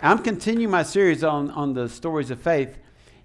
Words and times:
I'm 0.00 0.18
continuing 0.18 0.70
my 0.70 0.84
series 0.84 1.24
on, 1.24 1.50
on 1.50 1.74
the 1.74 1.88
stories 1.88 2.30
of 2.30 2.40
faith, 2.40 2.78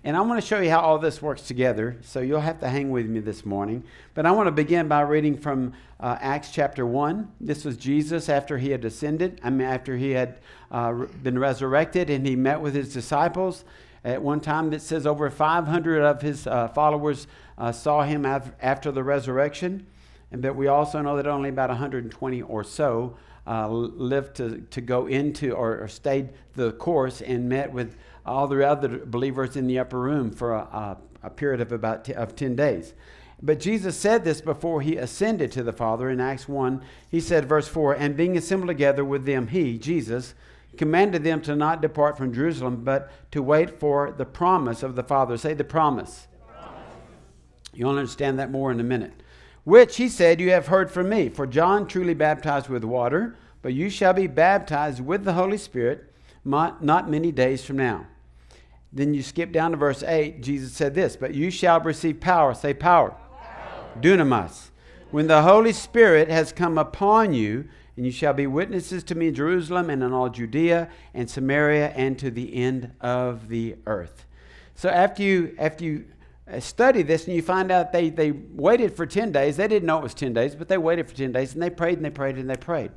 and 0.03 0.17
I 0.17 0.21
want 0.21 0.41
to 0.41 0.47
show 0.47 0.59
you 0.59 0.71
how 0.71 0.79
all 0.79 0.97
this 0.97 1.21
works 1.21 1.43
together. 1.43 1.97
So 2.01 2.19
you'll 2.19 2.39
have 2.39 2.59
to 2.61 2.67
hang 2.67 2.89
with 2.89 3.05
me 3.05 3.19
this 3.19 3.45
morning. 3.45 3.83
But 4.15 4.25
I 4.25 4.31
want 4.31 4.47
to 4.47 4.51
begin 4.51 4.87
by 4.87 5.01
reading 5.01 5.37
from 5.37 5.73
uh, 5.99 6.17
Acts 6.19 6.49
chapter 6.49 6.83
1. 6.83 7.31
This 7.39 7.63
was 7.63 7.77
Jesus 7.77 8.27
after 8.27 8.57
he 8.57 8.71
had 8.71 8.83
ascended, 8.85 9.39
I 9.43 9.51
mean, 9.51 9.67
after 9.67 9.97
he 9.97 10.11
had 10.11 10.39
uh, 10.71 10.93
been 11.21 11.37
resurrected, 11.37 12.09
and 12.09 12.25
he 12.25 12.35
met 12.35 12.59
with 12.59 12.73
his 12.73 12.91
disciples. 12.91 13.65
At 14.03 14.23
one 14.23 14.39
time, 14.39 14.73
it 14.73 14.81
says 14.81 15.05
over 15.05 15.29
500 15.29 16.01
of 16.01 16.23
his 16.23 16.47
uh, 16.47 16.69
followers 16.69 17.27
uh, 17.55 17.71
saw 17.71 18.01
him 18.01 18.25
af- 18.25 18.51
after 18.63 18.91
the 18.91 19.03
resurrection. 19.03 19.85
And 20.31 20.43
that 20.43 20.55
we 20.55 20.65
also 20.65 21.03
know 21.03 21.17
that 21.17 21.27
only 21.27 21.49
about 21.49 21.69
120 21.69 22.41
or 22.41 22.63
so 22.63 23.15
uh, 23.45 23.67
lived 23.67 24.35
to, 24.35 24.61
to 24.69 24.81
go 24.81 25.07
into 25.07 25.51
or, 25.51 25.79
or, 25.79 25.87
stayed 25.87 26.29
the 26.55 26.71
course 26.73 27.21
and 27.21 27.49
met 27.49 27.71
with 27.73 27.97
all 28.25 28.47
the 28.47 28.65
other 28.65 29.05
believers 29.05 29.57
in 29.57 29.67
the 29.67 29.77
upper 29.77 29.99
room 29.99 30.31
for 30.31 30.53
a, 30.53 30.59
a, 30.59 30.97
a 31.23 31.29
period 31.29 31.59
of 31.59 31.71
about 31.71 32.05
t- 32.05 32.13
of 32.13 32.35
10 32.35 32.55
days. 32.55 32.93
But 33.41 33.59
Jesus 33.59 33.97
said 33.97 34.23
this 34.23 34.39
before 34.39 34.81
he 34.81 34.95
ascended 34.95 35.51
to 35.51 35.63
the 35.63 35.73
Father 35.73 36.09
in 36.09 36.21
Acts 36.21 36.47
1. 36.47 36.81
He 37.09 37.19
said, 37.19 37.49
verse 37.49 37.67
4, 37.67 37.93
And 37.95 38.15
being 38.15 38.37
assembled 38.37 38.69
together 38.69 39.03
with 39.03 39.25
them, 39.25 39.47
he, 39.47 39.77
Jesus, 39.77 40.33
commanded 40.77 41.25
them 41.25 41.41
to 41.41 41.53
not 41.53 41.81
depart 41.81 42.17
from 42.17 42.33
Jerusalem, 42.33 42.85
but 42.85 43.11
to 43.31 43.43
wait 43.43 43.77
for 43.81 44.11
the 44.11 44.25
promise 44.25 44.81
of 44.81 44.95
the 44.95 45.03
Father. 45.03 45.35
Say 45.35 45.53
the 45.53 45.65
promise. 45.65 46.27
The 46.31 46.53
promise. 46.53 46.81
You'll 47.73 47.89
understand 47.89 48.39
that 48.39 48.49
more 48.49 48.71
in 48.71 48.79
a 48.79 48.83
minute 48.83 49.13
which 49.63 49.97
he 49.97 50.09
said, 50.09 50.39
You 50.39 50.51
have 50.51 50.67
heard 50.67 50.91
from 50.91 51.09
me. 51.09 51.29
For 51.29 51.47
John 51.47 51.87
truly 51.87 52.13
baptized 52.13 52.69
with 52.69 52.83
water, 52.83 53.35
but 53.61 53.73
you 53.73 53.89
shall 53.89 54.13
be 54.13 54.27
baptized 54.27 54.99
with 54.99 55.23
the 55.23 55.33
Holy 55.33 55.57
Spirit 55.57 56.13
not 56.45 57.09
many 57.09 57.31
days 57.31 57.63
from 57.63 57.77
now. 57.77 58.05
Then 58.91 59.13
you 59.13 59.23
skip 59.23 59.51
down 59.51 59.71
to 59.71 59.77
verse 59.77 60.03
8. 60.03 60.41
Jesus 60.41 60.73
said 60.73 60.93
this, 60.93 61.15
But 61.15 61.33
you 61.33 61.49
shall 61.49 61.79
receive 61.79 62.19
power. 62.19 62.53
Say 62.53 62.73
power. 62.73 63.11
power. 63.11 63.99
Dunamis. 63.99 64.69
When 65.09 65.27
the 65.27 65.41
Holy 65.41 65.73
Spirit 65.73 66.29
has 66.29 66.51
come 66.51 66.77
upon 66.77 67.33
you, 67.33 67.67
and 67.95 68.05
you 68.05 68.11
shall 68.11 68.33
be 68.33 68.47
witnesses 68.47 69.03
to 69.03 69.15
me 69.15 69.27
in 69.27 69.35
Jerusalem 69.35 69.89
and 69.89 70.01
in 70.03 70.13
all 70.13 70.29
Judea 70.29 70.89
and 71.13 71.29
Samaria 71.29 71.89
and 71.89 72.17
to 72.19 72.31
the 72.31 72.55
end 72.55 72.91
of 73.01 73.49
the 73.49 73.75
earth. 73.85 74.25
So 74.75 74.89
after 74.89 75.21
you 75.21 75.55
after 75.59 75.83
you 75.83 76.05
study 76.59 77.03
this 77.03 77.25
and 77.27 77.35
you 77.35 77.41
find 77.41 77.71
out 77.71 77.91
they, 77.91 78.09
they 78.09 78.31
waited 78.31 78.95
for 78.95 79.05
10 79.05 79.31
days. 79.31 79.57
They 79.57 79.67
didn't 79.67 79.85
know 79.85 79.99
it 79.99 80.03
was 80.03 80.13
10 80.13 80.33
days, 80.33 80.55
but 80.55 80.67
they 80.67 80.77
waited 80.77 81.07
for 81.07 81.15
10 81.15 81.31
days 81.31 81.53
and 81.53 81.61
they 81.61 81.69
prayed 81.69 81.97
and 81.97 82.05
they 82.05 82.09
prayed 82.09 82.37
and 82.37 82.49
they 82.49 82.57
prayed. 82.57 82.91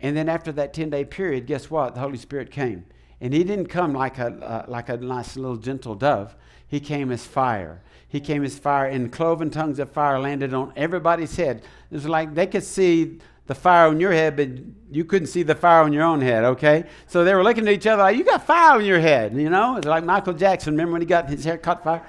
And 0.00 0.16
then 0.16 0.28
after 0.28 0.52
that 0.52 0.74
10 0.74 0.90
day 0.90 1.04
period, 1.04 1.46
guess 1.46 1.70
what? 1.70 1.94
The 1.94 2.00
Holy 2.00 2.18
Spirit 2.18 2.50
came. 2.50 2.84
And 3.20 3.32
he 3.32 3.42
didn't 3.42 3.66
come 3.66 3.94
like 3.94 4.18
a, 4.18 4.26
uh, 4.26 4.64
like 4.68 4.88
a 4.88 4.96
nice 4.96 5.36
little 5.36 5.56
gentle 5.56 5.94
dove. 5.94 6.36
He 6.68 6.80
came 6.80 7.10
as 7.10 7.26
fire. 7.26 7.82
He 8.06 8.20
came 8.20 8.44
as 8.44 8.58
fire, 8.58 8.86
and 8.86 9.12
cloven 9.12 9.50
tongues 9.50 9.78
of 9.78 9.90
fire 9.90 10.18
landed 10.18 10.54
on 10.54 10.72
everybody's 10.76 11.36
head. 11.36 11.62
It 11.90 11.94
was 11.94 12.06
like 12.06 12.34
they 12.34 12.46
could 12.46 12.62
see 12.62 13.18
the 13.46 13.54
fire 13.54 13.88
on 13.88 13.98
your 13.98 14.12
head, 14.12 14.36
but 14.36 14.48
you 14.90 15.04
couldn't 15.04 15.28
see 15.28 15.42
the 15.42 15.54
fire 15.54 15.82
on 15.82 15.92
your 15.92 16.04
own 16.04 16.20
head, 16.20 16.44
okay? 16.44 16.84
So 17.06 17.24
they 17.24 17.34
were 17.34 17.42
looking 17.42 17.66
at 17.66 17.72
each 17.72 17.86
other 17.86 18.02
like, 18.02 18.16
You 18.16 18.24
got 18.24 18.46
fire 18.46 18.76
on 18.76 18.84
your 18.84 19.00
head, 19.00 19.34
you 19.34 19.50
know? 19.50 19.76
It's 19.76 19.86
like 19.86 20.04
Michael 20.04 20.34
Jackson. 20.34 20.74
Remember 20.74 20.92
when 20.92 21.00
he 21.00 21.06
got 21.06 21.28
his 21.28 21.44
hair 21.44 21.58
caught 21.58 21.82
fire? 21.82 22.06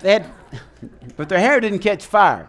They 0.00 0.12
had, 0.12 0.30
but 1.16 1.28
their 1.28 1.40
hair 1.40 1.60
didn't 1.60 1.80
catch 1.80 2.04
fire. 2.04 2.48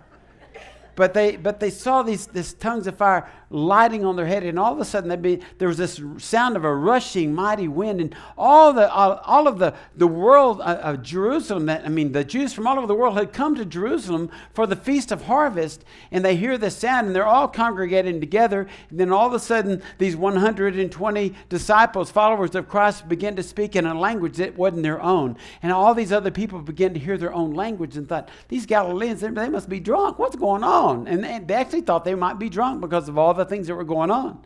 But 0.96 1.14
they, 1.14 1.38
but 1.38 1.60
they 1.60 1.70
saw 1.70 2.04
these, 2.04 2.28
these 2.28 2.54
tongues 2.54 2.86
of 2.86 2.98
fire 2.98 3.30
lighting 3.50 4.06
on 4.06 4.16
their 4.16 4.26
head, 4.26 4.44
and 4.44 4.60
all 4.60 4.72
of 4.72 4.80
a 4.80 4.86
sudden 4.86 5.22
be, 5.22 5.40
there 5.58 5.68
was 5.68 5.78
this 5.78 6.02
sound 6.18 6.56
of 6.56 6.64
a 6.64 6.74
rushing 6.74 7.34
mighty 7.34 7.68
wind, 7.68 8.00
and 8.00 8.16
all 8.38 8.74
the 8.74 8.92
all, 8.92 9.20
all 9.26 9.48
of 9.48 9.60
the 9.60 9.74
the 9.96 10.08
world 10.08 10.62
uh, 10.62 10.80
of 10.82 11.02
Jerusalem. 11.02 11.66
That 11.66 11.86
I 11.86 11.90
mean, 11.90 12.12
the 12.12 12.24
Jews 12.24 12.54
from 12.54 12.68
all 12.68 12.78
over 12.78 12.88
the 12.88 12.96
world 12.96 13.18
had 13.18 13.34
come 13.34 13.56
to 13.56 13.66
Jerusalem 13.66 14.30
for 14.54 14.68
the 14.68 14.76
feast 14.76 15.12
of 15.12 15.24
harvest, 15.24 15.84
and 16.12 16.24
they 16.24 16.36
hear 16.36 16.58
the 16.58 16.70
sound, 16.70 17.08
and 17.08 17.16
they're 17.16 17.26
all 17.26 17.48
congregating 17.48 18.20
together. 18.20 18.68
And 18.90 19.00
then 19.00 19.12
all 19.12 19.28
of 19.28 19.34
a 19.34 19.40
sudden, 19.40 19.82
these 19.98 20.16
120 20.16 21.36
disciples, 21.50 22.12
followers 22.12 22.56
of 22.56 22.68
Christ, 22.68 23.10
begin 23.10 23.36
to 23.36 23.44
speak 23.44 23.76
in 23.76 23.86
a 23.86 24.00
language 24.00 24.38
that 24.38 24.58
wasn't 24.58 24.84
their 24.84 25.02
own, 25.02 25.38
and 25.64 25.72
all 25.72 25.94
these 25.94 26.12
other 26.12 26.32
people 26.32 26.62
began 26.62 26.94
to 26.94 27.00
hear 27.00 27.18
their 27.18 27.34
own 27.34 27.54
language 27.54 27.98
and 27.98 28.08
thought, 28.08 28.30
these 28.48 28.66
Galileans, 28.66 29.22
they 29.22 29.50
must 29.50 29.70
be 29.70 29.80
drunk. 29.80 30.20
What's 30.20 30.36
going 30.36 30.64
on? 30.64 31.08
And 31.08 31.48
they 31.48 31.54
actually 31.56 31.82
thought 31.82 32.06
they 32.06 32.16
might 32.16 32.40
be 32.40 32.50
drunk 32.50 32.82
because 32.82 33.10
of 33.10 33.18
all 33.18 33.34
the 33.40 33.46
things 33.46 33.68
that 33.68 33.76
were 33.76 33.84
going 33.84 34.12
on. 34.12 34.44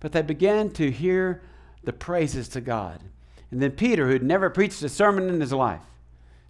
But 0.00 0.12
they 0.12 0.22
began 0.22 0.70
to 0.70 0.90
hear 0.90 1.42
the 1.84 1.92
praises 1.92 2.48
to 2.48 2.60
God. 2.60 3.00
And 3.50 3.62
then 3.62 3.72
Peter, 3.72 4.08
who'd 4.08 4.22
never 4.22 4.50
preached 4.50 4.82
a 4.82 4.88
sermon 4.88 5.28
in 5.28 5.40
his 5.40 5.52
life, 5.52 5.82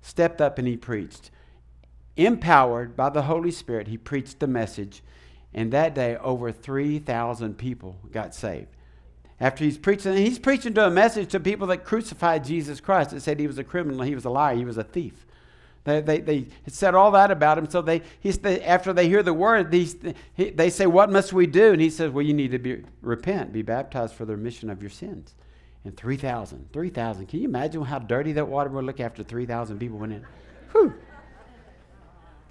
stepped 0.01 0.41
up 0.41 0.59
and 0.59 0.67
he 0.67 0.77
preached. 0.77 1.31
Empowered 2.17 2.97
by 2.97 3.11
the 3.11 3.23
Holy 3.23 3.51
Spirit, 3.51 3.89
he 3.89 3.97
preached 3.97 4.41
the 4.41 4.47
message. 4.47 5.03
And 5.55 5.73
that 5.73 5.95
day, 5.95 6.17
over 6.17 6.53
3,000 6.53 7.59
people 7.59 7.97
got 8.11 8.35
saved. 8.35 8.69
After 9.41 9.65
he's 9.65 9.79
preaching, 9.79 10.17
he's 10.17 10.39
preaching 10.39 10.73
to 10.75 10.87
a 10.87 10.91
message 10.91 11.31
to 11.31 11.41
people 11.41 11.67
that 11.67 11.85
crucified 11.85 12.45
Jesus 12.45 12.81
Christ, 12.81 13.11
that 13.11 13.23
said 13.23 13.41
he 13.41 13.47
was 13.47 13.59
a 13.59 13.65
criminal, 13.65 14.03
he 14.03 14.15
was 14.15 14.25
a 14.25 14.31
liar, 14.31 14.57
he 14.57 14.65
was 14.65 14.79
a 14.79 14.85
thief. 14.85 15.27
They, 15.85 16.01
they, 16.01 16.21
they 16.21 16.47
said 16.69 16.95
all 16.95 17.11
that 17.13 17.31
about 17.31 17.59
him. 17.59 17.69
So 17.69 17.83
they, 17.83 18.03
he's, 18.21 18.39
they, 18.39 18.63
after 18.63 18.93
they 18.93 19.09
hear 19.09 19.23
the 19.23 19.35
word, 19.35 19.71
these, 19.71 19.97
he, 20.35 20.51
they 20.51 20.71
say, 20.71 20.87
What 20.87 21.11
must 21.11 21.33
we 21.33 21.47
do? 21.47 21.73
And 21.73 21.81
he 21.81 21.91
says, 21.91 22.11
Well, 22.11 22.25
you 22.25 22.35
need 22.35 22.53
to 22.53 22.59
be, 22.59 22.85
repent, 23.01 23.53
be 23.53 23.63
baptized 23.63 24.15
for 24.15 24.25
the 24.25 24.37
remission 24.37 24.71
of 24.71 24.81
your 24.81 24.91
sins. 24.91 25.35
And 25.85 25.97
3,000, 25.97 26.69
3,000. 26.73 27.27
Can 27.27 27.41
you 27.41 27.49
imagine 27.49 27.83
how 27.83 27.99
dirty 27.99 28.33
that 28.33 28.47
water 28.47 28.71
would 28.71 28.85
look 28.85 29.01
after 29.01 29.25
3,000 29.25 29.79
people 29.79 29.99
went 29.99 30.13
in? 30.13 30.25
Whew. 30.71 30.95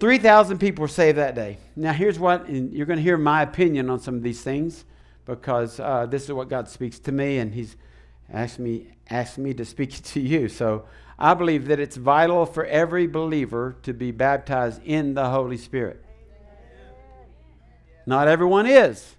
3,000 0.02 0.58
people 0.58 0.82
were 0.82 0.90
saved 0.90 1.18
that 1.18 1.36
day. 1.36 1.58
Now, 1.76 1.94
here's 1.94 2.20
what, 2.20 2.48
and 2.48 2.74
you're 2.74 2.88
going 2.88 2.98
to 2.98 3.04
hear 3.04 3.18
my 3.18 3.44
opinion 3.44 3.90
on 3.90 4.00
some 4.00 4.16
of 4.16 4.24
these 4.24 4.42
things 4.42 4.84
because 5.26 5.80
uh, 5.80 6.08
this 6.08 6.24
is 6.24 6.34
what 6.34 6.50
God 6.50 6.68
speaks 6.68 7.00
to 7.00 7.12
me, 7.12 7.38
and 7.38 7.54
He's 7.54 7.78
asked 8.34 8.60
me, 8.60 8.88
asked 9.10 9.38
me 9.38 9.54
to 9.54 9.64
speak 9.64 9.92
to 10.04 10.20
you. 10.20 10.50
So 10.50 10.86
I 11.24 11.36
believe 11.36 11.68
that 11.68 11.80
it's 11.80 11.98
vital 11.98 12.48
for 12.48 12.66
every 12.66 13.06
believer 13.06 13.76
to 13.84 13.94
be 13.94 14.10
baptized 14.10 14.82
in 14.84 15.14
the 15.14 15.30
Holy 15.30 15.56
Spirit. 15.56 16.04
Not 18.08 18.28
everyone 18.28 18.66
is. 18.66 19.14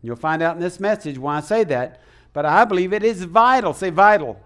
You'll 0.00 0.16
find 0.16 0.40
out 0.40 0.56
in 0.56 0.62
this 0.62 0.80
message 0.80 1.18
why 1.18 1.36
I 1.36 1.40
say 1.40 1.64
that. 1.64 2.00
But 2.32 2.46
I 2.46 2.64
believe 2.64 2.94
it 2.94 3.02
is 3.02 3.24
vital, 3.24 3.74
say 3.74 3.90
vital, 3.90 4.34
vital. 4.34 4.42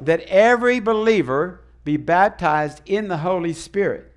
that 0.00 0.22
every 0.22 0.80
believer 0.80 1.60
be 1.84 1.96
baptized 1.96 2.80
in 2.84 3.06
the 3.06 3.18
Holy 3.18 3.52
Spirit. 3.52 4.11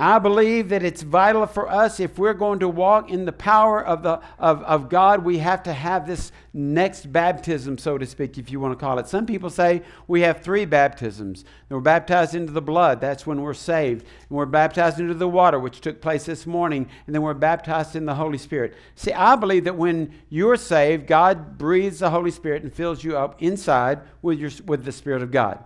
I 0.00 0.18
believe 0.18 0.70
that 0.70 0.82
it's 0.82 1.02
vital 1.02 1.46
for 1.46 1.68
us 1.68 2.00
if 2.00 2.18
we're 2.18 2.32
going 2.32 2.60
to 2.60 2.68
walk 2.68 3.10
in 3.10 3.26
the 3.26 3.32
power 3.32 3.84
of, 3.84 4.02
the, 4.02 4.18
of, 4.38 4.62
of 4.62 4.88
God, 4.88 5.22
we 5.22 5.36
have 5.38 5.62
to 5.64 5.74
have 5.74 6.06
this 6.06 6.32
next 6.54 7.12
baptism, 7.12 7.76
so 7.76 7.98
to 7.98 8.06
speak, 8.06 8.38
if 8.38 8.50
you 8.50 8.60
want 8.60 8.72
to 8.72 8.82
call 8.82 8.98
it. 8.98 9.08
Some 9.08 9.26
people 9.26 9.50
say 9.50 9.82
we 10.08 10.22
have 10.22 10.40
three 10.40 10.64
baptisms. 10.64 11.44
We're 11.68 11.80
baptized 11.80 12.34
into 12.34 12.50
the 12.50 12.62
blood, 12.62 13.02
that's 13.02 13.26
when 13.26 13.42
we're 13.42 13.52
saved. 13.52 14.06
And 14.30 14.38
we're 14.38 14.46
baptized 14.46 15.00
into 15.00 15.12
the 15.12 15.28
water, 15.28 15.58
which 15.58 15.82
took 15.82 16.00
place 16.00 16.24
this 16.24 16.46
morning. 16.46 16.88
And 17.06 17.14
then 17.14 17.20
we're 17.20 17.34
baptized 17.34 17.94
in 17.94 18.06
the 18.06 18.14
Holy 18.14 18.38
Spirit. 18.38 18.72
See, 18.94 19.12
I 19.12 19.36
believe 19.36 19.64
that 19.64 19.76
when 19.76 20.14
you're 20.30 20.56
saved, 20.56 21.08
God 21.08 21.58
breathes 21.58 21.98
the 21.98 22.08
Holy 22.08 22.30
Spirit 22.30 22.62
and 22.62 22.72
fills 22.72 23.04
you 23.04 23.18
up 23.18 23.42
inside 23.42 24.00
with, 24.22 24.38
your, 24.38 24.50
with 24.64 24.86
the 24.86 24.92
Spirit 24.92 25.20
of 25.22 25.30
God. 25.30 25.62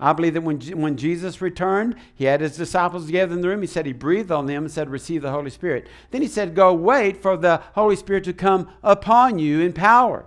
I 0.00 0.12
believe 0.12 0.34
that 0.34 0.42
when, 0.42 0.60
when 0.60 0.96
Jesus 0.96 1.40
returned, 1.40 1.96
he 2.14 2.24
had 2.24 2.40
his 2.40 2.56
disciples 2.56 3.06
together 3.06 3.34
in 3.34 3.40
the 3.40 3.48
room. 3.48 3.60
He 3.60 3.66
said 3.66 3.84
he 3.84 3.92
breathed 3.92 4.30
on 4.30 4.46
them 4.46 4.64
and 4.64 4.72
said, 4.72 4.88
Receive 4.88 5.22
the 5.22 5.32
Holy 5.32 5.50
Spirit. 5.50 5.88
Then 6.10 6.22
he 6.22 6.28
said, 6.28 6.54
Go 6.54 6.72
wait 6.72 7.20
for 7.20 7.36
the 7.36 7.62
Holy 7.74 7.96
Spirit 7.96 8.24
to 8.24 8.32
come 8.32 8.68
upon 8.82 9.38
you 9.38 9.60
in 9.60 9.72
power. 9.72 10.24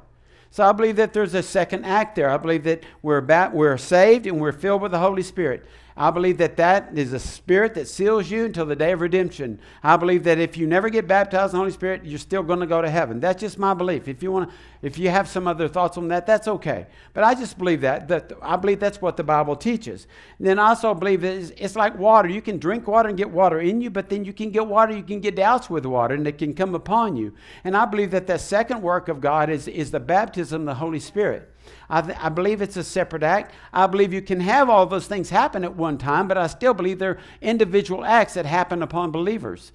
So 0.49 0.65
I 0.65 0.73
believe 0.73 0.97
that 0.97 1.13
there's 1.13 1.33
a 1.33 1.41
second 1.41 1.85
act 1.85 2.17
there. 2.17 2.29
I 2.29 2.35
believe 2.35 2.65
that 2.65 2.83
we're, 3.01 3.21
bat- 3.21 3.53
we're 3.53 3.77
saved 3.77 4.27
and 4.27 4.41
we're 4.41 4.51
filled 4.51 4.81
with 4.81 4.91
the 4.91 4.99
Holy 4.99 5.23
Spirit. 5.23 5.65
I 5.97 6.09
believe 6.09 6.37
that 6.37 6.55
that 6.57 6.97
is 6.97 7.11
a 7.11 7.19
spirit 7.19 7.73
that 7.73 7.87
seals 7.87 8.31
you 8.31 8.45
until 8.45 8.65
the 8.65 8.75
day 8.75 8.93
of 8.93 9.01
redemption. 9.01 9.59
I 9.83 9.97
believe 9.97 10.23
that 10.23 10.39
if 10.39 10.55
you 10.55 10.65
never 10.65 10.89
get 10.89 11.07
baptized 11.07 11.53
in 11.53 11.57
the 11.57 11.59
Holy 11.59 11.71
Spirit, 11.71 12.05
you're 12.05 12.17
still 12.17 12.43
going 12.43 12.61
to 12.61 12.65
go 12.65 12.81
to 12.81 12.89
heaven. 12.89 13.19
That's 13.19 13.41
just 13.41 13.59
my 13.59 13.73
belief. 13.73 14.07
If 14.07 14.23
you 14.23 14.31
want 14.31 14.49
to, 14.49 14.55
if 14.81 14.97
you 14.97 15.09
have 15.09 15.27
some 15.27 15.47
other 15.47 15.67
thoughts 15.67 15.97
on 15.97 16.07
that, 16.07 16.25
that's 16.25 16.47
okay. 16.47 16.87
But 17.13 17.25
I 17.25 17.35
just 17.35 17.57
believe 17.57 17.81
that. 17.81 18.07
That 18.07 18.31
I 18.41 18.55
believe 18.55 18.79
that's 18.79 19.01
what 19.01 19.17
the 19.17 19.23
Bible 19.23 19.55
teaches. 19.55 20.07
And 20.37 20.47
then 20.47 20.59
I 20.59 20.69
also 20.69 20.93
believe 20.93 21.21
that 21.21 21.35
it's, 21.35 21.51
it's 21.57 21.75
like 21.75 21.97
water. 21.97 22.29
You 22.29 22.41
can 22.41 22.57
drink 22.57 22.87
water 22.87 23.09
and 23.09 23.17
get 23.17 23.29
water 23.29 23.59
in 23.59 23.81
you, 23.81 23.89
but 23.89 24.07
then 24.09 24.23
you 24.23 24.33
can 24.33 24.49
get 24.49 24.65
water, 24.65 24.95
you 24.95 25.03
can 25.03 25.19
get 25.19 25.35
doused 25.35 25.69
with 25.69 25.85
water, 25.85 26.15
and 26.15 26.25
it 26.25 26.37
can 26.37 26.53
come 26.53 26.73
upon 26.73 27.17
you. 27.17 27.33
And 27.63 27.75
I 27.75 27.85
believe 27.85 28.11
that 28.11 28.27
the 28.27 28.37
second 28.37 28.81
work 28.81 29.09
of 29.09 29.19
God 29.19 29.49
is, 29.49 29.67
is 29.67 29.91
the 29.91 29.99
baptism 29.99 30.61
of 30.61 30.65
the 30.67 30.75
Holy 30.75 30.99
Spirit. 30.99 31.50
I, 31.89 32.01
th- 32.01 32.17
I 32.19 32.29
believe 32.29 32.61
it's 32.61 32.77
a 32.77 32.83
separate 32.83 33.23
act. 33.23 33.53
I 33.73 33.87
believe 33.87 34.13
you 34.13 34.21
can 34.21 34.39
have 34.39 34.69
all 34.69 34.85
those 34.85 35.07
things 35.07 35.29
happen 35.29 35.63
at 35.63 35.75
one 35.75 35.97
time, 35.97 36.27
but 36.27 36.37
I 36.37 36.47
still 36.47 36.73
believe 36.73 36.99
they're 36.99 37.19
individual 37.41 38.05
acts 38.05 38.35
that 38.35 38.45
happen 38.45 38.81
upon 38.81 39.11
believers. 39.11 39.71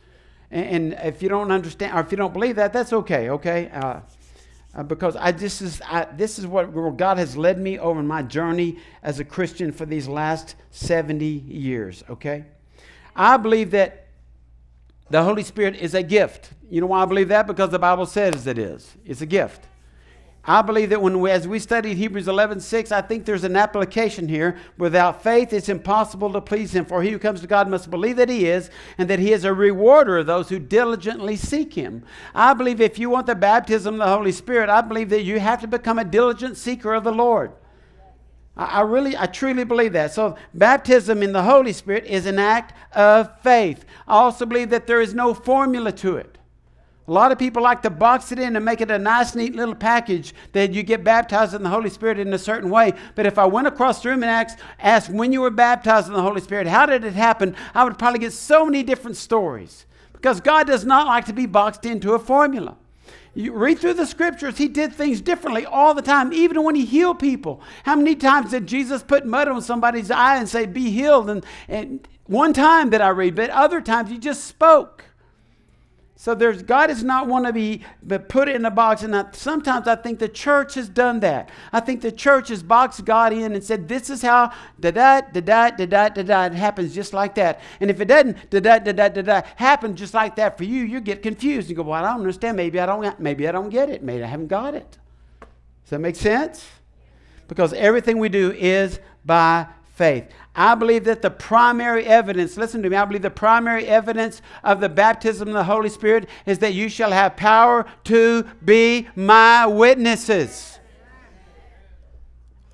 And, 0.51 0.95
and 0.95 1.07
if 1.07 1.23
you 1.23 1.29
don't 1.29 1.51
understand, 1.51 1.97
or 1.97 2.01
if 2.01 2.11
you 2.11 2.17
don't 2.17 2.33
believe 2.33 2.57
that, 2.57 2.73
that's 2.73 2.93
okay, 2.93 3.31
okay? 3.31 3.71
Uh, 3.71 4.01
uh, 4.75 4.83
because 4.83 5.17
I 5.17 5.33
this 5.33 5.63
is 5.63 5.81
I, 5.87 6.05
this 6.05 6.39
is 6.39 6.47
what 6.47 6.97
God 6.97 7.17
has 7.17 7.37
led 7.37 7.59
me 7.59 7.79
over 7.79 8.03
my 8.03 8.23
journey 8.23 8.79
as 9.03 9.19
a 9.19 9.25
Christian 9.25 9.73
for 9.73 9.87
these 9.87 10.07
last 10.07 10.55
70 10.71 11.25
years, 11.25 12.05
okay? 12.11 12.45
I 13.15 13.39
believe 13.39 13.71
that 13.71 14.09
the 15.09 15.23
Holy 15.23 15.43
Spirit 15.43 15.77
is 15.77 15.95
a 15.95 16.03
gift. 16.03 16.51
You 16.69 16.81
know 16.81 16.89
why 16.89 17.03
I 17.03 17.07
believe 17.07 17.29
that? 17.29 17.47
Because 17.47 17.71
the 17.71 17.79
Bible 17.79 18.07
says 18.07 18.47
it 18.47 18.59
is. 18.59 18.95
It's 19.05 19.23
a 19.23 19.27
gift. 19.27 19.67
I 20.49 20.63
believe 20.63 20.91
that 20.91 21.03
when 21.03 21.19
we, 21.19 21.31
as 21.31 21.49
we 21.49 21.59
studied 21.59 21.97
Hebrews 21.97 22.29
11, 22.29 22.61
6, 22.61 22.93
I 22.93 23.03
think 23.03 23.25
there's 23.25 23.43
an 23.43 23.57
application 23.57 24.29
here. 24.29 24.57
Without 24.79 25.21
faith, 25.21 25.53
it's 25.53 25.69
impossible 25.69 26.33
to 26.33 26.41
please 26.41 26.73
him. 26.73 26.85
For 26.85 27.03
he 27.03 27.11
who 27.11 27.19
comes 27.19 27.41
to 27.41 27.49
God 27.49 27.69
must 27.69 27.91
believe 27.91 28.17
that 28.17 28.29
he 28.29 28.47
is, 28.47 28.71
and 28.97 29.11
that 29.11 29.19
he 29.19 29.33
is 29.33 29.45
a 29.45 29.53
rewarder 29.53 30.19
of 30.19 30.27
those 30.27 30.49
who 30.49 30.61
diligently 30.61 31.35
seek 31.35 31.75
him. 31.75 32.05
I 32.33 32.55
believe 32.55 32.81
if 32.81 32.97
you 32.97 33.11
want 33.11 33.27
the 33.27 33.35
baptism 33.35 33.95
of 33.95 33.99
the 33.99 34.15
Holy 34.15 34.31
Spirit, 34.31 34.69
I 34.69 34.83
believe 34.83 35.09
that 35.11 35.23
you 35.23 35.41
have 35.41 35.61
to 35.63 35.67
become 35.67 35.99
a 35.99 36.05
diligent 36.05 36.57
seeker 36.57 36.95
of 36.95 37.03
the 37.03 37.13
Lord. 37.13 37.51
I, 38.57 38.81
really, 38.83 39.17
I 39.17 39.27
truly 39.27 39.65
believe 39.65 39.93
that. 39.93 40.15
So, 40.15 40.37
baptism 40.55 41.23
in 41.23 41.33
the 41.33 41.43
Holy 41.43 41.75
Spirit 41.75 42.07
is 42.07 42.25
an 42.25 42.39
act 42.39 42.73
of 42.97 43.39
faith. 43.43 43.85
I 44.09 44.15
also 44.15 44.47
believe 44.47 44.71
that 44.71 44.87
there 44.87 45.01
is 45.03 45.13
no 45.13 45.35
formula 45.35 45.93
to 45.93 46.17
it. 46.17 46.39
A 47.09 47.13
lot 47.13 47.31
of 47.31 47.39
people 47.39 47.63
like 47.63 47.83
to 47.83 47.91
box 47.91 48.33
it 48.33 48.39
in 48.41 48.57
and 48.57 48.65
make 48.65 48.81
it 48.81 48.91
a 48.91 48.99
nice, 48.99 49.37
neat 49.37 49.55
little 49.55 49.77
package 49.77 50.35
that 50.53 50.73
you 50.73 50.83
get 50.83 51.05
baptized 51.05 51.55
in 51.55 51.63
the 51.63 51.69
Holy 51.69 51.91
Spirit 51.91 52.19
in 52.19 52.33
a 52.33 52.39
certain 52.39 52.69
way. 52.69 52.95
But 53.15 53.27
if 53.27 53.39
I 53.39 53.47
went 53.47 53.69
across 53.69 54.03
the 54.03 54.09
room 54.09 54.25
and 54.25 54.31
asked, 54.31 54.59
asked 54.81 55.11
when 55.11 55.33
you 55.33 55.41
were 55.41 55.51
baptized 55.51 56.09
in 56.09 56.15
the 56.15 56.23
Holy 56.23 56.41
Spirit, 56.41 56.67
how 56.67 56.85
did 56.85 57.05
it 57.05 57.15
happen? 57.15 57.55
I 57.75 57.85
would 57.85 57.99
probably 57.99 58.19
get 58.19 58.33
so 58.33 58.65
many 58.65 58.83
different 58.83 59.17
stories 59.17 59.87
because 60.13 60.41
God 60.41 60.67
does 60.67 60.85
not 60.85 61.07
like 61.07 61.27
to 61.27 61.33
be 61.33 61.47
boxed 61.47 61.87
into 61.87 62.15
a 62.15 62.19
formula. 62.19 62.77
You 63.35 63.53
read 63.53 63.79
through 63.79 63.95
the 63.95 64.07
scriptures, 64.07 64.57
he 64.57 64.67
did 64.67 64.95
things 64.95 65.21
differently 65.21 65.67
all 65.67 65.93
the 65.93 66.03
time, 66.03 66.33
even 66.33 66.65
when 66.65 66.75
he 66.75 66.87
healed 66.87 67.19
people. 67.19 67.61
How 67.85 67.95
many 67.95 68.17
times 68.17 68.51
did 68.51 68.67
Jesus 68.67 69.03
put 69.03 69.27
mud 69.27 69.47
on 69.47 69.61
somebody's 69.61 70.11
eye 70.11 70.39
and 70.39 70.49
say, 70.49 70.65
Be 70.65 70.91
healed? 70.91 71.29
And, 71.29 71.45
and 71.69 72.09
one 72.25 72.55
time 72.55 72.91
that 72.91 73.03
I 73.03 73.11
read, 73.11 73.37
but 73.37 73.51
other 73.51 73.83
times 73.83 74.11
he 74.11 74.19
just 74.19 74.45
spoke. 74.45 75.05
So 76.19 76.35
there's 76.35 76.63
God 76.63 76.87
does 76.87 77.05
not 77.05 77.27
want 77.27 77.45
to 77.47 77.53
be 77.53 77.85
put 78.29 78.49
in 78.49 78.65
a 78.65 78.71
box. 78.71 79.03
And 79.03 79.15
I, 79.15 79.27
sometimes 79.33 79.87
I 79.87 79.97
think 79.97 80.19
the 80.19 80.31
church 80.31 80.75
has 80.75 80.89
done 80.89 81.21
that. 81.21 81.51
I 81.75 81.81
think 81.81 82.01
the 82.01 82.11
church 82.11 82.49
has 82.49 82.63
boxed 82.63 83.05
God 83.05 83.35
in 83.35 83.53
and 83.53 83.63
said, 83.63 83.87
"This 83.87 84.09
is 84.09 84.23
how 84.23 84.51
da 84.81 84.91
da 84.91 85.21
da 85.21 85.41
da 85.41 85.71
da 85.71 85.85
da 85.85 86.09
da 86.09 86.23
da." 86.23 86.45
It 86.47 86.55
happens 86.55 86.95
just 86.95 87.13
like 87.13 87.35
that. 87.35 87.61
And 87.81 87.91
if 87.91 88.01
it 88.01 88.07
doesn't 88.07 88.49
da 88.49 88.61
da 88.61 88.79
da 88.79 88.93
da 88.93 89.09
da 89.09 89.23
da 89.23 89.43
happen 89.57 89.95
just 89.95 90.15
like 90.15 90.37
that 90.37 90.57
for 90.57 90.65
you, 90.65 90.85
you 90.85 91.01
get 91.01 91.23
confused. 91.23 91.69
You 91.69 91.77
go, 91.77 91.83
"Well, 91.83 92.03
I 92.03 92.09
don't 92.09 92.21
understand. 92.21 92.57
Maybe 92.57 92.81
I 92.81 92.87
don't. 92.87 93.21
Maybe 93.21 93.47
I 93.47 93.53
don't 93.53 93.69
get 93.69 93.91
it. 93.91 94.03
Maybe 94.03 94.25
I 94.25 94.27
haven't 94.27 94.49
got 94.49 94.75
it." 94.75 94.99
Does 95.85 95.91
that 95.91 96.01
make 96.01 96.17
sense? 96.17 96.67
Because 97.47 97.75
everything 97.75 98.19
we 98.19 98.31
do 98.31 98.53
is 98.53 99.01
by 99.25 99.67
faith. 99.95 100.31
I 100.57 100.75
believe 100.75 101.05
that 101.05 101.21
the 101.21 101.31
primary 101.31 102.07
evidence, 102.07 102.57
listen 102.57 102.83
to 102.83 102.89
me, 102.89 102.97
I 102.97 103.05
believe 103.05 103.21
the 103.21 103.31
primary 103.31 103.87
evidence 103.87 104.41
of 104.65 104.81
the 104.81 104.89
baptism 104.89 105.49
of 105.49 105.55
the 105.55 105.65
Holy 105.65 105.91
Spirit 105.91 106.29
is 106.47 106.59
that 106.61 106.73
you 106.73 106.89
shall 106.89 107.13
have 107.13 107.37
power 107.37 107.85
to 108.05 108.45
be 108.65 109.07
my 109.15 109.67
witnesses. 109.67 110.81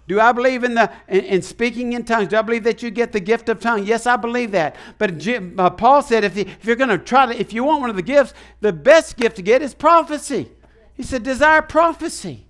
Do 0.07 0.21
I 0.21 0.31
believe 0.33 0.63
in 0.63 0.75
the 0.75 0.93
in, 1.09 1.25
in, 1.25 1.43
speaking 1.43 1.93
in 1.95 2.05
tongues? 2.05 2.29
Do 2.29 2.37
I 2.37 2.43
believe 2.43 2.65
that 2.65 2.83
you 2.83 2.91
get 2.91 3.13
the 3.13 3.21
gift 3.21 3.49
of 3.49 3.61
tongue? 3.61 3.85
Yes, 3.85 4.07
I 4.07 4.17
believe 4.17 4.53
that. 4.53 4.77
But 4.99 5.27
uh, 5.27 5.71
Paul 5.71 6.03
said 6.03 6.23
if, 6.23 6.37
you, 6.37 6.43
if 6.43 6.65
you're 6.65 6.77
going 6.77 6.91
to 6.91 6.99
try 6.99 7.27
to, 7.27 7.41
if 7.41 7.53
you 7.53 7.65
want 7.65 7.81
one 7.81 7.91
of 7.91 7.97
the 7.97 8.03
gifts, 8.03 8.35
the 8.61 8.73
best 8.73 9.17
gift 9.17 9.37
to 9.37 9.43
get 9.43 9.63
is 9.63 9.75
prophecy. 9.75 10.51
He 10.95 11.03
said, 11.03 11.23
desire 11.23 11.63
prophecy. 11.63 12.47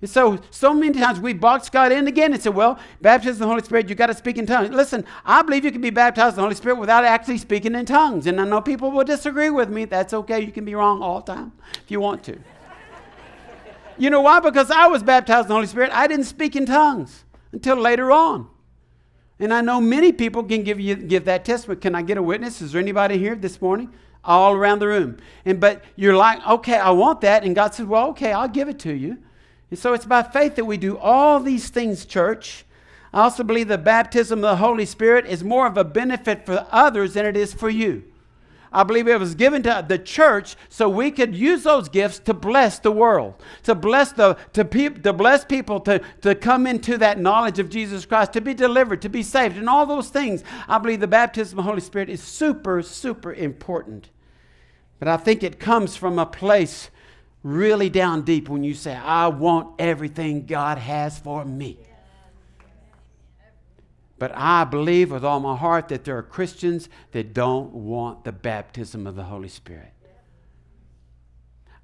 And 0.00 0.08
so, 0.08 0.40
so 0.50 0.72
many 0.72 0.98
times 0.98 1.20
we 1.20 1.34
box 1.34 1.68
God 1.68 1.92
in 1.92 2.08
again 2.08 2.32
and 2.32 2.42
say, 2.42 2.48
well, 2.48 2.78
baptism 3.02 3.34
in 3.34 3.40
the 3.40 3.46
Holy 3.46 3.62
Spirit, 3.62 3.88
you 3.88 3.94
got 3.94 4.06
to 4.06 4.14
speak 4.14 4.38
in 4.38 4.46
tongues. 4.46 4.70
Listen, 4.70 5.04
I 5.26 5.42
believe 5.42 5.64
you 5.64 5.70
can 5.70 5.82
be 5.82 5.90
baptized 5.90 6.34
in 6.34 6.36
the 6.36 6.42
Holy 6.42 6.54
Spirit 6.54 6.76
without 6.78 7.04
actually 7.04 7.36
speaking 7.36 7.74
in 7.74 7.84
tongues. 7.84 8.26
And 8.26 8.40
I 8.40 8.44
know 8.44 8.62
people 8.62 8.90
will 8.90 9.04
disagree 9.04 9.50
with 9.50 9.68
me. 9.68 9.84
That's 9.84 10.14
okay. 10.14 10.40
You 10.40 10.52
can 10.52 10.64
be 10.64 10.74
wrong 10.74 11.02
all 11.02 11.20
the 11.20 11.34
time 11.34 11.52
if 11.82 11.90
you 11.90 12.00
want 12.00 12.24
to. 12.24 12.38
you 13.98 14.08
know 14.08 14.22
why? 14.22 14.40
Because 14.40 14.70
I 14.70 14.86
was 14.86 15.02
baptized 15.02 15.44
in 15.44 15.48
the 15.48 15.54
Holy 15.54 15.66
Spirit. 15.66 15.90
I 15.92 16.06
didn't 16.06 16.24
speak 16.24 16.56
in 16.56 16.64
tongues 16.64 17.24
until 17.52 17.76
later 17.76 18.10
on. 18.10 18.48
And 19.38 19.52
I 19.52 19.60
know 19.60 19.82
many 19.82 20.12
people 20.12 20.42
can 20.44 20.62
give 20.62 20.80
you 20.80 20.94
give 20.94 21.26
that 21.26 21.44
testimony. 21.44 21.80
Can 21.80 21.94
I 21.94 22.02
get 22.02 22.16
a 22.16 22.22
witness? 22.22 22.62
Is 22.62 22.72
there 22.72 22.80
anybody 22.80 23.18
here 23.18 23.34
this 23.34 23.60
morning? 23.60 23.92
All 24.22 24.54
around 24.54 24.80
the 24.80 24.86
room. 24.86 25.18
And 25.44 25.60
but 25.60 25.82
you're 25.96 26.16
like, 26.16 26.46
okay, 26.46 26.76
I 26.76 26.90
want 26.90 27.22
that. 27.22 27.42
And 27.44 27.54
God 27.54 27.74
says, 27.74 27.86
well, 27.86 28.08
okay, 28.08 28.32
I'll 28.32 28.48
give 28.48 28.68
it 28.68 28.78
to 28.80 28.92
you. 28.92 29.18
And 29.70 29.78
so 29.78 29.92
it's 29.92 30.06
by 30.06 30.22
faith 30.22 30.56
that 30.56 30.64
we 30.64 30.76
do 30.76 30.98
all 30.98 31.40
these 31.40 31.68
things, 31.68 32.04
church. 32.04 32.64
I 33.12 33.22
also 33.22 33.42
believe 33.42 33.68
the 33.68 33.78
baptism 33.78 34.40
of 34.40 34.42
the 34.42 34.56
Holy 34.56 34.86
Spirit 34.86 35.26
is 35.26 35.42
more 35.42 35.66
of 35.66 35.76
a 35.76 35.84
benefit 35.84 36.44
for 36.44 36.66
others 36.70 37.14
than 37.14 37.26
it 37.26 37.36
is 37.36 37.52
for 37.54 37.70
you. 37.70 38.04
I 38.72 38.84
believe 38.84 39.08
it 39.08 39.18
was 39.18 39.34
given 39.34 39.64
to 39.64 39.84
the 39.86 39.98
church 39.98 40.54
so 40.68 40.88
we 40.88 41.10
could 41.10 41.34
use 41.34 41.64
those 41.64 41.88
gifts 41.88 42.20
to 42.20 42.34
bless 42.34 42.78
the 42.78 42.92
world, 42.92 43.34
to 43.64 43.74
bless 43.74 44.12
the 44.12 44.36
to, 44.52 44.64
peop, 44.64 45.02
to 45.02 45.12
bless 45.12 45.44
people 45.44 45.80
to, 45.80 46.00
to 46.22 46.36
come 46.36 46.68
into 46.68 46.96
that 46.98 47.18
knowledge 47.18 47.58
of 47.58 47.68
Jesus 47.68 48.06
Christ, 48.06 48.32
to 48.34 48.40
be 48.40 48.54
delivered, 48.54 49.02
to 49.02 49.08
be 49.08 49.24
saved, 49.24 49.56
and 49.56 49.68
all 49.68 49.86
those 49.86 50.08
things. 50.08 50.44
I 50.68 50.78
believe 50.78 51.00
the 51.00 51.08
baptism 51.08 51.58
of 51.58 51.64
the 51.64 51.68
Holy 51.68 51.80
Spirit 51.80 52.08
is 52.08 52.22
super, 52.22 52.80
super 52.82 53.32
important. 53.32 54.10
But 55.00 55.08
I 55.08 55.16
think 55.16 55.42
it 55.42 55.58
comes 55.58 55.96
from 55.96 56.18
a 56.18 56.26
place 56.26 56.90
really 57.42 57.88
down 57.88 58.22
deep 58.22 58.48
when 58.48 58.64
you 58.64 58.74
say, 58.74 58.94
I 58.94 59.28
want 59.28 59.74
everything 59.78 60.46
God 60.46 60.78
has 60.78 61.18
for 61.18 61.44
me. 61.44 61.78
But 64.18 64.32
I 64.34 64.64
believe 64.64 65.10
with 65.10 65.24
all 65.24 65.40
my 65.40 65.56
heart 65.56 65.88
that 65.88 66.04
there 66.04 66.18
are 66.18 66.22
Christians 66.22 66.90
that 67.12 67.32
don't 67.32 67.72
want 67.72 68.24
the 68.24 68.32
baptism 68.32 69.06
of 69.06 69.16
the 69.16 69.24
Holy 69.24 69.48
Spirit. 69.48 69.92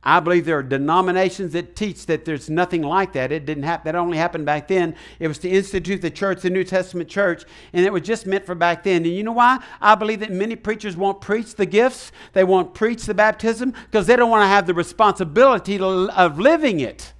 I 0.09 0.21
believe 0.21 0.45
there 0.45 0.57
are 0.57 0.63
denominations 0.63 1.53
that 1.55 1.75
teach 1.75 2.07
that 2.07 2.25
there's 2.25 2.49
nothing 2.49 2.83
like 2.83 3.15
that. 3.15 3.33
It 3.33 3.45
didn't 3.45 3.65
happen. 3.65 3.87
That 3.87 3.99
only 3.99 4.17
happened 4.17 4.47
back 4.47 4.69
then. 4.69 4.95
It 5.19 5.27
was 5.27 5.39
to 5.39 5.49
institute 5.49 6.01
the 6.01 6.13
church, 6.13 6.43
the 6.43 6.49
New 6.49 6.63
Testament 6.63 7.09
church, 7.09 7.43
and 7.73 7.85
it 7.85 7.93
was 7.93 8.03
just 8.03 8.25
meant 8.25 8.47
for 8.47 8.55
back 8.55 8.85
then. 8.85 9.05
And 9.05 9.13
you 9.13 9.25
know 9.25 9.33
why? 9.33 9.59
I 9.81 9.97
believe 9.97 10.21
that 10.21 10.31
many 10.31 10.55
preachers 10.55 10.97
won't 10.97 11.21
preach 11.21 11.57
the 11.57 11.67
gifts. 11.67 12.13
They 12.35 12.45
won't 12.45 12.73
preach 12.73 13.05
the 13.05 13.15
baptism 13.15 13.73
because 13.73 14.07
they 14.07 14.15
don't 14.15 14.31
want 14.31 14.45
to 14.45 14.47
have 14.47 14.69
the 14.69 14.75
responsibility 14.75 15.77
to, 15.79 15.85
of 16.17 16.39
living 16.39 16.79
it. 16.79 17.13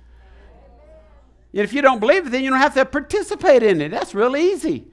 if 1.53 1.73
you 1.73 1.83
don't 1.83 1.99
believe 1.99 2.29
it, 2.29 2.31
then 2.31 2.45
you 2.45 2.51
don't 2.51 2.61
have 2.61 2.75
to 2.75 2.85
participate 2.85 3.65
in 3.65 3.81
it. 3.81 3.91
That's 3.91 4.15
real 4.15 4.37
easy. 4.37 4.93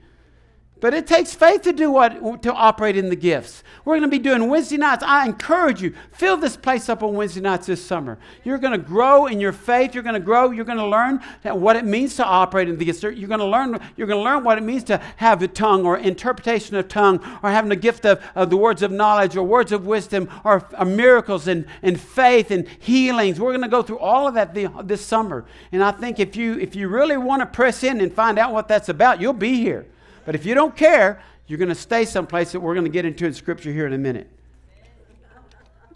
But 0.80 0.92
it 0.92 1.06
takes 1.06 1.34
faith 1.34 1.62
to 1.62 1.72
do 1.72 1.90
what 1.90 2.42
to 2.42 2.52
operate 2.52 2.96
in 2.96 3.08
the 3.08 3.16
gifts. 3.16 3.62
We're 3.84 3.94
going 3.94 4.10
to 4.10 4.16
be 4.16 4.18
doing 4.18 4.50
Wednesday 4.50 4.76
nights. 4.76 5.02
I 5.02 5.24
encourage 5.24 5.80
you, 5.80 5.94
fill 6.10 6.36
this 6.36 6.56
place 6.56 6.88
up 6.88 7.02
on 7.02 7.14
Wednesday 7.14 7.40
nights 7.40 7.66
this 7.66 7.82
summer. 7.82 8.18
You're 8.42 8.58
going 8.58 8.72
to 8.72 8.84
grow 8.84 9.26
in 9.26 9.40
your 9.40 9.52
faith. 9.52 9.94
You're 9.94 10.02
going 10.02 10.14
to 10.14 10.20
grow. 10.20 10.50
You're 10.50 10.64
going 10.64 10.78
to 10.78 10.86
learn 10.86 11.20
what 11.42 11.76
it 11.76 11.84
means 11.84 12.16
to 12.16 12.24
operate 12.24 12.68
in 12.68 12.76
the 12.76 12.84
gifts. 12.84 13.02
You're 13.02 13.28
going 13.28 13.40
to 13.40 13.46
learn. 13.46 13.80
You're 13.96 14.06
going 14.06 14.18
to 14.18 14.24
learn 14.24 14.44
what 14.44 14.58
it 14.58 14.62
means 14.62 14.84
to 14.84 15.00
have 15.16 15.40
the 15.40 15.48
tongue 15.48 15.86
or 15.86 15.96
interpretation 15.96 16.76
of 16.76 16.88
tongue 16.88 17.18
or 17.42 17.50
having 17.50 17.70
the 17.70 17.76
gift 17.76 18.04
of, 18.04 18.22
of 18.34 18.50
the 18.50 18.56
words 18.56 18.82
of 18.82 18.90
knowledge 18.90 19.36
or 19.36 19.44
words 19.44 19.70
of 19.72 19.86
wisdom 19.86 20.28
or, 20.44 20.68
or 20.76 20.84
miracles 20.84 21.46
and, 21.46 21.66
and 21.82 22.00
faith 22.00 22.50
and 22.50 22.68
healings. 22.80 23.40
We're 23.40 23.52
going 23.52 23.62
to 23.62 23.68
go 23.68 23.82
through 23.82 24.00
all 24.00 24.28
of 24.28 24.34
that 24.34 24.52
the, 24.54 24.68
this 24.82 25.06
summer. 25.06 25.46
And 25.72 25.82
I 25.82 25.92
think 25.92 26.18
if 26.18 26.36
you 26.36 26.58
if 26.58 26.74
you 26.76 26.88
really 26.88 27.16
want 27.16 27.40
to 27.40 27.46
press 27.46 27.84
in 27.84 28.00
and 28.00 28.12
find 28.12 28.38
out 28.38 28.52
what 28.52 28.68
that's 28.68 28.88
about, 28.88 29.20
you'll 29.20 29.32
be 29.32 29.54
here. 29.54 29.86
But 30.24 30.34
if 30.34 30.46
you 30.46 30.54
don't 30.54 30.76
care, 30.76 31.22
you're 31.46 31.58
going 31.58 31.68
to 31.68 31.74
stay 31.74 32.04
someplace 32.04 32.52
that 32.52 32.60
we're 32.60 32.74
going 32.74 32.86
to 32.86 32.90
get 32.90 33.04
into 33.04 33.26
in 33.26 33.34
Scripture 33.34 33.72
here 33.72 33.86
in 33.86 33.92
a 33.92 33.98
minute. 33.98 34.30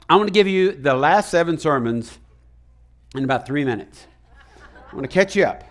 I 0.09 0.17
want 0.17 0.29
to 0.29 0.33
give 0.33 0.47
you 0.47 0.73
the 0.73 0.95
last 0.95 1.31
seven 1.31 1.59
sermons 1.59 2.19
in 3.15 3.25
about 3.25 3.47
three 3.47 3.65
minutes. 3.65 4.07
I 4.91 4.95
want 4.95 5.05
to 5.05 5.13
catch 5.13 5.37
you 5.37 5.45
up. 5.45 5.65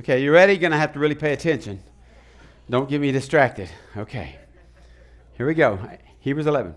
Okay, 0.00 0.22
you 0.22 0.32
ready? 0.32 0.54
You're 0.54 0.60
going 0.60 0.72
to 0.72 0.78
have 0.78 0.92
to 0.94 0.98
really 0.98 1.14
pay 1.14 1.32
attention. 1.32 1.80
Don't 2.68 2.88
get 2.88 3.00
me 3.00 3.12
distracted. 3.12 3.68
Okay. 3.96 4.36
Here 5.36 5.46
we 5.46 5.54
go. 5.54 5.78
Hebrews 6.20 6.46
11. 6.46 6.74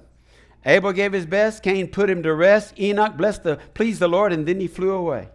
Abel 0.65 0.91
gave 0.91 1.13
his 1.13 1.25
best. 1.25 1.63
Cain 1.63 1.87
put 1.87 2.09
him 2.09 2.21
to 2.23 2.33
rest. 2.33 2.77
Enoch 2.79 3.15
blessed 3.15 3.43
the, 3.43 3.57
pleased 3.73 3.99
the 3.99 4.07
Lord, 4.07 4.33
and 4.33 4.45
then 4.45 4.59
he 4.59 4.67
flew 4.67 4.91
away. 4.91 5.29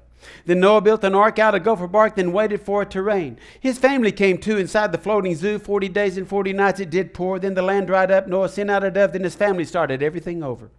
Then 0.47 0.61
Noah 0.61 0.81
built 0.81 1.05
an 1.05 1.14
ark 1.14 1.38
out 1.38 1.55
of 1.55 1.62
gopher 1.62 1.87
bark, 1.87 2.17
then 2.17 2.33
waited 2.33 2.61
for 2.61 2.83
it 2.83 2.91
to 2.91 3.02
rain. 3.02 3.38
His 3.61 3.79
family 3.79 4.12
came 4.12 4.38
too 4.38 4.59
inside 4.59 4.93
the 4.93 4.99
floating 4.99 5.35
zoo. 5.35 5.59
Forty 5.59 5.88
days 5.88 6.17
and 6.17 6.29
forty 6.29 6.52
nights 6.52 6.81
it 6.81 6.91
did 6.91 7.14
pour. 7.14 7.38
Then 7.38 7.55
the 7.55 7.62
land 7.62 7.87
dried 7.87 8.11
up. 8.11 8.26
Noah 8.26 8.49
sent 8.49 8.71
out 8.71 8.85
a 8.85 8.91
dove. 8.91 9.12
Then 9.12 9.25
his 9.25 9.35
family 9.35 9.64
started 9.64 10.02
everything 10.02 10.43
over. 10.43 10.71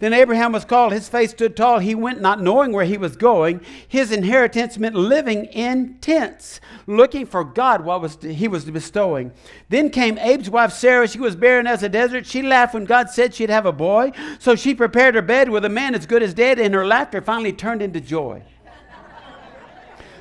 Then 0.00 0.12
Abraham 0.12 0.52
was 0.52 0.64
called. 0.64 0.92
His 0.92 1.08
face 1.08 1.30
stood 1.30 1.56
tall. 1.56 1.78
He 1.78 1.94
went 1.94 2.20
not 2.20 2.42
knowing 2.42 2.72
where 2.72 2.84
he 2.84 2.98
was 2.98 3.16
going. 3.16 3.60
His 3.86 4.12
inheritance 4.12 4.76
meant 4.76 4.94
living 4.94 5.46
in 5.46 5.98
tents, 6.00 6.60
looking 6.86 7.24
for 7.24 7.44
God 7.44 7.84
what 7.84 8.02
was 8.02 8.18
he 8.20 8.48
was 8.48 8.64
bestowing. 8.64 9.32
Then 9.68 9.90
came 9.90 10.18
Abe's 10.18 10.50
wife 10.50 10.72
Sarah. 10.72 11.08
She 11.08 11.20
was 11.20 11.36
barren 11.36 11.66
as 11.66 11.82
a 11.82 11.88
desert. 11.88 12.26
She 12.26 12.42
laughed 12.42 12.74
when 12.74 12.84
God 12.84 13.08
said 13.08 13.34
she'd 13.34 13.50
have 13.50 13.66
a 13.66 13.72
boy. 13.72 14.12
So 14.38 14.56
she 14.56 14.74
prepared 14.74 15.14
her 15.14 15.22
bed 15.22 15.48
with 15.48 15.64
a 15.64 15.70
man 15.70 15.94
as 15.94 16.06
good 16.06 16.22
as 16.22 16.34
dead, 16.34 16.58
and 16.58 16.74
her 16.74 16.86
laughter 16.86 17.22
finally 17.22 17.52
turned 17.52 17.80
into 17.80 18.00
joy. 18.00 18.42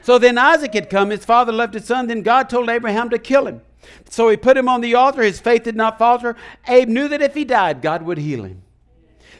So 0.03 0.19
then 0.19 0.37
Isaac 0.37 0.73
had 0.73 0.89
come. 0.89 1.09
His 1.09 1.25
father 1.25 1.51
loved 1.51 1.73
his 1.73 1.85
son. 1.85 2.07
Then 2.07 2.21
God 2.21 2.49
told 2.49 2.69
Abraham 2.69 3.09
to 3.09 3.17
kill 3.17 3.47
him. 3.47 3.61
So 4.09 4.29
he 4.29 4.37
put 4.37 4.57
him 4.57 4.69
on 4.69 4.81
the 4.81 4.95
altar. 4.95 5.23
His 5.23 5.39
faith 5.39 5.63
did 5.63 5.75
not 5.75 5.97
falter. 5.97 6.35
Abe 6.67 6.89
knew 6.89 7.07
that 7.07 7.21
if 7.21 7.33
he 7.33 7.45
died, 7.45 7.81
God 7.81 8.03
would 8.03 8.17
heal 8.17 8.43
him. 8.43 8.63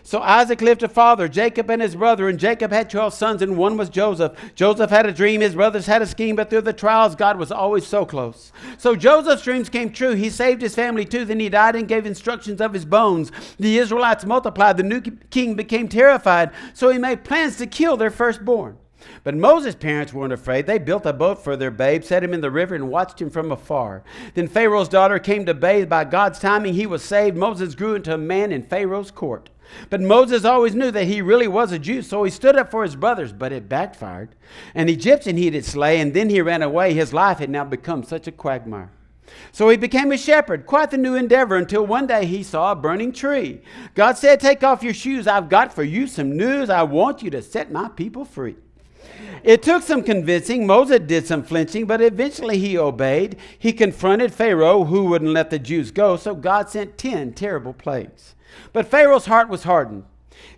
So 0.06 0.22
Isaac 0.22 0.62
lived 0.62 0.84
a 0.84 0.90
father, 0.90 1.30
Jacob 1.30 1.72
and 1.72 1.82
his 1.82 1.96
brother, 1.96 2.28
and 2.28 2.38
Jacob 2.38 2.72
had 2.72 2.90
12 2.90 3.14
sons, 3.14 3.42
and 3.42 3.56
one 3.56 3.78
was 3.78 3.90
Joseph. 3.90 4.34
Joseph 4.54 4.90
had 4.90 5.06
a 5.06 5.14
dream, 5.14 5.40
his 5.40 5.56
brothers 5.56 5.86
had 5.86 6.02
a 6.02 6.06
scheme, 6.06 6.36
but 6.36 6.50
through 6.50 6.62
the 6.62 6.74
trials, 6.74 7.16
God 7.16 7.40
was 7.40 7.54
always 7.54 7.88
so 7.88 8.06
close. 8.06 8.52
So 8.78 8.98
Joseph's 8.98 9.44
dreams 9.44 9.70
came 9.70 9.94
true. 9.94 10.14
He 10.14 10.30
saved 10.30 10.62
his 10.62 10.76
family 10.76 11.06
too. 11.06 11.24
Then 11.24 11.40
he 11.40 11.48
died 11.48 11.78
and 11.78 11.88
gave 11.88 12.06
instructions 12.06 12.60
of 12.60 12.74
his 12.74 12.84
bones. 12.84 13.32
The 13.58 13.78
Israelites 13.78 14.26
multiplied. 14.26 14.76
The 14.76 14.84
new 14.84 15.00
king 15.00 15.56
became 15.56 15.88
terrified, 15.88 16.52
so 16.74 16.90
he 16.90 16.98
made 16.98 17.24
plans 17.24 17.56
to 17.58 17.66
kill 17.66 17.96
their 17.96 18.12
firstborn. 18.12 18.78
But 19.24 19.36
Moses' 19.36 19.76
parents 19.76 20.14
weren't 20.14 20.34
afraid. 20.34 20.66
They 20.66 20.80
built 20.80 21.06
a 21.06 21.14
boat 21.14 21.42
for 21.42 21.56
their 21.56 21.72
babe, 21.72 22.04
set 22.04 22.24
him 22.24 22.34
in 22.34 22.42
the 22.42 22.52
river, 22.52 22.76
and 22.76 22.90
watched 22.90 23.22
him 23.22 23.30
from 23.30 23.52
afar. 23.52 24.04
Then 24.34 24.50
Pharaoh's 24.50 24.90
daughter 24.90 25.18
came 25.18 25.46
to 25.46 25.54
bathe. 25.54 25.88
By 25.88 26.04
God's 26.04 26.40
timing, 26.40 26.74
he 26.74 26.86
was 26.86 27.04
saved. 27.04 27.38
Moses 27.38 27.76
grew 27.76 27.96
into 27.96 28.14
a 28.14 28.18
man 28.18 28.52
in 28.52 28.64
Pharaoh's 28.64 29.12
court. 29.12 29.50
But 29.90 30.02
Moses 30.02 30.44
always 30.44 30.76
knew 30.76 30.92
that 30.92 31.06
he 31.06 31.22
really 31.22 31.48
was 31.48 31.72
a 31.72 31.80
Jew, 31.80 32.02
so 32.02 32.24
he 32.24 32.32
stood 32.32 32.58
up 32.58 32.70
for 32.70 32.84
his 32.84 32.98
brothers, 32.98 33.32
but 33.32 33.54
it 33.54 33.70
backfired. 33.70 34.36
An 34.76 34.90
Egyptian 34.90 35.38
he 35.38 35.50
did 35.50 35.64
slay, 35.66 36.02
and 36.02 36.14
then 36.14 36.30
he 36.30 36.42
ran 36.42 36.62
away. 36.62 36.94
His 36.94 37.14
life 37.14 37.40
had 37.40 37.50
now 37.50 37.64
become 37.64 38.04
such 38.04 38.28
a 38.28 38.32
quagmire. 38.32 38.92
So 39.52 39.70
he 39.70 39.78
became 39.78 40.12
a 40.12 40.18
shepherd, 40.18 40.66
quite 40.66 40.92
the 40.92 40.98
new 40.98 41.16
endeavor, 41.16 41.56
until 41.56 41.86
one 41.86 42.08
day 42.08 42.26
he 42.26 42.44
saw 42.44 42.72
a 42.72 42.76
burning 42.76 43.14
tree. 43.14 43.62
God 43.96 44.18
said, 44.18 44.40
Take 44.40 44.64
off 44.64 44.84
your 44.84 44.94
shoes. 44.94 45.28
I've 45.28 45.50
got 45.50 45.74
for 45.74 45.84
you 45.84 46.08
some 46.08 46.36
news. 46.36 46.70
I 46.70 46.84
want 46.84 47.24
you 47.24 47.30
to 47.32 47.42
set 47.42 47.72
my 47.72 47.88
people 47.90 48.26
free. 48.26 48.58
It 49.44 49.62
took 49.62 49.84
some 49.84 50.04
convincing. 50.04 50.66
Moses 50.66 51.02
did 51.02 51.28
some 51.28 51.44
flinching, 51.44 51.86
but 51.86 52.02
eventually 52.02 52.58
he 52.58 52.78
obeyed. 52.78 53.38
He 53.60 53.74
confronted 53.74 54.34
Pharaoh, 54.34 54.86
who 54.86 55.06
wouldn't 55.06 55.32
let 55.32 55.50
the 55.50 55.60
Jews 55.60 55.92
go, 55.92 56.16
so 56.16 56.34
God 56.34 56.70
sent 56.70 56.98
10 56.98 57.34
terrible 57.34 57.74
plagues. 57.74 58.36
But 58.72 58.88
Pharaoh's 58.88 59.26
heart 59.26 59.50
was 59.50 59.64
hardened. 59.64 60.06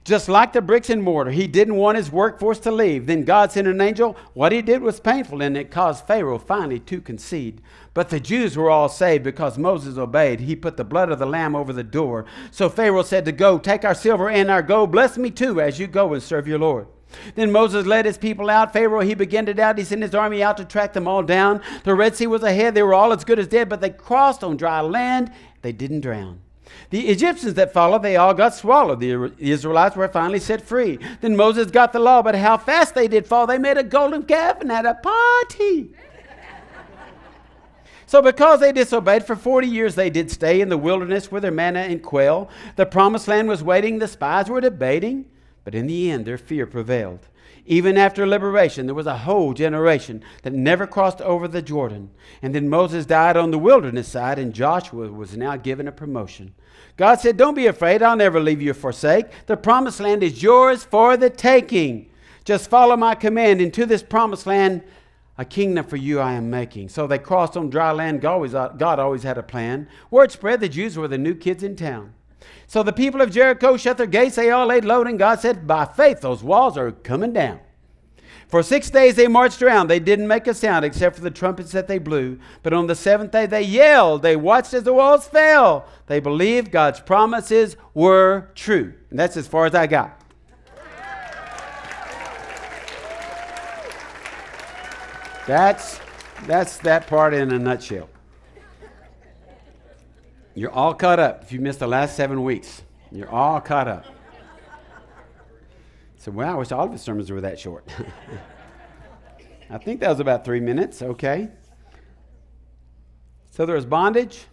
Just 0.04 0.30
like 0.30 0.54
the 0.54 0.62
bricks 0.62 0.90
and 0.90 1.02
mortar, 1.02 1.32
he 1.32 1.48
didn't 1.48 1.76
want 1.76 1.98
his 1.98 2.12
workforce 2.12 2.60
to 2.60 2.72
leave. 2.72 3.08
Then 3.08 3.24
God 3.24 3.52
sent 3.52 3.68
an 3.68 3.82
angel. 3.82 4.16
What 4.34 4.52
he 4.52 4.62
did 4.62 4.82
was 4.82 5.00
painful, 5.00 5.42
and 5.42 5.58
it 5.58 5.72
caused 5.72 6.06
Pharaoh 6.06 6.38
finally 6.38 6.80
to 6.82 7.02
concede. 7.02 7.62
But 7.94 8.10
the 8.10 8.20
Jews 8.20 8.56
were 8.56 8.70
all 8.70 8.90
saved 8.90 9.24
because 9.24 9.58
Moses 9.58 9.98
obeyed. 9.98 10.42
He 10.42 10.56
put 10.56 10.78
the 10.78 10.84
blood 10.84 11.10
of 11.10 11.18
the 11.18 11.26
lamb 11.26 11.56
over 11.56 11.74
the 11.74 11.84
door. 11.84 12.26
So 12.52 12.70
Pharaoh 12.70 13.04
said 13.04 13.26
to 13.26 13.32
go, 13.32 13.58
Take 13.58 13.84
our 13.84 13.96
silver 13.96 14.30
and 14.30 14.52
our 14.52 14.62
gold. 14.62 14.92
Bless 14.92 15.18
me 15.18 15.32
too 15.32 15.60
as 15.60 15.80
you 15.80 15.88
go 15.88 16.14
and 16.14 16.22
serve 16.22 16.48
your 16.48 16.60
Lord. 16.60 16.88
Then 17.36 17.52
Moses 17.52 17.86
led 17.86 18.06
his 18.06 18.18
people 18.18 18.50
out. 18.50 18.74
Pharaoh, 18.74 19.02
he 19.02 19.14
began 19.14 19.46
to 19.46 19.54
doubt. 19.54 19.78
He 19.78 19.84
sent 19.84 20.02
his 20.02 20.16
army 20.16 20.44
out 20.44 20.58
to 20.58 20.66
track 20.66 20.94
them 20.94 21.08
all 21.08 21.24
down. 21.24 21.62
The 21.84 21.96
Red 21.96 22.16
Sea 22.16 22.28
was 22.28 22.44
ahead. 22.44 22.76
They 22.76 22.84
were 22.84 22.94
all 22.94 23.14
as 23.14 23.24
good 23.24 23.40
as 23.40 23.48
dead, 23.48 23.70
but 23.70 23.82
they 23.82 23.90
crossed 23.90 24.44
on 24.44 24.58
dry 24.58 24.82
land. 24.82 25.32
They 25.62 25.72
didn't 25.72 26.02
drown. 26.02 26.42
The 26.90 27.08
Egyptians 27.08 27.56
that 27.56 27.74
followed, 27.74 28.04
they 28.04 28.16
all 28.16 28.34
got 28.34 28.54
swallowed. 28.54 29.00
The 29.00 29.34
Israelites 29.38 29.96
were 29.96 30.08
finally 30.08 30.40
set 30.40 30.62
free. 30.62 31.00
Then 31.22 31.36
Moses 31.36 31.72
got 31.72 31.94
the 31.94 32.00
law, 32.00 32.22
but 32.22 32.36
how 32.36 32.58
fast 32.58 32.96
they 32.96 33.08
did 33.08 33.26
fall. 33.26 33.48
They 33.48 33.58
made 33.58 33.78
a 33.78 33.84
golden 33.84 34.24
calf 34.24 34.62
and 34.62 34.72
had 34.72 34.86
a 34.86 34.96
party. 34.96 35.92
So, 38.08 38.22
because 38.22 38.60
they 38.60 38.72
disobeyed, 38.72 39.26
for 39.26 39.36
40 39.36 39.68
years 39.68 39.96
they 39.96 40.12
did 40.12 40.30
stay 40.30 40.62
in 40.62 40.70
the 40.70 40.78
wilderness 40.78 41.32
with 41.32 41.42
their 41.42 41.52
manna 41.52 41.80
and 41.80 42.04
quail. 42.04 42.50
The 42.76 42.86
promised 42.86 43.28
land 43.28 43.48
was 43.48 43.64
waiting, 43.64 43.98
the 43.98 44.08
spies 44.08 44.48
were 44.48 44.62
debating. 44.62 45.26
But 45.66 45.76
in 45.76 45.88
the 45.88 46.10
end, 46.10 46.26
their 46.26 46.38
fear 46.38 46.66
prevailed. 46.66 47.28
Even 47.66 47.98
after 47.98 48.28
liberation, 48.28 48.86
there 48.86 48.96
was 48.96 49.08
a 49.08 49.18
whole 49.18 49.54
generation 49.54 50.24
that 50.44 50.54
never 50.54 50.86
crossed 50.86 51.20
over 51.22 51.48
the 51.48 51.64
Jordan. 51.64 52.12
And 52.44 52.54
then 52.54 52.70
Moses 52.70 53.08
died 53.08 53.36
on 53.36 53.50
the 53.50 53.58
wilderness 53.58 54.08
side, 54.08 54.38
and 54.38 54.54
Joshua 54.54 55.12
was 55.12 55.36
now 55.36 55.58
given 55.58 55.88
a 55.88 55.92
promotion. 55.92 56.54
God 56.96 57.16
said, 57.16 57.38
Don't 57.38 57.56
be 57.56 57.66
afraid, 57.66 58.04
I'll 58.04 58.16
never 58.16 58.40
leave 58.40 58.62
you 58.62 58.72
or 58.72 58.76
forsake. 58.76 59.26
The 59.48 59.58
promised 59.58 60.00
land 60.00 60.22
is 60.22 60.44
yours 60.44 60.84
for 60.84 61.18
the 61.18 61.32
taking. 61.32 62.10
Just 62.46 62.70
follow 62.70 62.96
my 62.96 63.16
command. 63.16 63.60
Into 63.60 63.88
this 63.88 64.04
promised 64.04 64.46
land, 64.46 64.84
a 65.38 65.44
kingdom 65.44 65.86
for 65.86 65.98
you 65.98 66.20
I 66.20 66.34
am 66.34 66.52
making. 66.52 66.90
So 66.90 67.08
they 67.08 67.18
crossed 67.18 67.58
on 67.58 67.72
dry 67.72 67.92
land. 67.92 68.22
God 68.22 68.34
always, 68.34 68.54
God 68.54 69.00
always 69.00 69.24
had 69.24 69.40
a 69.40 69.44
plan. 69.44 69.88
Word 70.12 70.32
spread 70.32 70.60
the 70.60 70.70
Jews 70.70 70.98
were 70.98 71.08
the 71.08 71.18
new 71.18 71.34
kids 71.34 71.64
in 71.64 71.76
town. 71.76 72.14
So 72.68 72.84
the 72.84 72.94
people 72.94 73.22
of 73.22 73.32
Jericho 73.32 73.78
shut 73.78 73.98
their 73.98 74.08
gates. 74.08 74.36
They 74.36 74.50
all 74.50 74.68
laid 74.68 74.86
low, 74.86 75.04
and 75.04 75.20
God 75.20 75.40
said, 75.40 75.68
By 75.68 75.86
faith, 75.86 76.22
those 76.22 76.44
walls 76.44 76.78
are 76.78 76.92
coming 76.92 77.34
down. 77.34 77.60
For 78.48 78.62
six 78.62 78.90
days 78.90 79.16
they 79.16 79.28
marched 79.28 79.62
around. 79.62 79.88
They 79.88 80.00
didn't 80.00 80.28
make 80.28 80.48
a 80.48 80.54
sound 80.54 80.86
except 80.86 81.16
for 81.16 81.22
the 81.22 81.32
trumpets 81.32 81.72
that 81.72 81.88
they 81.88 81.98
blew. 81.98 82.40
But 82.62 82.74
on 82.74 82.88
the 82.88 82.96
seventh 82.96 83.32
day 83.32 83.48
they 83.48 83.64
yelled. 83.64 84.22
They 84.22 84.36
watched 84.36 84.74
as 84.74 84.84
the 84.84 84.94
walls 84.94 85.28
fell. 85.28 85.88
They 86.08 86.20
believed 86.20 86.72
God's 86.72 87.00
promises 87.00 87.76
were 87.94 88.52
true. 88.54 88.94
And 89.10 89.18
that's 89.18 89.36
as 89.36 89.48
far 89.48 89.66
as 89.66 89.74
I 89.74 89.88
got. 89.88 90.22
That's, 95.48 96.00
that's 96.48 96.78
that 96.80 97.08
part 97.08 97.34
in 97.34 97.52
a 97.52 97.60
nutshell. 97.60 98.10
You're 100.56 100.72
all 100.72 100.94
caught 100.94 101.20
up 101.20 101.44
if 101.44 101.52
you 101.52 101.60
missed 101.60 101.80
the 101.80 101.88
last 101.88 102.16
seven 102.16 102.42
weeks. 102.42 102.82
You're 103.12 103.30
all 103.30 103.60
caught 103.60 103.90
up. 103.90 104.06
So, 106.18 106.32
well, 106.32 106.50
I 106.50 106.56
wish 106.56 106.72
all 106.72 106.86
of 106.86 106.92
his 106.92 107.02
sermons 107.02 107.30
were 107.30 107.42
that 107.42 107.60
short. 107.60 107.88
I 109.70 109.78
think 109.78 110.00
that 110.00 110.10
was 110.10 110.22
about 110.22 110.46
three 110.46 110.62
minutes. 110.62 111.02
Okay. 111.02 111.50
So 113.52 113.66
there 113.66 113.76
was 113.76 113.86
bondage, 113.86 114.46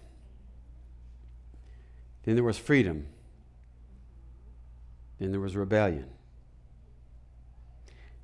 then 2.25 2.37
there 2.37 2.45
was 2.45 2.59
freedom, 2.59 3.07
then 5.19 5.33
there 5.33 5.41
was 5.41 5.57
rebellion. 5.57 6.09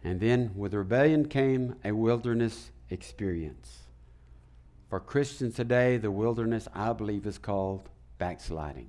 And 0.05 0.21
then 0.21 0.53
with 0.55 0.75
rebellion 0.75 1.29
came 1.29 1.75
a 1.85 1.93
wilderness 1.93 2.71
experience. 2.91 3.88
For 4.89 5.01
Christians 5.01 5.55
today, 5.55 5.99
the 5.99 6.11
wilderness, 6.11 6.67
I 6.75 6.93
believe, 6.93 7.27
is 7.27 7.39
called 7.39 7.89
backsliding. 8.17 8.89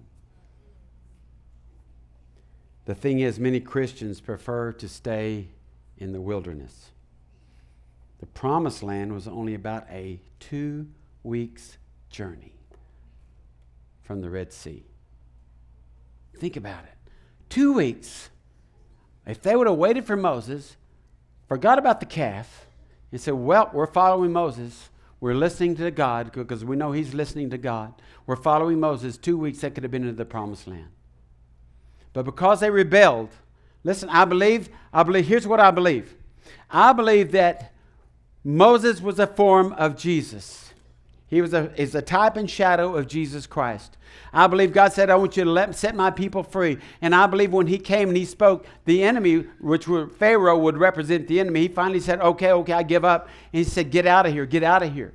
The 2.86 2.96
thing 2.96 3.20
is, 3.20 3.39
many 3.39 3.60
Christians 3.60 4.22
prefer 4.22 4.72
to 4.74 4.88
stay 4.88 5.50
in 5.98 6.13
the 6.13 6.22
wilderness. 6.22 6.91
The 8.20 8.25
promised 8.25 8.82
land 8.82 9.13
was 9.13 9.27
only 9.27 9.53
about 9.53 9.86
a 9.89 10.22
two 10.39 10.88
weeks 11.24 11.77
journey 12.10 12.53
from 14.01 14.22
the 14.22 14.29
Red 14.29 14.51
Sea. 14.51 14.86
Think 16.38 16.56
about 16.56 16.84
it. 16.86 17.12
Two 17.50 17.74
weeks. 17.74 18.29
If 19.27 19.41
they 19.41 19.56
would 19.56 19.68
have 19.68 19.75
waited 19.75 20.06
for 20.06 20.15
Moses, 20.15 20.77
forgot 21.48 21.77
about 21.77 22.00
the 22.00 22.06
calf, 22.06 22.65
and 23.12 23.20
said, 23.20 23.34
Well, 23.34 23.70
we're 23.74 23.86
following 23.86 24.32
Moses, 24.32 24.89
we're 25.20 25.36
listening 25.36 25.76
to 25.76 25.92
God 25.92 26.32
because 26.32 26.64
we 26.64 26.76
know 26.76 26.92
He's 26.92 27.14
listening 27.14 27.50
to 27.50 27.58
God. 27.58 27.94
We're 28.26 28.36
following 28.36 28.80
Moses. 28.80 29.18
Two 29.18 29.38
weeks 29.38 29.60
that 29.60 29.74
could 29.76 29.84
have 29.84 29.92
been 29.92 30.04
into 30.04 30.14
the 30.14 30.26
promised 30.26 30.68
land. 30.68 30.90
But 32.14 32.24
because 32.24 32.62
they 32.62 32.70
rebelled, 32.70 33.30
listen, 33.84 34.10
I 34.10 34.26
believe, 34.26 34.70
I 34.94 35.04
believe, 35.04 35.28
here's 35.28 35.48
what 35.48 35.60
I 35.60 35.72
believe. 35.72 36.16
I 36.70 36.94
believe 36.94 37.32
that 37.34 37.74
Moses 38.44 39.02
was 39.02 39.20
a 39.20 39.28
form 39.28 39.74
of 39.74 39.98
Jesus. 39.98 40.69
He 41.29 41.41
was 41.41 41.53
a, 41.53 41.71
is 41.79 41.93
a 41.93 42.01
type 42.01 42.38
and 42.38 42.50
shadow 42.50 42.95
of 42.95 43.07
Jesus 43.07 43.45
Christ. 43.45 43.98
I 44.33 44.48
believe 44.48 44.74
God 44.74 44.93
said, 44.93 45.12
I 45.12 45.15
want 45.15 45.38
you 45.38 45.43
to 45.43 45.50
let, 45.50 45.75
set 45.75 45.95
my 45.95 46.09
people 46.09 46.41
free. 46.41 46.79
And 47.01 47.13
I 47.13 47.27
believe 47.27 47.53
when 47.53 47.67
he 47.67 47.77
came 47.77 48.09
and 48.09 48.17
he 48.17 48.25
spoke, 48.25 48.65
the 48.86 49.03
enemy, 49.03 49.45
which 49.59 49.88
were, 49.88 50.07
Pharaoh 50.07 50.57
would 50.57 50.77
represent 50.77 51.27
the 51.27 51.39
enemy, 51.39 51.62
he 51.62 51.67
finally 51.67 52.00
said, 52.00 52.19
Okay, 52.19 52.51
okay, 52.51 52.74
I 52.74 52.83
give 52.83 53.05
up. 53.05 53.27
And 53.53 53.59
he 53.59 53.63
said, 53.63 53.91
Get 53.91 54.07
out 54.07 54.25
of 54.25 54.33
here, 54.33 54.48
get 54.48 54.63
out 54.63 54.81
of 54.81 54.91
here. 54.91 55.13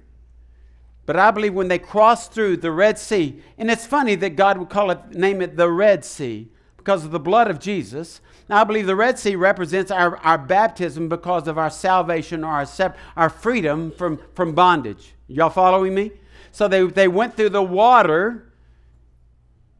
But 1.05 1.17
I 1.17 1.33
believe 1.33 1.53
when 1.53 1.69
they 1.69 1.79
crossed 1.79 2.33
through 2.33 2.59
the 2.59 2.71
Red 2.71 2.97
Sea, 2.97 3.41
and 3.59 3.71
it's 3.71 3.87
funny 3.87 4.15
that 4.15 4.37
God 4.37 4.57
would 4.57 4.71
call 4.71 4.91
it, 4.91 5.11
name 5.11 5.43
it 5.43 5.57
the 5.57 5.71
Red 5.71 6.05
Sea 6.05 6.49
because 6.77 7.05
of 7.05 7.11
the 7.11 7.21
blood 7.21 7.51
of 7.51 7.59
Jesus. 7.59 8.21
Now, 8.49 8.61
I 8.61 8.65
believe 8.65 8.87
the 8.87 8.97
Red 8.97 9.19
Sea 9.19 9.37
represents 9.37 9.91
our, 9.91 10.17
our 10.19 10.39
baptism 10.39 11.09
because 11.09 11.49
of 11.49 11.59
our 11.59 11.71
salvation 11.71 12.45
or 12.45 12.53
our, 12.53 12.95
our 13.17 13.31
freedom 13.31 13.91
from, 13.91 14.21
from 14.35 14.55
bondage. 14.55 15.14
Y'all 15.27 15.51
following 15.51 15.95
me? 15.95 16.13
So 16.53 16.69
they, 16.69 16.87
they 16.87 17.09
went 17.09 17.37
through 17.37 17.51
the 17.51 17.63
water 17.63 18.53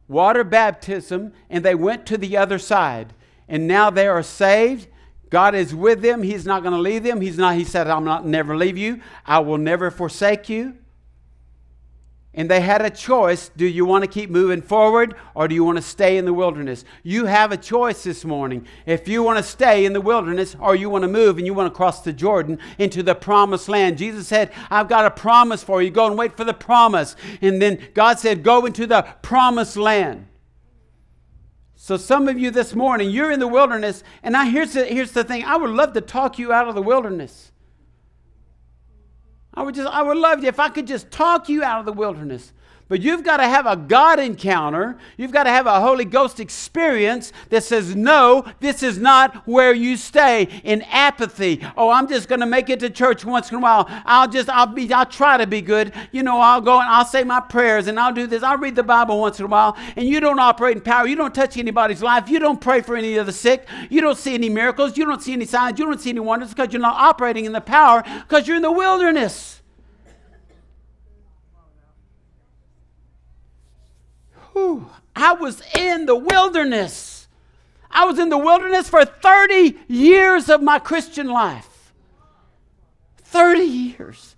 water 0.07 0.43
baptism, 0.43 1.33
and 1.49 1.63
they 1.63 1.75
went 1.75 2.05
to 2.07 2.17
the 2.17 2.37
other 2.37 2.59
side. 2.59 3.13
And 3.47 3.67
now 3.67 3.89
they 3.89 4.07
are 4.07 4.23
saved. 4.23 4.87
God 5.29 5.55
is 5.55 5.73
with 5.73 6.01
them. 6.01 6.23
He's 6.23 6.45
not 6.45 6.61
going 6.61 6.73
to 6.73 6.79
leave 6.79 7.03
them. 7.03 7.21
He's 7.21 7.37
not, 7.37 7.55
he 7.55 7.63
said, 7.63 7.87
I'm 7.87 8.03
not 8.03 8.25
never 8.25 8.55
leave 8.55 8.77
you. 8.77 9.01
I 9.25 9.39
will 9.39 9.57
never 9.57 9.91
forsake 9.91 10.49
you. 10.49 10.77
And 12.35 12.51
they 12.51 12.59
had 12.59 12.81
a 12.81 12.89
choice. 12.89 13.49
Do 13.55 13.65
you 13.65 13.85
want 13.85 14.03
to 14.03 14.09
keep 14.09 14.29
moving 14.29 14.61
forward 14.61 15.15
or 15.33 15.47
do 15.47 15.55
you 15.55 15.63
want 15.63 15.77
to 15.77 15.81
stay 15.81 16.17
in 16.17 16.25
the 16.25 16.33
wilderness? 16.33 16.83
You 17.01 17.25
have 17.25 17.53
a 17.53 17.57
choice 17.57 18.03
this 18.03 18.25
morning. 18.25 18.67
If 18.85 19.07
you 19.07 19.23
want 19.23 19.37
to 19.37 19.43
stay 19.43 19.85
in 19.85 19.93
the 19.93 20.01
wilderness 20.01 20.55
or 20.59 20.75
you 20.75 20.89
want 20.89 21.03
to 21.03 21.07
move 21.07 21.37
and 21.37 21.47
you 21.47 21.53
want 21.53 21.73
to 21.73 21.75
cross 21.75 22.01
the 22.01 22.11
Jordan 22.11 22.59
into 22.77 23.01
the 23.01 23.15
promised 23.15 23.69
land. 23.69 23.97
Jesus 23.97 24.27
said, 24.27 24.51
I've 24.69 24.89
got 24.89 25.05
a 25.05 25.11
promise 25.11 25.63
for 25.63 25.81
you. 25.81 25.89
Go 25.89 26.07
and 26.07 26.17
wait 26.17 26.35
for 26.35 26.43
the 26.43 26.53
promise. 26.53 27.15
And 27.41 27.61
then 27.61 27.79
God 27.93 28.19
said, 28.19 28.43
Go 28.43 28.65
into 28.65 28.85
the 28.85 29.03
promised 29.21 29.77
land. 29.77 30.27
So 31.75 31.97
some 31.97 32.27
of 32.27 32.39
you 32.39 32.51
this 32.51 32.73
morning, 32.73 33.11
you're 33.11 33.31
in 33.31 33.39
the 33.39 33.47
wilderness, 33.47 34.03
and 34.23 34.33
now 34.33 34.43
here's 34.43 34.73
the, 34.73 34.85
here's 34.85 35.11
the 35.11 35.23
thing. 35.23 35.43
I 35.43 35.55
would 35.55 35.69
love 35.69 35.93
to 35.93 36.01
talk 36.01 36.39
you 36.39 36.51
out 36.51 36.67
of 36.67 36.73
the 36.73 36.81
wilderness. 36.81 37.51
I 39.55 39.63
would 39.63 39.75
just, 39.75 39.87
I 39.89 40.01
would 40.01 40.17
love 40.17 40.43
you 40.43 40.49
if 40.49 40.59
I 40.59 40.69
could 40.69 40.87
just 40.87 41.11
talk 41.11 41.47
you 41.47 41.63
out 41.63 41.79
of 41.79 41.85
the 41.85 41.93
wilderness. 41.93 42.51
But 42.87 43.01
you've 43.01 43.23
got 43.23 43.37
to 43.37 43.47
have 43.47 43.65
a 43.65 43.75
God 43.75 44.19
encounter. 44.19 44.97
You've 45.17 45.31
got 45.31 45.45
to 45.45 45.49
have 45.49 45.65
a 45.65 45.81
Holy 45.81 46.05
Ghost 46.05 46.39
experience 46.39 47.33
that 47.49 47.63
says, 47.63 47.95
no, 47.95 48.45
this 48.59 48.83
is 48.83 48.99
not 48.99 49.47
where 49.47 49.73
you 49.73 49.97
stay 49.97 50.43
in 50.63 50.83
apathy. 50.83 51.65
Oh, 51.75 51.89
I'm 51.89 52.07
just 52.07 52.27
going 52.27 52.41
to 52.41 52.45
make 52.45 52.69
it 52.69 52.79
to 52.81 52.91
church 52.91 53.25
once 53.25 53.49
in 53.49 53.57
a 53.57 53.59
while. 53.59 53.87
I'll 54.05 54.27
just, 54.27 54.49
I'll 54.49 54.67
be, 54.67 54.93
I'll 54.93 55.07
try 55.07 55.35
to 55.37 55.47
be 55.47 55.61
good. 55.61 55.93
You 56.11 56.21
know, 56.21 56.39
I'll 56.39 56.61
go 56.61 56.79
and 56.79 56.87
I'll 56.87 57.05
say 57.05 57.23
my 57.23 57.39
prayers 57.39 57.87
and 57.87 57.99
I'll 57.99 58.13
do 58.13 58.27
this. 58.27 58.43
I'll 58.43 58.59
read 58.59 58.75
the 58.75 58.83
Bible 58.83 59.19
once 59.19 59.39
in 59.39 59.45
a 59.45 59.49
while. 59.49 59.75
And 59.95 60.07
you 60.07 60.19
don't 60.19 60.39
operate 60.39 60.77
in 60.77 60.83
power. 60.83 61.07
You 61.07 61.15
don't 61.15 61.33
touch 61.33 61.57
anybody's 61.57 62.03
life. 62.03 62.29
You 62.29 62.37
don't 62.37 62.61
pray 62.61 62.81
for 62.81 62.95
any 62.95 63.17
of 63.17 63.25
the 63.25 63.33
sick. 63.33 63.67
You 63.89 64.01
don't 64.01 64.17
see 64.17 64.35
any 64.35 64.49
miracles. 64.49 64.95
You 64.95 65.05
don't 65.05 65.23
see 65.23 65.33
any 65.33 65.45
signs. 65.45 65.79
You 65.79 65.85
don't 65.85 65.99
see 65.99 66.11
any 66.11 66.19
wonders 66.19 66.49
because 66.53 66.71
you're 66.71 66.81
not 66.81 66.97
operating 66.97 67.45
in 67.45 67.51
the 67.51 67.61
power 67.61 68.03
because 68.27 68.47
you're 68.47 68.57
in 68.57 68.61
the 68.63 68.71
wilderness. 68.71 69.63
Whew, 74.55 74.89
I 75.13 75.33
was 75.33 75.61
in 75.75 76.05
the 76.05 76.15
wilderness. 76.15 77.27
I 77.91 78.05
was 78.05 78.17
in 78.17 78.29
the 78.29 78.37
wilderness 78.37 78.87
for 78.87 79.03
30 79.03 79.77
years 79.89 80.49
of 80.49 80.63
my 80.63 80.79
Christian 80.79 81.27
life. 81.27 81.91
30 83.17 83.59
years. 83.63 84.37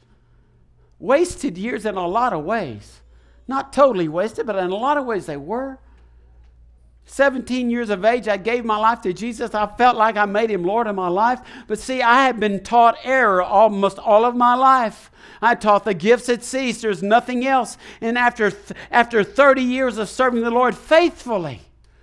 Wasted 0.98 1.56
years 1.56 1.86
in 1.86 1.96
a 1.96 2.08
lot 2.08 2.34
of 2.34 2.44
ways. 2.44 3.02
Not 3.48 3.72
totally 3.72 4.08
wasted, 4.08 4.48
but 4.48 4.56
in 4.56 4.72
a 4.72 4.76
lot 4.76 4.98
of 4.98 5.06
ways 5.06 5.28
they 5.28 5.38
were. 5.38 5.78
17 7.08 7.70
years 7.70 7.90
of 7.90 8.04
age, 8.04 8.28
I 8.28 8.36
gave 8.36 8.66
my 8.66 8.78
life 8.78 9.02
to 9.02 9.14
Jesus. 9.14 9.56
I 9.56 9.66
felt 9.66 9.96
like 9.96 10.18
I 10.18 10.26
made 10.26 10.52
him 10.52 10.64
Lord 10.64 10.88
of 10.88 10.96
my 10.96 11.08
life. 11.08 11.40
But 11.66 11.80
see, 11.80 12.02
I 12.02 12.26
had 12.26 12.40
been 12.40 12.62
taught 12.62 12.98
error 13.04 13.42
almost 13.42 13.98
all 13.98 14.26
of 14.26 14.36
my 14.36 14.56
life. 14.56 15.10
I 15.42 15.56
taught 15.56 15.86
the 15.86 15.94
gifts 15.94 16.28
had 16.28 16.44
ceased. 16.44 16.82
There's 16.82 17.02
nothing 17.02 17.48
else. 17.48 17.78
And 18.02 18.18
after, 18.18 18.52
after 18.92 19.24
30 19.24 19.64
years 19.64 19.98
of 19.98 20.10
serving 20.10 20.42
the 20.42 20.52
Lord 20.52 20.76
faithfully, 20.76 21.62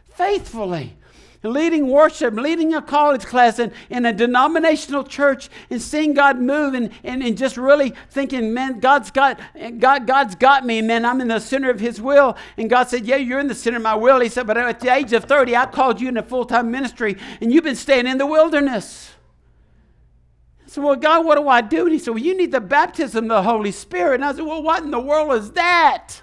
faithfully, 0.09 0.97
leading 1.45 1.89
worship, 1.89 2.35
leading 2.35 2.75
a 2.75 2.83
college 2.83 3.25
class 3.25 3.59
in, 3.59 3.73
in 3.91 4.07
a 4.07 4.13
denominational 4.13 5.05
church 5.05 5.49
and 5.71 5.81
seeing 5.81 6.15
God 6.15 6.39
move 6.39 6.75
and, 6.75 6.91
and, 7.05 7.23
and 7.23 7.37
just 7.37 7.57
really 7.57 7.95
thinking, 8.11 8.55
man, 8.55 8.81
God's 8.81 9.11
got, 9.11 9.39
God, 9.79 10.07
God's 10.07 10.35
got 10.35 10.65
me, 10.65 10.81
man. 10.83 11.05
I'm 11.05 11.21
in 11.21 11.29
the 11.29 11.41
center 11.41 11.71
of 11.71 11.81
his 11.81 12.01
will. 12.01 12.37
And 12.57 12.71
God 12.71 12.89
said, 12.89 13.07
yeah, 13.07 13.17
you're 13.17 13.41
in 13.41 13.49
the 13.49 13.55
center 13.55 13.77
of 13.77 13.83
my 13.83 13.95
will. 13.95 14.21
He 14.21 14.29
said, 14.29 14.47
but 14.47 14.57
at 14.57 14.81
the 14.81 14.93
age 14.93 15.13
of 15.13 15.25
30, 15.25 15.57
I 15.57 15.67
called 15.67 16.01
you 16.01 16.09
into 16.09 16.23
full-time 16.23 16.71
ministry 16.71 17.17
and 17.41 17.53
you've 17.53 17.65
been 17.65 17.77
staying 17.77 18.07
in 18.07 18.19
the 18.19 18.27
wilderness. 18.27 19.11
So, 20.67 20.83
well, 20.83 20.97
God, 20.97 21.25
what 21.25 21.37
do 21.37 21.49
I 21.49 21.61
do? 21.61 21.85
And 21.85 21.93
he 21.93 22.01
said, 22.01 22.15
Well, 22.15 22.23
you 22.23 22.37
need 22.37 22.51
the 22.51 22.61
baptism 22.61 23.27
of 23.27 23.29
the 23.29 23.43
Holy 23.45 23.71
Spirit. 23.71 24.17
And 24.17 24.25
I 24.25 24.33
said, 24.33 24.45
Well, 24.45 24.61
what 24.61 24.83
in 24.83 24.91
the 24.91 24.99
world 24.99 25.33
is 25.35 25.53
that? 25.53 26.21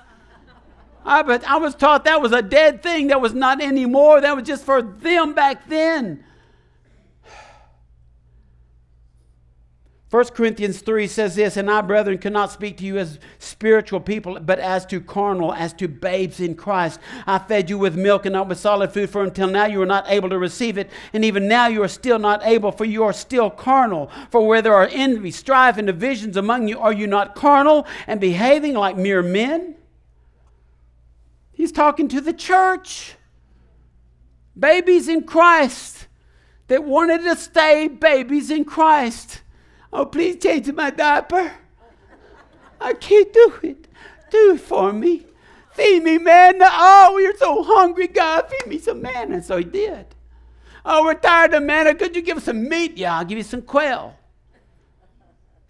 I, 1.04 1.24
but 1.24 1.44
I 1.46 1.58
was 1.58 1.74
taught 1.76 2.06
that 2.06 2.22
was 2.22 2.32
a 2.32 2.42
dead 2.42 2.82
thing. 2.84 3.08
That 3.08 3.20
was 3.22 3.34
not 3.34 3.62
anymore. 3.62 4.22
That 4.22 4.36
was 4.36 4.46
just 4.46 4.64
for 4.64 4.82
them 4.82 5.34
back 5.34 5.68
then. 5.68 6.24
1 10.12 10.26
Corinthians 10.26 10.82
3 10.82 11.08
says 11.08 11.34
this, 11.36 11.58
and 11.58 11.72
I, 11.72 11.82
brethren, 11.82 12.20
cannot 12.20 12.52
speak 12.52 12.78
to 12.78 12.86
you 12.86 13.00
as 13.00 13.18
spiritual 13.40 14.00
people, 14.00 14.40
but 14.40 14.60
as 14.60 14.86
to 14.88 15.02
carnal, 15.02 15.54
as 15.54 15.74
to 15.74 15.88
babes 15.88 16.40
in 16.40 16.54
Christ. 16.54 17.00
I 17.26 17.40
fed 17.40 17.72
you 17.72 17.80
with 17.80 17.96
milk 17.98 18.28
and 18.28 18.34
not 18.34 18.48
with 18.48 18.60
solid 18.60 18.92
food, 18.92 19.10
for 19.10 19.24
until 19.24 19.48
now 19.48 19.66
you 19.66 19.80
were 19.80 19.88
not 19.88 20.06
able 20.08 20.30
to 20.30 20.38
receive 20.38 20.78
it, 20.78 20.92
and 21.14 21.26
even 21.26 21.48
now 21.48 21.66
you 21.66 21.82
are 21.82 21.88
still 21.88 22.20
not 22.20 22.46
able, 22.46 22.72
for 22.72 22.86
you 22.86 23.04
are 23.04 23.14
still 23.14 23.50
carnal. 23.50 24.12
For 24.30 24.46
where 24.46 24.62
there 24.62 24.76
are 24.76 24.90
envy, 24.92 25.32
strife, 25.32 25.78
and 25.78 25.88
divisions 25.88 26.38
among 26.38 26.68
you, 26.68 26.78
are 26.78 26.94
you 26.94 27.08
not 27.08 27.34
carnal 27.34 27.88
and 28.06 28.22
behaving 28.22 28.76
like 28.76 28.98
mere 28.98 29.24
men? 29.24 29.78
He's 31.62 31.72
talking 31.72 32.08
to 32.08 32.20
the 32.20 32.34
church. 32.34 33.14
Babies 34.58 35.08
in 35.08 35.26
Christ 35.26 36.08
that 36.66 36.84
wanted 36.84 37.22
to 37.22 37.36
stay 37.36 37.88
babies 37.88 38.50
in 38.50 38.66
Christ. 38.66 39.44
Oh, 39.94 40.08
please 40.08 40.42
change 40.42 40.72
my 40.72 40.90
diaper. 40.90 41.52
I 42.82 42.94
can't 42.94 43.32
do 43.32 43.60
it. 43.62 43.88
Do 44.32 44.56
it 44.56 44.62
for 44.62 44.92
me. 44.92 45.28
Feed 45.74 46.02
me 46.02 46.18
manna. 46.18 46.66
Oh, 46.68 47.12
we're 47.14 47.38
so 47.38 47.62
hungry, 47.62 48.08
God. 48.08 48.50
Feed 48.50 48.66
me 48.68 48.80
some 48.80 49.04
manna. 49.04 49.44
So 49.44 49.58
he 49.58 49.64
did. 49.64 50.08
Oh, 50.84 51.04
we're 51.04 51.14
tired 51.14 51.54
of 51.54 51.62
manna. 51.62 51.94
Could 51.94 52.16
you 52.16 52.24
give 52.24 52.38
us 52.38 52.46
some 52.46 52.68
meat? 52.68 52.98
Yeah, 52.98 53.20
I'll 53.20 53.26
give 53.26 53.38
you 53.38 53.44
some 53.44 53.62
quail. 53.62 54.18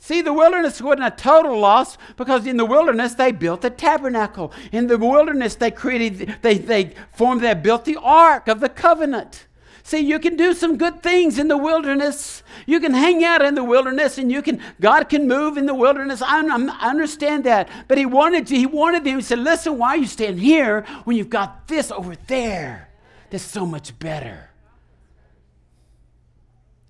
See, 0.03 0.23
the 0.23 0.33
wilderness 0.33 0.81
wasn't 0.81 1.05
a 1.05 1.11
total 1.11 1.59
loss 1.59 1.95
because 2.17 2.47
in 2.47 2.57
the 2.57 2.65
wilderness 2.65 3.13
they 3.13 3.31
built 3.31 3.63
a 3.63 3.69
tabernacle. 3.69 4.51
In 4.71 4.87
the 4.87 4.97
wilderness 4.97 5.53
they 5.53 5.69
created, 5.69 6.37
they, 6.41 6.57
they 6.57 6.95
formed, 7.13 7.41
they 7.41 7.53
built 7.53 7.85
the 7.85 7.97
ark 7.97 8.47
of 8.47 8.61
the 8.61 8.67
covenant. 8.67 9.45
See, 9.83 9.99
you 9.99 10.17
can 10.17 10.35
do 10.35 10.55
some 10.55 10.75
good 10.75 11.03
things 11.03 11.37
in 11.37 11.49
the 11.49 11.57
wilderness. 11.57 12.41
You 12.65 12.79
can 12.79 12.95
hang 12.95 13.23
out 13.23 13.45
in 13.45 13.53
the 13.53 13.63
wilderness 13.63 14.17
and 14.17 14.31
you 14.31 14.41
can, 14.41 14.59
God 14.79 15.07
can 15.07 15.27
move 15.27 15.55
in 15.55 15.67
the 15.67 15.75
wilderness. 15.75 16.23
I, 16.23 16.47
I 16.47 16.89
understand 16.89 17.43
that. 17.43 17.69
But 17.87 17.99
he 17.99 18.07
wanted 18.07 18.47
to, 18.47 18.55
he 18.55 18.65
wanted 18.65 19.03
them. 19.03 19.17
He 19.17 19.21
said, 19.21 19.37
listen, 19.37 19.77
why 19.77 19.89
are 19.89 19.97
you 19.97 20.07
staying 20.07 20.39
here 20.39 20.81
when 21.03 21.15
you've 21.15 21.29
got 21.29 21.67
this 21.67 21.91
over 21.91 22.15
there 22.25 22.89
that's 23.29 23.43
so 23.43 23.67
much 23.67 23.97
better? 23.99 24.49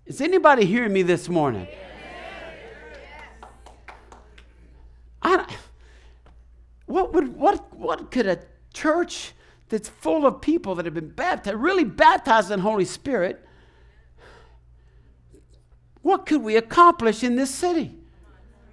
Is 0.05 0.21
anybody 0.21 0.65
hearing 0.65 0.93
me 0.93 1.01
this 1.01 1.27
morning? 1.27 1.67
I, 5.21 5.45
what, 6.85 7.13
would, 7.13 7.35
what, 7.35 7.73
what 7.75 8.11
could 8.11 8.27
a 8.27 8.39
church 8.73 9.33
that's 9.69 9.87
full 9.87 10.25
of 10.25 10.41
people 10.41 10.75
that 10.75 10.85
have 10.85 10.93
been 10.93 11.09
baptized, 11.09 11.57
really 11.57 11.83
baptized 11.83 12.51
in 12.51 12.59
Holy 12.59 12.85
Spirit, 12.85 13.45
what 16.01 16.25
could 16.25 16.41
we 16.41 16.57
accomplish 16.57 17.23
in 17.23 17.35
this 17.35 17.53
city? 17.53 17.95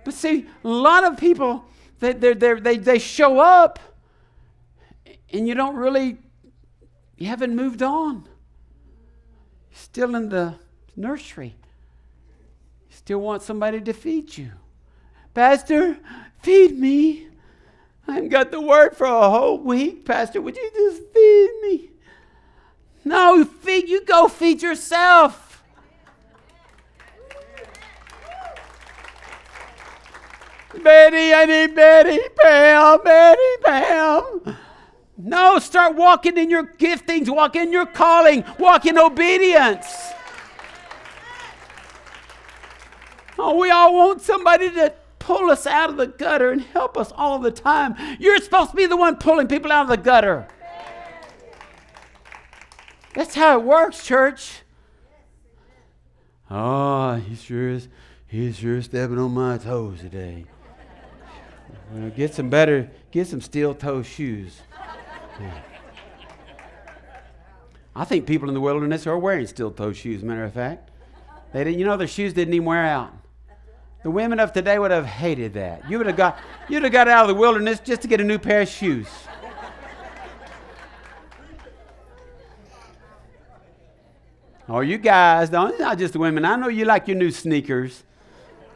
But 0.04 0.14
see, 0.14 0.46
a 0.64 0.68
lot 0.68 1.04
of 1.04 1.18
people, 1.18 1.64
they, 2.00 2.12
they 2.12 2.32
they 2.32 2.76
they 2.78 2.98
show 2.98 3.38
up 3.38 3.78
and 5.32 5.46
you 5.46 5.54
don't 5.54 5.76
really, 5.76 6.18
you 7.16 7.26
haven't 7.26 7.54
moved 7.54 7.82
on. 7.82 8.26
You're 9.70 9.78
still 9.78 10.14
in 10.14 10.30
the 10.30 10.54
nursery. 10.96 11.56
You 12.88 12.96
still 12.96 13.20
want 13.20 13.42
somebody 13.42 13.80
to 13.80 13.92
feed 13.92 14.36
you. 14.38 14.52
Pastor, 15.34 15.98
feed 16.42 16.78
me. 16.78 17.26
I 18.06 18.14
haven't 18.14 18.30
got 18.30 18.50
the 18.50 18.60
word 18.60 18.96
for 18.96 19.06
a 19.06 19.28
whole 19.28 19.58
week, 19.58 20.04
Pastor. 20.04 20.40
Would 20.40 20.56
you 20.56 20.70
just 20.74 21.02
feed 21.12 21.50
me? 21.62 21.90
No, 23.04 23.44
feed 23.44 23.88
you 23.88 24.04
go 24.04 24.28
feed 24.28 24.62
yourself. 24.62 25.62
Betty, 30.82 31.34
I 31.34 31.44
need 31.44 31.74
Betty, 31.74 32.20
Pam, 32.40 33.00
Betty, 33.02 33.56
Pam. 33.64 34.56
No, 35.16 35.58
start 35.58 35.96
walking 35.96 36.36
in 36.36 36.48
your 36.48 36.64
giftings, 36.64 37.28
walk 37.28 37.56
in 37.56 37.72
your 37.72 37.86
calling, 37.86 38.44
walk 38.58 38.86
in 38.86 38.96
obedience. 38.96 40.12
Oh, 43.38 43.56
we 43.56 43.70
all 43.70 43.94
want 43.94 44.20
somebody 44.20 44.70
to 44.70 44.92
pull 45.28 45.50
us 45.50 45.66
out 45.66 45.90
of 45.90 45.98
the 45.98 46.06
gutter 46.06 46.50
and 46.50 46.62
help 46.62 46.96
us 46.96 47.12
all 47.14 47.38
the 47.38 47.50
time. 47.50 47.94
You're 48.18 48.38
supposed 48.38 48.70
to 48.70 48.76
be 48.76 48.86
the 48.86 48.96
one 48.96 49.16
pulling 49.16 49.46
people 49.46 49.70
out 49.70 49.82
of 49.82 49.88
the 49.90 49.98
gutter. 49.98 50.48
That's 53.14 53.34
how 53.34 53.58
it 53.58 53.62
works, 53.62 54.02
church. 54.02 54.62
Oh, 56.50 57.16
he 57.16 57.34
sure 57.34 57.68
is. 57.68 57.88
He's 58.26 58.56
sure 58.56 58.80
stepping 58.80 59.18
on 59.18 59.34
my 59.34 59.58
toes 59.58 60.00
today. 60.00 60.46
Get 62.16 62.32
some 62.32 62.48
better, 62.48 62.90
get 63.10 63.26
some 63.26 63.42
steel 63.42 63.74
toe 63.74 64.02
shoes. 64.02 64.62
I 67.94 68.04
think 68.06 68.26
people 68.26 68.48
in 68.48 68.54
the 68.54 68.62
wilderness 68.62 69.06
are 69.06 69.18
wearing 69.18 69.46
steel 69.46 69.72
toe 69.72 69.92
shoes, 69.92 70.22
matter 70.22 70.44
of 70.44 70.54
fact. 70.54 70.90
They 71.52 71.64
didn't, 71.64 71.78
you 71.80 71.84
know, 71.84 71.98
their 71.98 72.08
shoes 72.08 72.32
didn't 72.32 72.54
even 72.54 72.64
wear 72.64 72.86
out. 72.86 73.12
The 74.02 74.10
women 74.10 74.38
of 74.38 74.52
today 74.52 74.78
would 74.78 74.90
have 74.90 75.06
hated 75.06 75.54
that. 75.54 75.88
You 75.90 75.98
would 75.98 76.06
have 76.06 76.16
got, 76.16 76.38
you'd 76.68 76.84
have 76.84 76.92
got 76.92 77.08
out 77.08 77.22
of 77.22 77.28
the 77.28 77.40
wilderness 77.40 77.80
just 77.80 78.02
to 78.02 78.08
get 78.08 78.20
a 78.20 78.24
new 78.24 78.38
pair 78.38 78.62
of 78.62 78.68
shoes. 78.68 79.08
Oh, 84.68 84.80
you 84.80 84.98
guys, 84.98 85.48
don't, 85.48 85.70
it's 85.70 85.80
not 85.80 85.98
just 85.98 86.12
the 86.12 86.18
women. 86.18 86.44
I 86.44 86.54
know 86.56 86.68
you 86.68 86.84
like 86.84 87.08
your 87.08 87.16
new 87.16 87.30
sneakers. 87.30 88.04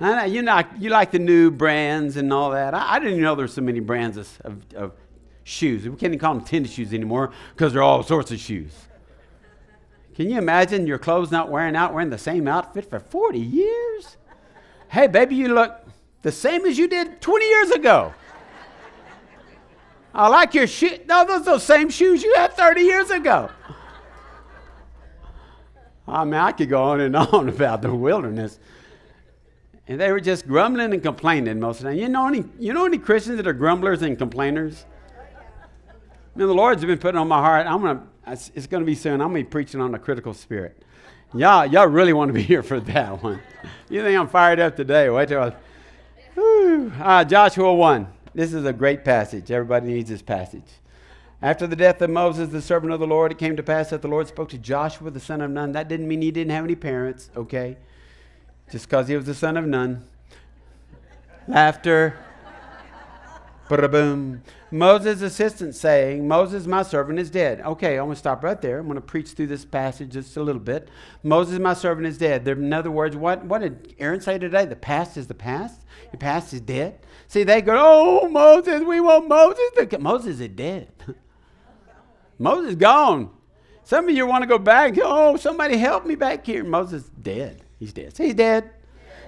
I 0.00 0.16
know 0.16 0.24
you, 0.24 0.42
like, 0.42 0.66
you 0.78 0.90
like 0.90 1.12
the 1.12 1.18
new 1.18 1.50
brands 1.50 2.16
and 2.16 2.32
all 2.32 2.50
that. 2.50 2.74
I, 2.74 2.94
I 2.94 2.98
didn't 2.98 3.20
know 3.20 3.34
there 3.34 3.44
were 3.44 3.48
so 3.48 3.60
many 3.60 3.78
brands 3.78 4.16
of, 4.16 4.40
of, 4.40 4.62
of 4.74 4.92
shoes. 5.44 5.84
We 5.84 5.90
can't 5.90 6.04
even 6.04 6.18
call 6.18 6.34
them 6.34 6.44
tennis 6.44 6.72
shoes 6.72 6.92
anymore 6.92 7.32
because 7.54 7.74
they're 7.74 7.82
all 7.82 8.02
sorts 8.02 8.32
of 8.32 8.40
shoes. 8.40 8.72
Can 10.14 10.30
you 10.30 10.38
imagine 10.38 10.86
your 10.86 10.98
clothes 10.98 11.30
not 11.30 11.50
wearing 11.50 11.76
out, 11.76 11.92
wearing 11.92 12.10
the 12.10 12.18
same 12.18 12.48
outfit 12.48 12.88
for 12.88 12.98
40 12.98 13.38
years? 13.38 14.16
Hey, 14.92 15.06
baby, 15.06 15.36
you 15.36 15.54
look 15.54 15.74
the 16.20 16.30
same 16.30 16.66
as 16.66 16.76
you 16.76 16.86
did 16.86 17.22
20 17.22 17.46
years 17.46 17.70
ago. 17.70 18.12
I 20.14 20.28
like 20.28 20.52
your 20.52 20.66
shoes. 20.66 20.98
No, 21.08 21.24
those 21.26 21.40
are 21.40 21.44
those 21.44 21.62
same 21.62 21.88
shoes 21.88 22.22
you 22.22 22.34
had 22.36 22.52
30 22.52 22.82
years 22.82 23.10
ago. 23.10 23.48
I 26.06 26.24
mean, 26.24 26.34
I 26.34 26.52
could 26.52 26.68
go 26.68 26.82
on 26.82 27.00
and 27.00 27.16
on 27.32 27.48
about 27.48 27.80
the 27.80 27.94
wilderness. 27.94 28.58
And 29.88 29.98
they 29.98 30.12
were 30.12 30.20
just 30.20 30.46
grumbling 30.46 30.92
and 30.92 31.02
complaining 31.02 31.58
most 31.58 31.78
of 31.78 31.84
the 31.84 31.92
time. 31.92 31.98
You 31.98 32.10
know 32.10 32.28
any, 32.28 32.44
you 32.58 32.74
know 32.74 32.84
any 32.84 32.98
Christians 32.98 33.38
that 33.38 33.46
are 33.46 33.54
grumblers 33.54 34.02
and 34.02 34.18
complainers? 34.18 34.84
I 35.88 36.38
mean, 36.38 36.48
the 36.48 36.54
Lord's 36.54 36.84
been 36.84 36.98
putting 36.98 37.18
on 37.18 37.28
my 37.28 37.38
heart. 37.38 37.66
I'm 37.66 37.80
gonna. 37.80 38.02
It's 38.26 38.66
going 38.66 38.82
to 38.82 38.86
be 38.86 38.94
soon. 38.94 39.22
I'm 39.22 39.28
gonna 39.28 39.36
be 39.36 39.44
preaching 39.44 39.80
on 39.80 39.90
the 39.90 39.98
critical 39.98 40.34
spirit. 40.34 40.84
Y'all, 41.34 41.64
y'all 41.64 41.86
really 41.86 42.12
want 42.12 42.28
to 42.28 42.32
be 42.34 42.42
here 42.52 42.62
for 42.62 42.78
that 42.80 43.22
one. 43.22 43.40
You 43.88 44.02
think 44.02 44.18
I'm 44.18 44.28
fired 44.28 44.60
up 44.60 44.76
today? 44.76 45.08
Wait 45.08 45.28
till 45.28 45.42
I. 45.42 45.54
Uh, 47.00 47.24
Joshua 47.24 47.74
1. 47.74 48.06
This 48.34 48.52
is 48.52 48.64
a 48.64 48.72
great 48.72 49.04
passage. 49.04 49.50
Everybody 49.50 49.86
needs 49.86 50.10
this 50.10 50.22
passage. 50.22 50.64
After 51.40 51.66
the 51.66 51.76
death 51.76 52.00
of 52.02 52.10
Moses, 52.10 52.50
the 52.50 52.62
servant 52.62 52.92
of 52.92 53.00
the 53.00 53.06
Lord, 53.06 53.32
it 53.32 53.38
came 53.38 53.56
to 53.56 53.62
pass 53.62 53.90
that 53.90 54.02
the 54.02 54.08
Lord 54.08 54.28
spoke 54.28 54.48
to 54.50 54.58
Joshua, 54.58 55.10
the 55.10 55.20
son 55.20 55.40
of 55.40 55.50
Nun. 55.50 55.72
That 55.72 55.88
didn't 55.88 56.06
mean 56.06 56.22
he 56.22 56.30
didn't 56.30 56.52
have 56.52 56.64
any 56.64 56.74
parents, 56.74 57.30
okay? 57.36 57.76
Just 58.70 58.88
because 58.88 59.08
he 59.08 59.16
was 59.16 59.26
the 59.26 59.34
son 59.34 59.56
of 59.56 59.66
Nun. 59.66 60.04
Laughter. 61.48 62.16
Ba-da-boom. 63.68 64.42
Moses' 64.72 65.20
assistant 65.20 65.74
saying, 65.74 66.26
Moses, 66.26 66.66
my 66.66 66.82
servant, 66.82 67.18
is 67.18 67.28
dead. 67.28 67.60
Okay, 67.60 67.98
I'm 67.98 68.06
going 68.06 68.14
to 68.14 68.18
stop 68.18 68.42
right 68.42 68.60
there. 68.60 68.78
I'm 68.78 68.86
going 68.86 68.96
to 68.96 69.02
preach 69.02 69.32
through 69.32 69.48
this 69.48 69.66
passage 69.66 70.12
just 70.12 70.34
a 70.38 70.42
little 70.42 70.62
bit. 70.62 70.88
Moses, 71.22 71.58
my 71.58 71.74
servant, 71.74 72.06
is 72.06 72.16
dead. 72.16 72.46
There, 72.46 72.54
in 72.54 72.72
other 72.72 72.90
words, 72.90 73.14
what, 73.14 73.44
what 73.44 73.60
did 73.60 73.94
Aaron 73.98 74.22
say 74.22 74.38
today? 74.38 74.64
The 74.64 74.74
past 74.74 75.18
is 75.18 75.26
the 75.26 75.34
past. 75.34 75.82
The 76.10 76.16
past 76.16 76.54
is 76.54 76.62
dead. 76.62 76.98
See, 77.28 77.44
they 77.44 77.60
go, 77.60 77.76
oh, 77.78 78.28
Moses, 78.30 78.82
we 78.82 78.98
want 78.98 79.28
Moses 79.28 79.70
to 79.76 79.98
Moses 79.98 80.40
is 80.40 80.48
dead. 80.48 80.90
Moses 82.38 82.74
gone. 82.74 83.28
Some 83.84 84.08
of 84.08 84.14
you 84.14 84.26
want 84.26 84.42
to 84.42 84.48
go 84.48 84.58
back. 84.58 84.94
Oh, 85.02 85.36
somebody 85.36 85.76
help 85.76 86.06
me 86.06 86.14
back 86.14 86.46
here. 86.46 86.64
Moses 86.64 87.04
is 87.04 87.10
dead. 87.10 87.62
He's 87.78 87.92
dead. 87.92 88.16
See, 88.16 88.24
he's 88.24 88.34
dead. 88.34 88.70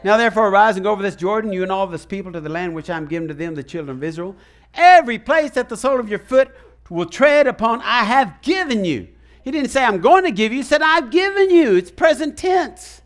Now 0.05 0.17
therefore 0.17 0.49
arise 0.49 0.77
and 0.77 0.85
go 0.85 0.93
over 0.93 1.03
this 1.03 1.17
Jordan, 1.17 1.53
you 1.53 1.63
and 1.63 1.73
all 1.73 1.87
this 1.87 2.07
people, 2.07 2.33
to 2.33 2.41
the 2.41 2.49
land 2.49 2.75
which 2.75 2.89
I'm 2.89 3.07
giving 3.07 3.29
to 3.29 3.35
them, 3.35 3.55
the 3.55 3.63
children 3.63 3.97
of 3.97 4.05
Israel. 4.05 4.37
Every 4.77 5.19
place 5.19 5.53
that 5.53 5.69
the 5.69 5.77
sole 5.77 6.01
of 6.01 6.09
your 6.09 6.19
foot 6.19 6.55
will 6.91 7.07
tread 7.07 7.47
upon, 7.47 7.81
I 7.83 8.05
have 8.05 8.41
given 8.43 8.85
you. 8.85 9.09
He 9.43 9.51
didn't 9.51 9.71
say, 9.71 9.85
I'm 9.85 10.01
going 10.01 10.25
to 10.25 10.31
give 10.31 10.53
you. 10.53 10.59
He 10.59 10.63
said, 10.63 10.83
I've 10.83 11.11
given 11.11 11.51
you. 11.51 11.77
It's 11.77 11.91
present 11.91 12.37
tense. 12.37 13.03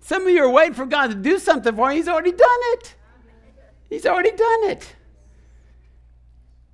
Some 0.00 0.26
of 0.26 0.32
you 0.32 0.44
are 0.44 0.50
waiting 0.50 0.74
for 0.74 0.86
God 0.86 1.10
to 1.10 1.16
do 1.16 1.38
something 1.38 1.74
for 1.74 1.90
you. 1.90 1.96
He's 1.96 2.08
already 2.08 2.32
done 2.32 2.60
it. 2.72 2.94
He's 3.88 4.06
already 4.06 4.30
done 4.32 4.64
it 4.64 4.94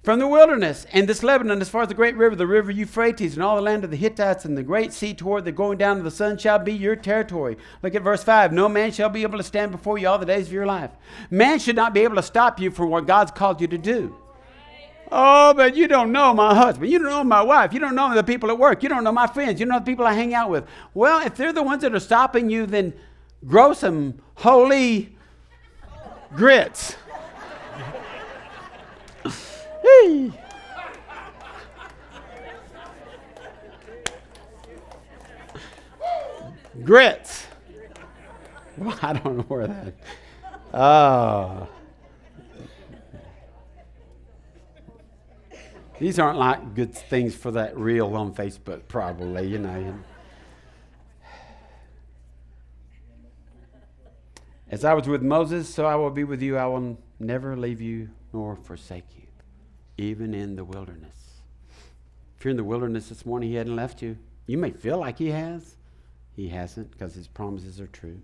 from 0.03 0.19
the 0.19 0.27
wilderness 0.27 0.87
and 0.93 1.07
this 1.07 1.23
Lebanon 1.23 1.61
as 1.61 1.69
far 1.69 1.83
as 1.83 1.89
the 1.89 1.95
great 1.95 2.17
river, 2.17 2.35
the 2.35 2.47
river 2.47 2.71
Euphrates, 2.71 3.35
and 3.35 3.43
all 3.43 3.57
the 3.57 3.63
land 3.63 3.85
of 3.85 3.91
the 3.91 3.97
Hittites 3.97 4.47
and 4.47 4.57
the 4.57 4.63
great 4.63 4.93
sea 4.93 5.13
toward 5.13 5.45
the 5.45 5.53
going 5.53 5.77
down 5.77 5.99
of 5.99 6.05
the 6.05 6.11
sun 6.11 6.39
shall 6.39 6.59
be 6.59 6.73
your 6.73 6.97
territory. 6.97 7.59
Look 7.83 7.95
at 7.95 8.03
verse 8.03 8.25
5. 8.25 8.53
No 8.53 8.69
man 8.69 8.93
shall 8.93 9.11
be 9.11 9.23
able 9.23 9.37
to 9.37 9.45
stand 9.45 9.73
before 9.73 9.99
you 9.99 10.09
all 10.09 10.19
the 10.19 10.25
days 10.25 10.47
of 10.47 10.53
your 10.53 10.67
life. 10.67 10.91
Man 11.31 11.59
should 11.59 11.77
not 11.77 11.93
be 11.93 12.01
able 12.01 12.17
to 12.17 12.23
stop 12.23 12.59
you 12.59 12.71
from 12.71 12.89
what 12.89 13.07
God's 13.07 13.31
called 13.31 13.61
you 13.61 13.67
to 13.69 13.79
do. 13.79 14.17
Oh, 15.13 15.53
but 15.55 15.77
you 15.77 15.89
don't 15.89 16.13
know 16.13 16.33
my 16.33 16.55
husband. 16.55 16.91
You 16.91 16.99
don't 16.99 17.09
know 17.09 17.25
my 17.25 17.43
wife. 17.43 17.73
You 17.73 17.81
don't 17.81 17.97
know 17.97 18.15
the 18.15 18.23
people 18.23 18.49
at 18.51 18.59
work. 18.59 18.83
You 18.83 18.89
don't 18.89 19.05
know 19.05 19.13
my 19.13 19.27
friends. 19.27 19.59
You 19.59 19.67
don't 19.67 19.73
know 19.73 19.81
the 19.81 19.91
people 19.91 20.07
I 20.07 20.15
hang 20.15 20.35
out 20.35 20.51
with. 20.51 20.65
Well, 20.95 21.21
if 21.27 21.35
they're 21.35 21.53
the 21.53 21.63
ones 21.63 21.83
that 21.83 21.95
are 21.95 22.01
stopping 22.01 22.49
you, 22.49 22.65
then 22.65 22.95
grow 23.45 23.73
some 23.73 24.21
holy 24.37 25.17
grits. 26.35 26.97
Hey. 29.91 30.33
Grits. 36.85 37.47
Well, 38.77 38.99
I 39.03 39.13
don't 39.13 39.39
know 39.39 39.45
where 39.45 39.67
that. 39.67 39.95
Oh. 40.73 41.69
These 45.99 46.19
aren't 46.19 46.39
like 46.39 46.75
good 46.75 46.95
things 46.95 47.35
for 47.35 47.51
that 47.51 47.77
reel 47.77 48.17
on 48.17 48.33
Facebook, 48.35 48.89
probably, 48.89 49.49
you 49.49 49.59
know. 49.59 49.99
As 54.71 54.85
I 54.85 54.95
was 54.95 55.09
with 55.09 55.23
Moses, 55.23 55.69
so 55.69 55.85
I 55.85 55.97
will 55.97 56.11
be 56.11 56.25
with 56.25 56.41
you. 56.41 56.57
I 56.57 56.67
will 56.67 56.97
never 57.19 57.57
leave 57.57 57.81
you 57.81 58.11
nor 58.33 58.57
forsake 58.57 59.05
you 59.17 59.30
even 60.01 60.35
in 60.35 60.57
the 60.57 60.65
wilderness. 60.65 61.15
If 62.39 62.45
you're 62.45 62.51
in 62.51 62.57
the 62.57 62.65
wilderness 62.65 63.09
this 63.09 63.27
morning, 63.27 63.51
He 63.51 63.57
hadn't 63.57 63.77
left 63.77 64.03
you. 64.03 64.17
You 64.47 64.59
may 64.59 64.71
feel 64.71 64.99
like 64.99 65.19
He 65.19 65.29
has. 65.29 65.77
He 66.35 66.49
hasn't 66.49 66.91
because 66.91 67.15
His 67.15 67.29
promises 67.29 67.81
are 67.81 67.87
true. 67.87 68.21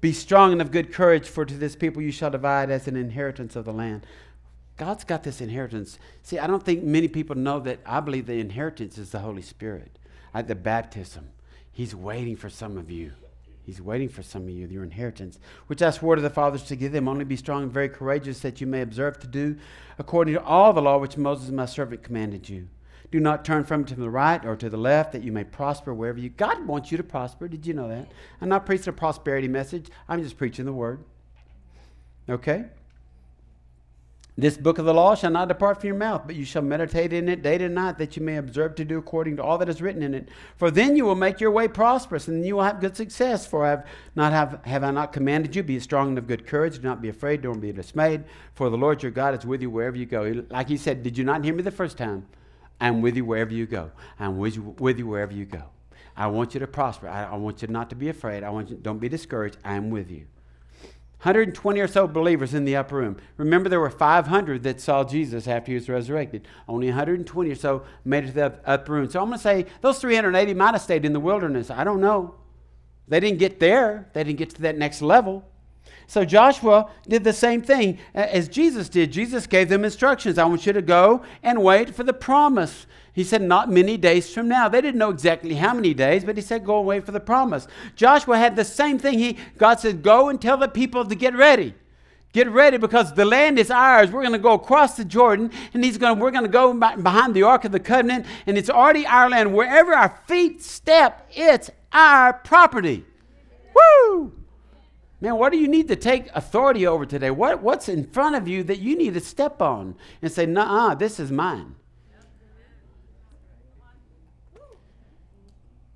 Be 0.00 0.12
strong 0.12 0.52
and 0.52 0.60
of 0.60 0.70
good 0.70 0.92
courage, 0.92 1.28
for 1.28 1.44
to 1.44 1.54
this 1.54 1.76
people 1.76 2.02
you 2.02 2.12
shall 2.12 2.30
divide 2.30 2.70
as 2.70 2.88
an 2.88 2.96
inheritance 2.96 3.56
of 3.56 3.64
the 3.64 3.72
land. 3.72 4.06
God's 4.76 5.04
got 5.04 5.22
this 5.22 5.40
inheritance. 5.40 5.98
See, 6.22 6.38
I 6.38 6.46
don't 6.46 6.62
think 6.62 6.82
many 6.82 7.08
people 7.08 7.36
know 7.36 7.60
that 7.60 7.78
I 7.86 8.00
believe 8.00 8.26
the 8.26 8.40
inheritance 8.40 8.98
is 8.98 9.10
the 9.10 9.20
Holy 9.20 9.42
Spirit, 9.42 9.98
at 10.34 10.48
the 10.48 10.54
baptism. 10.54 11.28
He's 11.70 11.94
waiting 11.94 12.36
for 12.36 12.50
some 12.50 12.76
of 12.76 12.90
you. 12.90 13.12
He's 13.64 13.80
waiting 13.80 14.10
for 14.10 14.22
some 14.22 14.42
of 14.42 14.50
you, 14.50 14.66
your 14.66 14.84
inheritance, 14.84 15.38
which 15.68 15.82
I 15.82 15.90
swore 15.90 16.16
to 16.16 16.22
the 16.22 16.28
fathers 16.28 16.64
to 16.64 16.76
give 16.76 16.92
them. 16.92 17.08
Only 17.08 17.24
be 17.24 17.36
strong 17.36 17.62
and 17.62 17.72
very 17.72 17.88
courageous, 17.88 18.40
that 18.40 18.60
you 18.60 18.66
may 18.66 18.82
observe 18.82 19.18
to 19.20 19.26
do 19.26 19.56
according 19.98 20.34
to 20.34 20.44
all 20.44 20.72
the 20.72 20.82
law 20.82 20.98
which 20.98 21.16
Moses, 21.16 21.50
my 21.50 21.66
servant, 21.66 22.02
commanded 22.02 22.48
you. 22.48 22.68
Do 23.10 23.20
not 23.20 23.44
turn 23.44 23.64
from 23.64 23.84
to 23.86 23.94
the 23.94 24.10
right 24.10 24.44
or 24.44 24.56
to 24.56 24.68
the 24.68 24.76
left, 24.76 25.12
that 25.12 25.22
you 25.22 25.32
may 25.32 25.44
prosper 25.44 25.94
wherever 25.94 26.18
you. 26.18 26.28
God 26.28 26.66
wants 26.66 26.90
you 26.90 26.96
to 26.96 27.04
prosper. 27.04 27.48
Did 27.48 27.66
you 27.66 27.72
know 27.72 27.88
that? 27.88 28.08
I'm 28.40 28.48
not 28.48 28.66
preaching 28.66 28.88
a 28.88 28.92
prosperity 28.92 29.48
message. 29.48 29.88
I'm 30.08 30.22
just 30.22 30.36
preaching 30.36 30.64
the 30.64 30.72
word. 30.72 31.04
Okay. 32.28 32.64
This 34.36 34.56
book 34.56 34.78
of 34.78 34.84
the 34.84 34.92
law 34.92 35.14
shall 35.14 35.30
not 35.30 35.46
depart 35.46 35.80
from 35.80 35.86
your 35.86 35.96
mouth, 35.96 36.22
but 36.26 36.34
you 36.34 36.44
shall 36.44 36.62
meditate 36.62 37.12
in 37.12 37.28
it 37.28 37.42
day 37.42 37.54
and 37.54 37.74
night, 37.74 37.98
that 37.98 38.16
you 38.16 38.22
may 38.22 38.36
observe 38.36 38.74
to 38.74 38.84
do 38.84 38.98
according 38.98 39.36
to 39.36 39.44
all 39.44 39.58
that 39.58 39.68
is 39.68 39.80
written 39.80 40.02
in 40.02 40.12
it. 40.12 40.28
For 40.56 40.72
then 40.72 40.96
you 40.96 41.04
will 41.04 41.14
make 41.14 41.40
your 41.40 41.52
way 41.52 41.68
prosperous, 41.68 42.26
and 42.26 42.44
you 42.44 42.56
will 42.56 42.64
have 42.64 42.80
good 42.80 42.96
success. 42.96 43.46
For 43.46 43.64
I 43.64 43.70
have 43.70 43.86
not 44.16 44.32
have, 44.32 44.60
have 44.64 44.82
I 44.82 44.90
not 44.90 45.12
commanded 45.12 45.54
you, 45.54 45.62
be 45.62 45.78
strong 45.78 46.08
and 46.08 46.18
of 46.18 46.26
good 46.26 46.48
courage, 46.48 46.76
do 46.76 46.82
not 46.82 47.00
be 47.00 47.10
afraid, 47.10 47.42
don't 47.42 47.60
be 47.60 47.70
dismayed. 47.70 48.24
For 48.54 48.70
the 48.70 48.76
Lord 48.76 49.04
your 49.04 49.12
God 49.12 49.38
is 49.38 49.46
with 49.46 49.62
you 49.62 49.70
wherever 49.70 49.96
you 49.96 50.06
go. 50.06 50.44
Like 50.50 50.68
he 50.68 50.78
said, 50.78 51.04
did 51.04 51.16
you 51.16 51.22
not 51.22 51.44
hear 51.44 51.54
me 51.54 51.62
the 51.62 51.70
first 51.70 51.96
time? 51.96 52.26
I'm 52.80 53.02
with 53.02 53.16
you 53.16 53.24
wherever 53.24 53.52
you 53.52 53.66
go. 53.66 53.92
I'm 54.18 54.38
with 54.38 54.56
you, 54.56 54.74
with 54.80 54.98
you 54.98 55.06
wherever 55.06 55.32
you 55.32 55.44
go. 55.44 55.62
I 56.16 56.26
want 56.26 56.54
you 56.54 56.60
to 56.60 56.66
prosper. 56.66 57.08
I, 57.08 57.24
I 57.24 57.36
want 57.36 57.62
you 57.62 57.68
not 57.68 57.88
to 57.90 57.96
be 57.96 58.08
afraid. 58.08 58.42
I 58.42 58.50
want 58.50 58.70
you 58.70 58.76
don't 58.76 58.98
be 58.98 59.08
discouraged. 59.08 59.58
I'm 59.64 59.90
with 59.90 60.10
you. 60.10 60.26
120 61.24 61.80
or 61.80 61.88
so 61.88 62.06
believers 62.06 62.52
in 62.52 62.66
the 62.66 62.76
upper 62.76 62.96
room. 62.96 63.16
Remember, 63.38 63.70
there 63.70 63.80
were 63.80 63.88
500 63.88 64.62
that 64.64 64.78
saw 64.78 65.04
Jesus 65.04 65.48
after 65.48 65.70
he 65.70 65.74
was 65.74 65.88
resurrected. 65.88 66.46
Only 66.68 66.88
120 66.88 67.50
or 67.50 67.54
so 67.54 67.82
made 68.04 68.24
it 68.24 68.26
to 68.26 68.32
the 68.34 68.54
upper 68.66 68.92
room. 68.92 69.08
So 69.08 69.20
I'm 69.20 69.28
going 69.28 69.38
to 69.38 69.42
say 69.42 69.64
those 69.80 69.98
380 70.00 70.52
might 70.52 70.72
have 70.72 70.82
stayed 70.82 71.06
in 71.06 71.14
the 71.14 71.20
wilderness. 71.20 71.70
I 71.70 71.82
don't 71.82 72.02
know. 72.02 72.34
They 73.08 73.20
didn't 73.20 73.38
get 73.38 73.58
there, 73.58 74.10
they 74.12 74.22
didn't 74.22 74.38
get 74.38 74.50
to 74.50 74.62
that 74.62 74.76
next 74.76 75.00
level. 75.00 75.48
So 76.06 76.26
Joshua 76.26 76.90
did 77.08 77.24
the 77.24 77.32
same 77.32 77.62
thing 77.62 77.98
as 78.14 78.46
Jesus 78.48 78.90
did. 78.90 79.10
Jesus 79.10 79.46
gave 79.46 79.70
them 79.70 79.82
instructions. 79.82 80.36
I 80.36 80.44
want 80.44 80.66
you 80.66 80.74
to 80.74 80.82
go 80.82 81.22
and 81.42 81.62
wait 81.62 81.94
for 81.94 82.02
the 82.02 82.12
promise. 82.12 82.86
He 83.14 83.22
said, 83.22 83.42
not 83.42 83.70
many 83.70 83.96
days 83.96 84.34
from 84.34 84.48
now. 84.48 84.68
They 84.68 84.80
didn't 84.80 84.98
know 84.98 85.10
exactly 85.10 85.54
how 85.54 85.72
many 85.72 85.94
days, 85.94 86.24
but 86.24 86.36
he 86.36 86.42
said, 86.42 86.64
go 86.64 86.74
away 86.74 86.98
for 86.98 87.12
the 87.12 87.20
promise. 87.20 87.68
Joshua 87.94 88.36
had 88.36 88.56
the 88.56 88.64
same 88.64 88.98
thing. 88.98 89.20
He, 89.20 89.38
God 89.56 89.78
said, 89.78 90.02
go 90.02 90.28
and 90.28 90.42
tell 90.42 90.56
the 90.56 90.66
people 90.66 91.04
to 91.04 91.14
get 91.14 91.34
ready. 91.36 91.74
Get 92.32 92.50
ready 92.50 92.76
because 92.76 93.14
the 93.14 93.24
land 93.24 93.60
is 93.60 93.70
ours. 93.70 94.10
We're 94.10 94.22
going 94.22 94.32
to 94.32 94.38
go 94.40 94.54
across 94.54 94.96
the 94.96 95.04
Jordan, 95.04 95.52
and 95.72 95.84
he's 95.84 95.96
going 95.96 96.16
to, 96.16 96.20
we're 96.20 96.32
going 96.32 96.42
to 96.42 96.50
go 96.50 96.74
behind 96.74 97.34
the 97.34 97.44
Ark 97.44 97.64
of 97.64 97.70
the 97.70 97.78
Covenant, 97.78 98.26
and 98.46 98.58
it's 98.58 98.68
already 98.68 99.06
our 99.06 99.30
land. 99.30 99.54
Wherever 99.54 99.94
our 99.94 100.20
feet 100.26 100.60
step, 100.60 101.30
it's 101.32 101.70
our 101.92 102.32
property. 102.32 103.04
Woo! 103.76 104.32
Man, 105.20 105.36
what 105.36 105.52
do 105.52 105.58
you 105.58 105.68
need 105.68 105.86
to 105.86 105.94
take 105.94 106.28
authority 106.34 106.84
over 106.84 107.06
today? 107.06 107.30
What, 107.30 107.62
what's 107.62 107.88
in 107.88 108.04
front 108.04 108.34
of 108.34 108.48
you 108.48 108.64
that 108.64 108.80
you 108.80 108.98
need 108.98 109.14
to 109.14 109.20
step 109.20 109.62
on 109.62 109.94
and 110.20 110.32
say, 110.32 110.46
nah, 110.46 110.96
this 110.96 111.20
is 111.20 111.30
mine? 111.30 111.76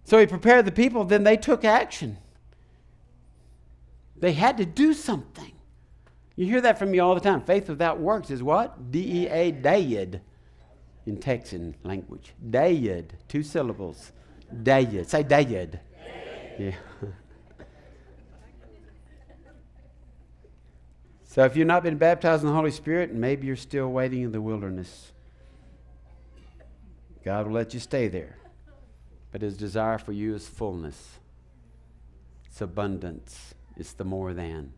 So 0.09 0.19
he 0.19 0.27
prepared 0.27 0.65
the 0.65 0.73
people, 0.73 1.05
then 1.05 1.23
they 1.23 1.37
took 1.37 1.67
action. 1.67 2.17
They 4.17 4.33
had 4.33 4.57
to 4.57 4.65
do 4.65 4.95
something. 4.95 5.53
You 6.35 6.47
hear 6.47 6.63
that 6.63 6.79
from 6.79 6.91
me 6.91 6.99
all 6.99 7.15
the 7.15 7.21
time. 7.21 7.43
Faith 7.43 7.69
without 7.69 8.01
works 8.01 8.31
is 8.31 8.43
what? 8.43 8.91
D 8.91 9.25
E 9.25 9.29
A, 9.29 9.51
dead 9.51 10.23
in 11.05 11.19
Texan 11.19 11.75
language. 11.85 12.33
Dead, 12.49 13.19
two 13.29 13.43
syllables. 13.43 14.13
Dead. 14.63 15.07
Say 15.07 15.25
dead. 15.25 15.79
Yeah. 16.59 16.75
so 21.25 21.45
if 21.45 21.55
you've 21.55 21.67
not 21.67 21.83
been 21.83 21.99
baptized 21.99 22.45
in 22.45 22.49
the 22.49 22.55
Holy 22.55 22.71
Spirit, 22.71 23.13
maybe 23.13 23.47
you're 23.47 23.57
still 23.57 23.89
waiting 23.89 24.23
in 24.23 24.33
the 24.33 24.41
wilderness. 24.41 25.13
God 27.27 27.47
will 27.47 27.53
let 27.53 27.75
you 27.75 27.81
stay 27.81 28.09
there. 28.09 28.39
But 29.31 29.43
his 29.43 29.57
desire 29.57 29.99
for 29.99 30.13
you 30.13 30.35
is 30.35 30.49
fullness. 30.49 31.19
It's 32.47 32.61
abundance. 32.61 33.55
It's 33.77 33.93
the 33.93 34.05
more 34.05 34.33
than. 34.35 34.73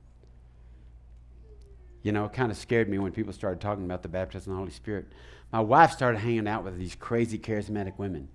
You 2.03 2.13
know, 2.13 2.25
it 2.25 2.33
kind 2.33 2.51
of 2.51 2.57
scared 2.57 2.89
me 2.89 2.99
when 2.99 3.13
people 3.13 3.33
started 3.33 3.61
talking 3.61 3.85
about 3.85 4.03
the 4.03 4.09
baptism 4.09 4.53
of 4.53 4.57
the 4.57 4.59
Holy 4.61 4.73
Spirit. 4.73 5.07
My 5.53 5.61
wife 5.61 5.93
started 5.93 6.19
hanging 6.19 6.49
out 6.49 6.65
with 6.65 6.79
these 6.79 6.95
crazy 6.95 7.39
charismatic 7.39 7.99
women. 7.99 8.29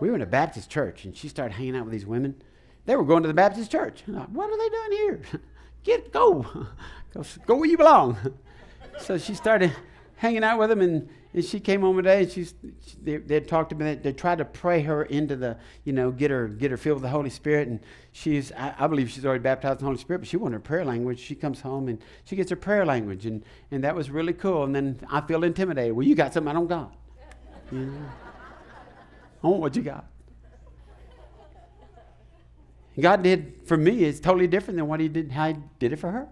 We 0.00 0.08
were 0.08 0.14
in 0.14 0.22
a 0.22 0.26
Baptist 0.26 0.70
church, 0.70 1.04
and 1.04 1.16
she 1.16 1.28
started 1.28 1.54
hanging 1.54 1.76
out 1.76 1.84
with 1.84 1.92
these 1.92 2.06
women. 2.06 2.40
They 2.86 2.96
were 2.96 3.04
going 3.04 3.22
to 3.22 3.28
the 3.28 3.34
Baptist 3.34 3.70
church. 3.70 4.02
Thought, 4.08 4.30
what 4.30 4.50
are 4.50 4.56
they 4.56 4.68
doing 4.68 4.92
here? 4.92 5.20
Get 5.84 6.12
go, 6.12 6.42
go, 7.14 7.24
go 7.46 7.56
where 7.56 7.68
you 7.68 7.76
belong. 7.76 8.16
so 8.98 9.18
she 9.18 9.34
started 9.34 9.72
hanging 10.16 10.44
out 10.44 10.58
with 10.58 10.70
them, 10.70 10.80
and, 10.80 11.08
and 11.38 11.46
she 11.46 11.60
came 11.60 11.82
home 11.82 11.94
one 11.94 12.02
day, 12.02 12.24
and 12.24 12.32
she's 12.32 12.52
she, 12.84 12.96
they, 13.00 13.16
they 13.18 13.38
talked 13.38 13.70
to 13.70 13.76
me. 13.76 13.84
They, 13.84 13.94
they, 13.94 14.12
tried 14.12 14.38
to 14.38 14.44
pray 14.44 14.82
her 14.82 15.04
into 15.04 15.36
the, 15.36 15.56
you 15.84 15.92
know, 15.92 16.10
get 16.10 16.32
her 16.32 16.48
get 16.48 16.72
her 16.72 16.76
filled 16.76 16.96
with 16.96 17.04
the 17.04 17.10
Holy 17.10 17.30
Spirit, 17.30 17.68
and 17.68 17.78
she's 18.10 18.50
I, 18.50 18.74
I, 18.76 18.86
believe 18.88 19.08
she's 19.08 19.24
already 19.24 19.44
baptized 19.44 19.78
in 19.78 19.84
the 19.84 19.84
Holy 19.84 19.98
Spirit, 19.98 20.18
but 20.18 20.26
she 20.26 20.36
wanted 20.36 20.54
her 20.54 20.60
prayer 20.60 20.84
language. 20.84 21.20
She 21.20 21.36
comes 21.36 21.60
home 21.60 21.86
and 21.86 22.02
she 22.24 22.34
gets 22.34 22.50
her 22.50 22.56
prayer 22.56 22.84
language, 22.84 23.24
and 23.24 23.44
and 23.70 23.84
that 23.84 23.94
was 23.94 24.10
really 24.10 24.32
cool. 24.32 24.64
And 24.64 24.74
then 24.74 24.98
I 25.08 25.20
feel 25.20 25.44
intimidated. 25.44 25.94
Well, 25.94 26.04
you 26.04 26.16
got 26.16 26.34
something 26.34 26.50
I 26.50 26.54
don't 26.54 26.66
got. 26.66 26.92
You 27.70 27.80
know? 27.80 28.08
I 29.44 29.46
want 29.46 29.60
what 29.60 29.76
you 29.76 29.82
got. 29.82 30.06
God 32.98 33.22
did 33.22 33.60
for 33.66 33.76
me 33.76 34.02
is 34.02 34.18
totally 34.18 34.48
different 34.48 34.78
than 34.78 34.88
what 34.88 34.98
He 34.98 35.06
did 35.06 35.30
how 35.30 35.52
He 35.52 35.56
did 35.78 35.92
it 35.92 36.00
for 36.00 36.10
her. 36.10 36.26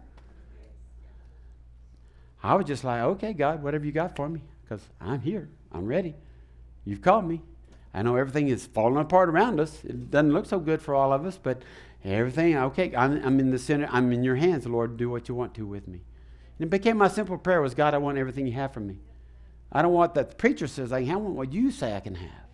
I 2.43 2.57
was 2.57 2.67
just 2.67 2.83
like, 2.83 3.03
okay, 3.03 3.33
God, 3.35 3.63
whatever 3.63 3.85
you 3.85 3.93
got 3.93 4.17
for 4.17 4.29
me, 4.29 4.41
because 4.67 4.87
I'm 5.01 5.21
here. 5.21 5.49
I'm 5.73 5.87
ready. 5.87 6.15
You've 6.85 7.03
called 7.03 7.27
me. 7.27 7.43
I 7.95 8.03
know 8.03 8.17
everything 8.17 8.49
is 8.49 8.67
falling 8.67 9.01
apart 9.01 9.29
around 9.29 9.61
us. 9.61 9.83
It 9.85 10.11
doesn't 10.11 10.33
look 10.33 10.47
so 10.47 10.59
good 10.59 10.83
for 10.83 10.95
all 10.95 11.13
of 11.13 11.25
us, 11.25 11.39
but 11.43 11.63
everything, 12.05 12.57
okay, 12.57 12.95
I'm, 12.95 13.25
I'm 13.25 13.41
in 13.41 13.51
the 13.51 13.59
center. 13.59 13.89
I'm 13.91 14.13
in 14.13 14.23
your 14.23 14.37
hands, 14.37 14.67
Lord. 14.67 14.97
Do 14.97 15.09
what 15.09 15.29
you 15.29 15.35
want 15.35 15.55
to 15.55 15.67
with 15.67 15.89
me. 15.89 16.03
And 16.59 16.67
it 16.67 16.71
became 16.71 16.99
my 16.99 17.09
simple 17.09 17.39
prayer 17.39 17.61
was, 17.61 17.75
God, 17.75 17.95
I 17.95 17.99
want 17.99 18.19
everything 18.19 18.47
you 18.47 18.53
have 18.55 18.73
for 18.73 18.81
me. 18.81 18.99
I 19.73 19.83
don't 19.83 19.93
want 19.93 20.15
that 20.15 20.31
the 20.31 20.37
preacher 20.37 20.67
says 20.67 20.93
I, 20.93 20.99
I 21.01 21.17
want 21.17 21.35
what 21.35 21.53
you 21.53 21.71
say 21.71 21.95
I 21.95 22.01
can 22.01 22.17
have. 22.17 22.47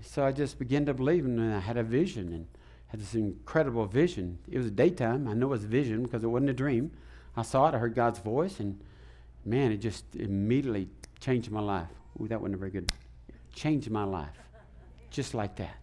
So 0.00 0.24
I 0.24 0.32
just 0.32 0.58
began 0.58 0.86
to 0.86 0.94
believe, 0.94 1.24
and 1.24 1.40
I 1.40 1.58
had 1.60 1.76
a 1.76 1.82
vision 1.82 2.32
and 2.32 2.46
had 2.88 3.00
this 3.00 3.14
incredible 3.14 3.86
vision. 3.86 4.38
It 4.50 4.58
was 4.58 4.70
daytime. 4.70 5.28
I 5.28 5.34
know 5.34 5.46
it 5.46 5.50
was 5.50 5.64
a 5.64 5.68
vision 5.68 6.02
because 6.02 6.24
it 6.24 6.28
wasn't 6.28 6.50
a 6.50 6.54
dream. 6.54 6.92
I 7.36 7.42
saw 7.42 7.68
it, 7.68 7.74
I 7.74 7.78
heard 7.78 7.94
God's 7.94 8.18
voice, 8.18 8.58
and 8.58 8.80
man, 9.48 9.72
it 9.72 9.78
just 9.78 10.04
immediately 10.14 10.88
changed 11.20 11.50
my 11.50 11.60
life. 11.60 11.88
Ooh, 12.20 12.28
that 12.28 12.40
wasn't 12.40 12.54
a 12.54 12.58
very 12.58 12.70
good. 12.70 12.92
changed 13.54 13.90
my 13.90 14.04
life. 14.04 14.36
Just 15.10 15.34
like 15.34 15.56
that. 15.56 15.76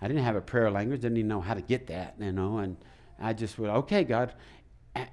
I 0.00 0.08
didn't 0.08 0.24
have 0.24 0.36
a 0.36 0.40
prayer 0.40 0.70
language, 0.70 1.00
didn't 1.02 1.18
even 1.18 1.28
know 1.28 1.40
how 1.40 1.54
to 1.54 1.60
get 1.62 1.86
that, 1.86 2.14
you 2.18 2.32
know, 2.32 2.58
and 2.58 2.76
I 3.20 3.32
just 3.32 3.58
went, 3.58 3.72
okay, 3.72 4.04
God. 4.04 4.34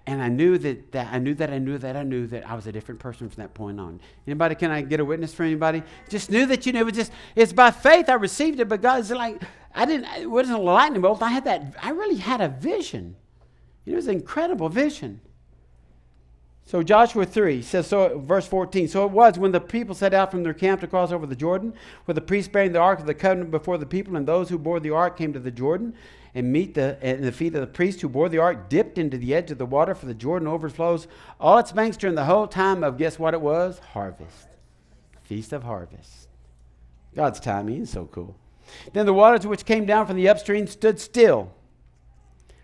And 0.06 0.22
I 0.22 0.28
knew 0.28 0.58
that, 0.60 0.92
that 0.92 1.12
I 1.12 1.18
knew 1.18 1.34
that 1.36 1.50
I 1.50 1.58
knew 1.58 1.78
that 1.80 1.96
I 1.96 2.04
knew 2.04 2.28
that 2.28 2.48
I 2.48 2.54
was 2.54 2.68
a 2.68 2.72
different 2.72 3.00
person 3.00 3.30
from 3.30 3.42
that 3.42 3.56
point 3.56 3.80
on. 3.80 4.00
Anybody, 4.28 4.54
can 4.54 4.70
I 4.70 4.82
get 4.82 5.00
a 5.00 5.06
witness 5.06 5.34
for 5.34 5.42
anybody? 5.44 5.82
Just 6.08 6.30
knew 6.30 6.46
that 6.48 6.66
you 6.68 6.74
knew 6.74 6.82
it 6.82 6.84
was 6.84 6.94
just 6.94 7.12
it's 7.36 7.52
by 7.52 7.72
faith 7.72 8.08
I 8.08 8.14
received 8.14 8.60
it, 8.60 8.70
but 8.70 8.82
God's 8.82 9.10
like 9.10 9.42
I 9.74 9.86
didn't 9.86 10.06
it 10.22 10.30
wasn't 10.30 10.60
a 10.60 10.62
lightning 10.62 11.02
bolt. 11.02 11.24
I 11.24 11.30
had 11.30 11.46
that 11.46 11.76
I 11.82 11.92
really 11.92 12.18
had 12.18 12.42
a 12.42 12.50
vision. 12.50 13.16
It 13.88 13.96
was 13.96 14.06
an 14.06 14.16
incredible 14.16 14.70
vision. 14.70 15.20
So 16.66 16.84
Joshua 16.84 17.26
3 17.26 17.62
says, 17.64 17.88
so 17.88 18.20
verse 18.20 18.48
14, 18.48 18.88
so 18.88 19.04
it 19.04 19.12
was 19.12 19.38
when 19.38 19.52
the 19.52 19.60
people 19.60 19.94
set 19.94 20.14
out 20.14 20.32
from 20.32 20.44
their 20.44 20.54
camp 20.54 20.80
to 20.82 20.88
cross 20.88 21.12
over 21.12 21.26
the 21.26 21.36
Jordan, 21.36 21.74
with 22.06 22.16
the 22.16 22.22
priests 22.22 22.52
bearing 22.52 22.72
the 22.72 22.80
ark 22.80 23.00
of 23.00 23.08
the 23.08 23.14
covenant 23.14 23.52
before 23.52 23.78
the 23.78 23.86
people, 23.86 24.16
and 24.16 24.26
those 24.28 24.48
who 24.50 24.58
bore 24.58 24.80
the 24.80 24.92
ark 24.92 25.18
came 25.18 25.34
to 25.34 25.40
the 25.40 25.52
Jordan, 25.52 25.94
and 26.34 26.54
meet 26.54 26.76
the, 26.76 26.98
and 27.02 27.24
the 27.24 27.32
feet 27.32 27.54
of 27.56 27.62
the 27.62 27.68
priest 27.68 28.00
who 28.00 28.08
bore 28.08 28.30
the 28.30 28.38
ark 28.38 28.70
dipped 28.70 28.98
into 28.98 29.18
the 29.18 29.34
edge 29.34 29.52
of 29.52 29.58
the 29.58 29.66
water, 29.66 29.94
for 29.94 30.06
the 30.06 30.14
Jordan 30.14 30.48
overflows 30.48 31.08
all 31.42 31.58
its 31.58 31.74
banks 31.74 31.98
during 31.98 32.16
the 32.16 32.26
whole 32.26 32.48
time 32.48 32.86
of, 32.86 32.98
guess 32.98 33.20
what 33.20 33.34
it 33.34 33.42
was? 33.42 33.80
Harvest. 33.80 34.48
Feast 35.24 35.52
of 35.52 35.64
harvest. 35.64 36.30
God's 37.16 37.42
timing 37.42 37.82
is 37.82 37.90
so 37.90 38.06
cool. 38.06 38.38
Then 38.94 39.06
the 39.06 39.14
waters 39.14 39.46
which 39.46 39.66
came 39.66 39.86
down 39.86 40.08
from 40.08 40.16
the 40.16 40.30
upstream 40.30 40.68
stood 40.68 41.02
still, 41.02 41.52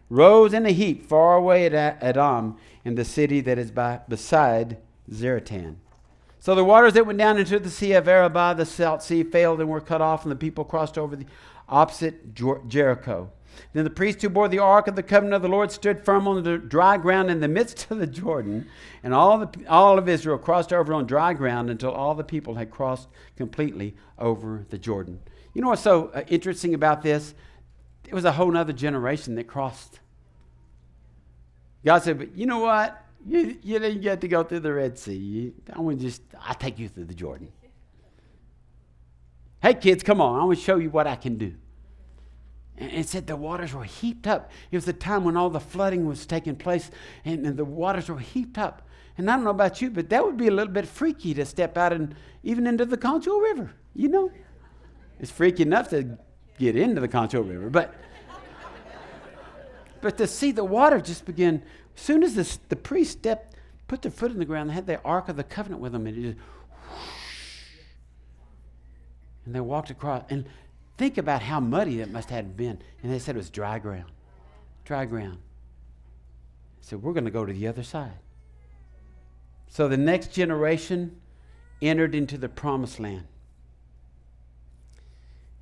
rose 0.09 0.53
in 0.53 0.65
a 0.65 0.71
heap 0.71 1.05
far 1.05 1.35
away 1.35 1.65
at 1.65 1.73
Adam, 1.73 2.55
in 2.87 2.95
the 2.95 3.03
city 3.03 3.41
that 3.41 3.57
is 3.57 3.69
by, 3.69 3.99
beside 4.07 4.77
Zaretan. 5.11 5.75
So 6.39 6.55
the 6.55 6.63
waters 6.63 6.93
that 6.93 7.05
went 7.05 7.19
down 7.19 7.37
into 7.37 7.59
the 7.59 7.69
sea 7.69 7.91
of 7.91 8.07
Arabah, 8.07 8.53
the 8.53 8.65
South 8.65 9.03
Sea, 9.03 9.23
failed 9.23 9.59
and 9.59 9.69
were 9.69 9.81
cut 9.81 10.01
off, 10.01 10.23
and 10.23 10.31
the 10.31 10.37
people 10.37 10.63
crossed 10.63 10.97
over 10.97 11.17
the 11.17 11.25
opposite 11.67 12.33
Jericho. 12.33 13.29
Then 13.73 13.83
the 13.83 13.89
priest 13.89 14.21
who 14.21 14.29
bore 14.29 14.47
the 14.47 14.59
ark 14.59 14.87
of 14.87 14.95
the 14.95 15.03
covenant 15.03 15.33
of 15.33 15.41
the 15.41 15.49
Lord 15.49 15.69
stood 15.69 16.05
firm 16.05 16.29
on 16.29 16.41
the 16.41 16.57
dry 16.57 16.95
ground 16.95 17.29
in 17.29 17.41
the 17.41 17.49
midst 17.49 17.91
of 17.91 17.97
the 17.97 18.07
Jordan, 18.07 18.69
and 19.03 19.13
all, 19.13 19.37
the, 19.39 19.67
all 19.67 19.97
of 19.97 20.07
Israel 20.07 20.37
crossed 20.37 20.71
over 20.71 20.93
on 20.93 21.05
dry 21.05 21.33
ground 21.33 21.69
until 21.69 21.91
all 21.91 22.15
the 22.15 22.23
people 22.23 22.55
had 22.55 22.71
crossed 22.71 23.09
completely 23.35 23.95
over 24.17 24.65
the 24.69 24.77
Jordan. 24.77 25.19
You 25.53 25.61
know 25.61 25.69
what's 25.69 25.81
so 25.81 26.11
uh, 26.13 26.23
interesting 26.29 26.73
about 26.73 27.01
this? 27.01 27.33
It 28.07 28.13
was 28.13 28.23
a 28.23 28.31
whole 28.31 28.55
other 28.55 28.71
generation 28.71 29.35
that 29.35 29.47
crossed 29.47 29.99
God 31.87 32.03
said, 32.03 32.17
but 32.17 32.37
you 32.37 32.45
know 32.45 32.59
what? 32.59 33.01
You, 33.25 33.57
you 33.63 33.79
didn't 33.79 34.01
get 34.01 34.19
to 34.19 34.27
go 34.27 34.43
through 34.43 34.59
the 34.59 34.73
Red 34.73 34.99
Sea. 34.99 35.15
You, 35.15 35.53
I 35.73 35.79
want 35.79 35.99
to 35.99 36.05
just, 36.05 36.21
I'll 36.37 36.53
take 36.53 36.77
you 36.77 36.89
through 36.89 37.05
the 37.05 37.13
Jordan. 37.13 37.49
Hey, 39.61 39.73
kids, 39.73 40.03
come 40.03 40.19
on. 40.19 40.37
I 40.37 40.43
want 40.43 40.57
to 40.57 40.63
show 40.65 40.75
you 40.75 40.89
what 40.89 41.07
I 41.07 41.15
can 41.15 41.37
do. 41.37 41.53
And 42.77 42.91
it 42.91 43.07
said 43.07 43.25
the 43.25 43.37
waters 43.37 43.73
were 43.73 43.85
heaped 43.85 44.27
up. 44.27 44.51
It 44.69 44.75
was 44.75 44.83
the 44.83 44.91
time 44.91 45.23
when 45.23 45.37
all 45.37 45.49
the 45.49 45.61
flooding 45.61 46.05
was 46.05 46.25
taking 46.25 46.57
place, 46.57 46.91
and, 47.23 47.45
and 47.45 47.55
the 47.55 47.63
waters 47.63 48.09
were 48.09 48.19
heaped 48.19 48.57
up. 48.57 48.85
And 49.17 49.31
I 49.31 49.35
don't 49.37 49.45
know 49.45 49.51
about 49.51 49.81
you, 49.81 49.89
but 49.89 50.09
that 50.09 50.25
would 50.25 50.35
be 50.35 50.47
a 50.47 50.51
little 50.51 50.73
bit 50.73 50.89
freaky 50.89 51.33
to 51.35 51.45
step 51.45 51.77
out 51.77 51.93
and 51.93 52.13
even 52.43 52.67
into 52.67 52.83
the 52.83 52.97
Concho 52.97 53.37
River, 53.37 53.71
you 53.95 54.09
know? 54.09 54.29
It's 55.21 55.31
freaky 55.31 55.63
enough 55.63 55.87
to 55.91 56.17
get 56.59 56.75
into 56.75 56.99
the 56.99 57.07
Concho 57.07 57.41
River, 57.41 57.69
but 57.69 57.95
but 60.07 60.17
to 60.19 60.25
see 60.25 60.53
the 60.53 60.63
water 60.63 61.01
just 61.01 61.25
begin, 61.25 61.61
as 61.93 62.01
soon 62.01 62.23
as 62.23 62.33
this, 62.33 62.59
the 62.69 62.77
priest 62.77 63.11
stepped, 63.11 63.57
put 63.89 64.03
their 64.03 64.09
foot 64.09 64.31
in 64.31 64.39
the 64.39 64.45
ground, 64.45 64.69
they 64.69 64.73
had 64.73 64.87
the 64.87 65.01
Ark 65.01 65.27
of 65.27 65.35
the 65.35 65.43
Covenant 65.43 65.81
with 65.81 65.91
them, 65.91 66.07
and 66.07 66.17
it 66.17 66.21
just 66.21 66.37
whoosh, 66.37 67.81
and 69.45 69.53
they 69.53 69.59
walked 69.59 69.89
across. 69.89 70.23
And 70.29 70.45
think 70.97 71.17
about 71.17 71.41
how 71.41 71.59
muddy 71.59 71.99
it 71.99 72.09
must 72.09 72.29
have 72.29 72.55
been. 72.55 72.79
And 73.03 73.11
they 73.11 73.19
said 73.19 73.35
it 73.35 73.37
was 73.37 73.49
dry 73.49 73.79
ground. 73.79 74.09
Dry 74.85 75.03
ground. 75.03 75.39
So 76.79 76.95
we're 76.95 77.11
going 77.11 77.25
to 77.25 77.29
go 77.29 77.45
to 77.45 77.51
the 77.51 77.67
other 77.67 77.83
side. 77.83 78.19
So 79.67 79.89
the 79.89 79.97
next 79.97 80.31
generation 80.31 81.19
entered 81.81 82.15
into 82.15 82.37
the 82.37 82.47
promised 82.47 83.01
land. 83.01 83.25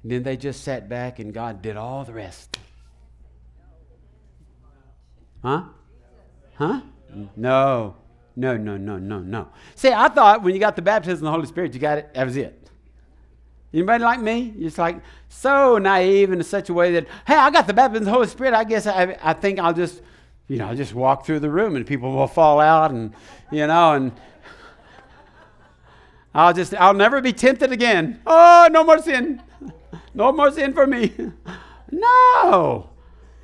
And 0.04 0.12
then 0.12 0.22
they 0.22 0.38
just 0.38 0.64
sat 0.64 0.88
back 0.88 1.18
and 1.18 1.34
God 1.34 1.64
did 1.64 1.78
all 1.78 2.06
the 2.06 2.14
rest. 2.14 2.60
Huh? 5.46 5.62
Huh? 6.56 6.82
No. 7.36 7.96
No, 8.36 8.58
no, 8.58 8.78
no, 8.78 8.98
no, 8.98 9.20
no. 9.20 9.48
See, 9.76 9.92
I 9.92 10.10
thought 10.10 10.42
when 10.42 10.56
you 10.56 10.60
got 10.60 10.76
the 10.76 10.82
baptism 10.82 11.20
of 11.20 11.22
the 11.22 11.32
Holy 11.32 11.46
Spirit, 11.46 11.76
you 11.76 11.80
got 11.80 12.00
it, 12.00 12.12
that 12.16 12.26
was 12.26 12.36
it. 12.36 12.68
Anybody 13.72 14.04
like 14.04 14.20
me? 14.22 14.56
It's 14.58 14.80
like 14.80 15.02
so 15.30 15.78
naive 15.78 16.32
in 16.32 16.42
such 16.42 16.70
a 16.70 16.74
way 16.74 16.94
that, 16.94 17.06
hey, 17.28 17.36
I 17.36 17.52
got 17.52 17.68
the 17.68 17.76
baptism 17.76 18.02
of 18.02 18.06
the 18.06 18.12
Holy 18.12 18.26
Spirit. 18.26 18.56
I 18.56 18.64
guess 18.64 18.88
I, 18.88 19.16
I 19.22 19.34
think 19.34 19.60
I'll 19.60 19.74
just, 19.74 20.02
you 20.48 20.58
know, 20.58 20.66
I'll 20.70 20.76
just 20.76 20.96
walk 20.96 21.28
through 21.28 21.42
the 21.42 21.52
room 21.52 21.76
and 21.76 21.86
people 21.86 22.12
will 22.12 22.26
fall 22.26 22.60
out 22.60 22.90
and, 22.90 23.14
you 23.52 23.68
know, 23.68 23.94
and 23.94 24.14
I'll 26.34 26.54
just, 26.54 26.74
I'll 26.74 26.96
never 26.96 27.22
be 27.22 27.34
tempted 27.34 27.72
again. 27.72 28.20
Oh, 28.26 28.68
no 28.72 28.84
more 28.84 28.98
sin. 28.98 29.44
No 30.16 30.32
more 30.32 30.50
sin 30.50 30.74
for 30.74 30.88
me. 30.88 31.14
no. 31.92 32.90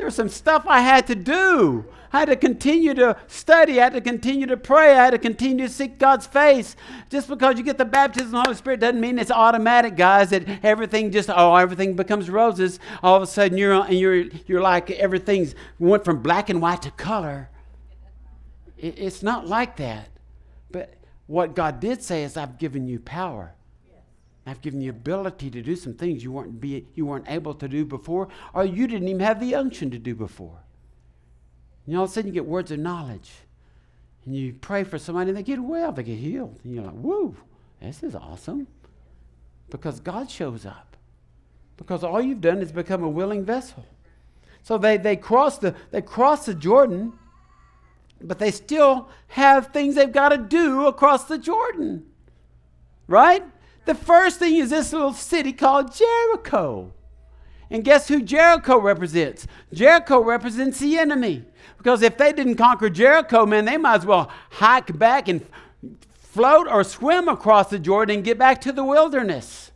There 0.02 0.08
was 0.08 0.16
some 0.16 0.30
stuff 0.30 0.64
I 0.66 0.82
had 0.82 1.06
to 1.08 1.16
do. 1.16 1.86
I 2.12 2.22
had 2.22 2.30
to 2.30 2.36
continue 2.36 2.96
to 2.96 3.16
study. 3.28 3.80
I 3.80 3.84
had 3.84 3.94
to 3.94 4.02
continue 4.02 4.48
to 4.48 4.58
pray. 4.58 4.94
I 4.94 5.06
had 5.06 5.12
to 5.12 5.20
continue 5.20 5.68
to 5.68 5.72
seek 5.72 6.00
God's 6.00 6.26
face. 6.26 6.76
Just 7.12 7.28
because 7.28 7.60
you 7.60 7.64
get 7.64 7.78
the 7.78 7.86
baptism 7.86 8.30
of 8.30 8.32
the 8.32 8.42
Holy 8.42 8.56
Spirit 8.56 8.80
doesn't 8.80 9.00
mean 9.00 9.20
it's 9.20 9.30
automatic, 9.30 9.96
guys, 9.96 10.32
that 10.32 10.66
everything 10.66 11.12
just, 11.12 11.30
oh, 11.30 11.56
everything 11.56 11.96
becomes 11.96 12.32
roses. 12.32 12.80
All 13.04 13.16
of 13.16 13.22
a 13.22 13.28
sudden 13.28 13.60
you're, 13.60 13.74
and 13.74 13.94
you're, 13.94 14.24
you're 14.48 14.60
like 14.60 14.90
everything's 14.90 15.54
went 15.78 16.04
from 16.04 16.24
black 16.24 16.50
and 16.50 16.64
white 16.64 16.82
to 16.82 16.90
color. 16.90 17.52
It, 18.80 18.98
it's 18.98 19.22
not 19.22 19.46
like 19.46 19.78
that. 19.78 20.10
But 20.72 20.96
what 21.28 21.54
God 21.54 21.80
did 21.80 22.02
say 22.02 22.24
is, 22.24 22.38
I've 22.38 22.58
given 22.58 22.88
you 22.88 23.00
power. 23.00 23.54
I've 24.46 24.62
given 24.62 24.82
you 24.82 24.90
ability 24.90 25.52
to 25.52 25.62
do 25.62 25.76
some 25.76 25.94
things 25.94 26.24
you 26.24 26.32
weren't, 26.32 26.60
be, 26.60 26.88
you 26.96 27.06
weren't 27.06 27.30
able 27.30 27.54
to 27.56 27.68
do 27.68 27.86
before, 27.86 28.28
or 28.54 28.66
you 28.66 28.88
didn't 28.88 29.08
even 29.08 29.22
have 29.22 29.40
the 29.40 29.54
unction 29.56 29.92
to 29.92 30.00
do 30.00 30.16
before. 30.16 30.58
And 31.86 31.96
all 31.96 32.06
of 32.06 32.10
a 32.10 32.14
sudden 32.14 32.30
you 32.30 32.34
get 32.34 32.46
words 32.46 32.72
of 32.72 32.80
knowledge. 32.80 33.32
And 34.26 34.36
you 34.36 34.54
pray 34.54 34.84
for 34.84 34.98
somebody 34.98 35.30
and 35.30 35.38
they 35.38 35.44
get 35.44 35.60
well, 35.60 35.92
they 35.92 36.04
get 36.04 36.18
healed. 36.18 36.60
And 36.64 36.74
you're 36.74 36.84
like, 36.84 36.94
whoa, 36.94 37.36
this 37.82 38.04
is 38.04 38.16
awesome. 38.16 38.68
Because 39.70 40.00
God 40.00 40.30
shows 40.30 40.66
up. 40.66 40.98
Because 41.78 42.04
all 42.04 42.22
you've 42.22 42.42
done 42.42 42.60
is 42.60 42.72
become 42.72 43.04
a 43.04 43.10
willing 43.10 43.44
vessel. 43.46 43.86
So 44.64 44.78
they, 44.78 44.98
they 44.98 45.16
cross 45.16 45.58
the 45.58 45.74
they 45.90 46.02
cross 46.02 46.46
the 46.46 46.54
Jordan, 46.54 47.14
but 48.22 48.38
they 48.38 48.52
still 48.52 49.10
have 49.30 49.68
things 49.68 49.96
they've 49.96 50.12
got 50.12 50.30
to 50.30 50.38
do 50.38 50.86
across 50.86 51.26
the 51.26 51.40
Jordan. 51.40 52.06
Right? 53.08 53.44
The 53.86 53.96
first 53.96 54.40
thing 54.40 54.56
is 54.56 54.70
this 54.70 54.94
little 54.94 55.14
city 55.14 55.54
called 55.54 55.94
Jericho. 55.94 56.94
And 57.70 57.84
guess 57.84 58.08
who 58.08 58.22
Jericho 58.22 58.78
represents? 58.80 59.48
Jericho 59.74 60.22
represents 60.22 60.80
the 60.80 60.98
enemy. 60.98 61.46
Because 61.78 62.02
if 62.02 62.18
they 62.18 62.34
didn't 62.34 62.56
conquer 62.56 62.90
Jericho, 62.90 63.46
man, 63.46 63.66
they 63.66 63.78
might 63.78 63.96
as 63.96 64.06
well 64.06 64.30
hike 64.52 64.98
back 65.00 65.28
and 65.28 65.42
float 66.20 66.68
or 66.68 66.84
swim 66.84 67.28
across 67.28 67.70
the 67.70 67.80
Jordan 67.80 68.18
and 68.18 68.26
get 68.26 68.38
back 68.38 68.62
to 68.62 68.72
the 68.72 68.84
wilderness. 68.84 69.72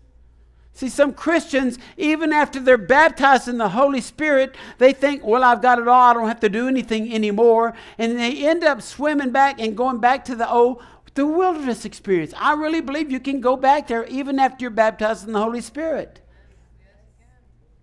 See, 0.73 0.89
some 0.89 1.13
Christians, 1.13 1.79
even 1.95 2.33
after 2.33 2.59
they're 2.59 2.77
baptized 2.77 3.47
in 3.47 3.57
the 3.57 3.69
Holy 3.69 4.01
Spirit, 4.01 4.55
they 4.77 4.91
think, 4.91 5.23
well, 5.23 5.41
I've 5.41 5.61
got 5.61 5.79
it 5.79 5.87
all. 5.87 6.01
I 6.01 6.13
don't 6.13 6.27
have 6.27 6.41
to 6.41 6.49
do 6.49 6.67
anything 6.67 7.13
anymore. 7.13 7.73
And 7.97 8.19
they 8.19 8.45
end 8.45 8.65
up 8.65 8.81
swimming 8.81 9.31
back 9.31 9.59
and 9.61 9.77
going 9.77 9.99
back 9.99 10.25
to 10.25 10.35
the 10.35 10.49
old, 10.51 10.83
the 11.15 11.25
wilderness 11.25 11.85
experience. 11.85 12.33
I 12.37 12.53
really 12.53 12.81
believe 12.81 13.09
you 13.09 13.19
can 13.19 13.41
go 13.41 13.57
back 13.57 13.87
there 13.87 14.05
even 14.05 14.37
after 14.37 14.63
you're 14.63 14.69
baptized 14.69 15.25
in 15.25 15.33
the 15.33 15.41
Holy 15.41 15.61
Spirit. 15.61 16.21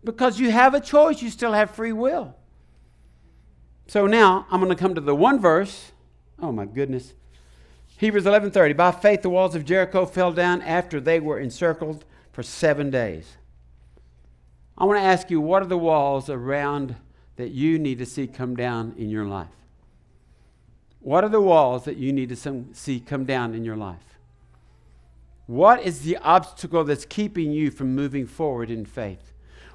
Because 0.05 0.39
you 0.39 0.51
have 0.51 0.75
a 0.75 0.81
choice, 0.81 1.23
you 1.23 1.31
still 1.31 1.53
have 1.53 1.71
free 1.71 1.93
will. 1.93 2.37
So 3.87 4.07
now 4.07 4.47
I'm 4.51 4.61
going 4.61 4.75
to 4.75 4.81
come 4.81 4.95
to 4.95 5.01
the 5.01 5.15
one 5.15 5.41
verse. 5.41 5.93
Oh 6.41 6.53
my 6.53 6.67
goodness. 6.67 7.15
Hebrews 7.99 8.25
11:30 8.25 8.77
By 8.77 8.91
faith 8.91 9.23
the 9.23 9.31
walls 9.31 9.55
of 9.55 9.65
Jericho 9.65 10.07
fell 10.07 10.33
down 10.33 10.61
after 10.63 11.01
they 11.01 11.21
were 11.21 11.39
encircled 11.39 12.05
for 12.33 12.43
7 12.43 12.91
days. 12.91 13.37
I 14.77 14.85
want 14.85 14.99
to 14.99 15.05
ask 15.05 15.31
you 15.31 15.41
what 15.41 15.63
are 15.63 15.67
the 15.67 15.79
walls 15.79 16.29
around 16.29 16.97
that 17.37 17.51
you 17.51 17.79
need 17.79 17.99
to 17.99 18.07
see 18.07 18.27
come 18.27 18.57
down 18.57 18.95
in 18.99 19.09
your 19.09 19.25
life? 19.25 19.62
What 21.03 21.25
are 21.25 21.29
the 21.29 21.41
walls 21.41 21.85
that 21.85 21.97
you 21.97 22.13
need 22.13 22.29
to 22.29 22.65
see 22.73 23.01
come 23.01 23.25
down 23.25 23.55
in 23.55 23.65
your 23.65 23.77
life? 23.77 24.19
What 25.47 25.83
is 25.83 26.01
the 26.01 26.17
obstacle 26.19 26.85
that's 26.85 27.05
keeping 27.05 27.53
you 27.53 27.71
from 27.71 27.95
moving 27.95 28.27
forward 28.27 28.71
in 28.71 28.87
faith? 28.87 29.33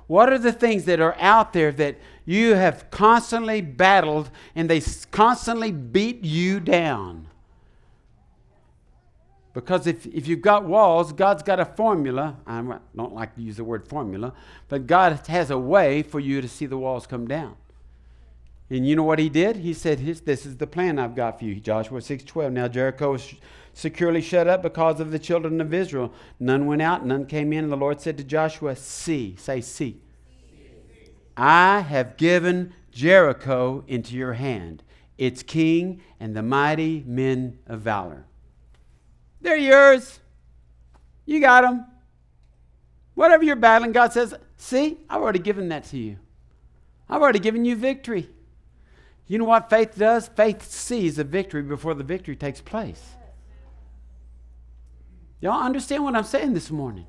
What 0.08 0.32
are 0.32 0.38
the 0.38 0.54
things 0.54 0.86
that 0.86 1.02
are 1.02 1.16
out 1.20 1.52
there 1.52 1.74
that 1.74 1.98
you 2.26 2.56
have 2.56 2.90
constantly 2.90 3.60
battled 3.60 4.32
and 4.56 4.70
they 4.70 4.82
constantly 5.12 5.72
beat 5.72 6.24
you 6.24 6.62
down? 6.62 7.28
Because 9.54 9.86
if, 9.86 10.06
if 10.06 10.28
you've 10.28 10.42
got 10.42 10.64
walls, 10.64 11.12
God's 11.12 11.44
got 11.44 11.60
a 11.60 11.66
formula. 11.66 12.38
I 12.46 12.62
don't 12.96 13.14
like 13.14 13.36
to 13.36 13.42
use 13.42 13.58
the 13.58 13.66
word 13.66 13.88
formula, 13.88 14.34
but 14.70 14.88
God 14.88 15.20
has 15.28 15.52
a 15.52 15.58
way 15.58 16.04
for 16.04 16.22
you 16.22 16.42
to 16.42 16.48
see 16.48 16.68
the 16.68 16.78
walls 16.78 17.06
come 17.06 17.28
down. 17.28 17.56
And 18.70 18.88
you 18.88 18.96
know 18.96 19.04
what 19.04 19.20
he 19.20 19.30
did? 19.30 19.58
He 19.58 19.74
said, 19.74 20.00
This 20.00 20.46
is 20.46 20.58
the 20.58 20.68
plan 20.68 21.00
I've 21.00 21.16
got 21.16 21.40
for 21.40 21.46
you. 21.46 21.60
Joshua 21.60 22.00
6:12. 22.00 22.52
Now 22.52 22.68
Jericho 22.68 23.14
was 23.14 23.34
securely 23.74 24.22
shut 24.22 24.48
up 24.48 24.62
because 24.62 25.00
of 25.00 25.12
the 25.12 25.20
children 25.20 25.62
of 25.62 25.74
Israel. 25.74 26.12
None 26.40 26.66
went 26.66 26.82
out, 26.82 27.06
none 27.06 27.26
came 27.26 27.54
in. 27.54 27.64
And 27.64 27.72
the 27.72 27.78
Lord 27.78 28.02
said 28.02 28.18
to 28.18 28.24
Joshua, 28.24 28.76
See, 28.76 29.36
say, 29.38 29.62
See. 29.62 30.02
I 31.38 31.82
have 31.82 32.18
given 32.18 32.74
Jericho 32.92 33.84
into 33.88 34.16
your 34.16 34.34
hand, 34.34 34.84
its 35.18 35.44
king 35.44 36.02
and 36.20 36.36
the 36.36 36.42
mighty 36.42 37.04
men 37.06 37.60
of 37.68 37.82
valor. 37.82 38.26
They're 39.40 39.56
yours. 39.56 40.20
You 41.26 41.40
got 41.40 41.62
them. 41.62 41.86
Whatever 43.14 43.44
you're 43.44 43.56
battling, 43.56 43.92
God 43.92 44.14
says, 44.14 44.34
See, 44.58 44.98
I've 45.10 45.22
already 45.22 45.40
given 45.40 45.70
that 45.70 45.86
to 45.86 45.98
you. 45.98 46.18
I've 47.08 47.22
already 47.22 47.40
given 47.40 47.64
you 47.64 47.76
victory. 47.76 48.30
You 49.28 49.38
know 49.38 49.46
what 49.46 49.70
faith 49.70 49.98
does? 49.98 50.28
Faith 50.28 50.64
sees 50.64 51.18
the 51.18 51.24
victory 51.24 51.62
before 51.62 51.94
the 51.94 52.04
victory 52.04 52.36
takes 52.36 52.62
place. 52.62 53.04
Y'all 55.42 55.62
understand 55.62 56.04
what 56.04 56.16
I'm 56.16 56.24
saying 56.24 56.54
this 56.54 56.72
morning? 56.72 57.06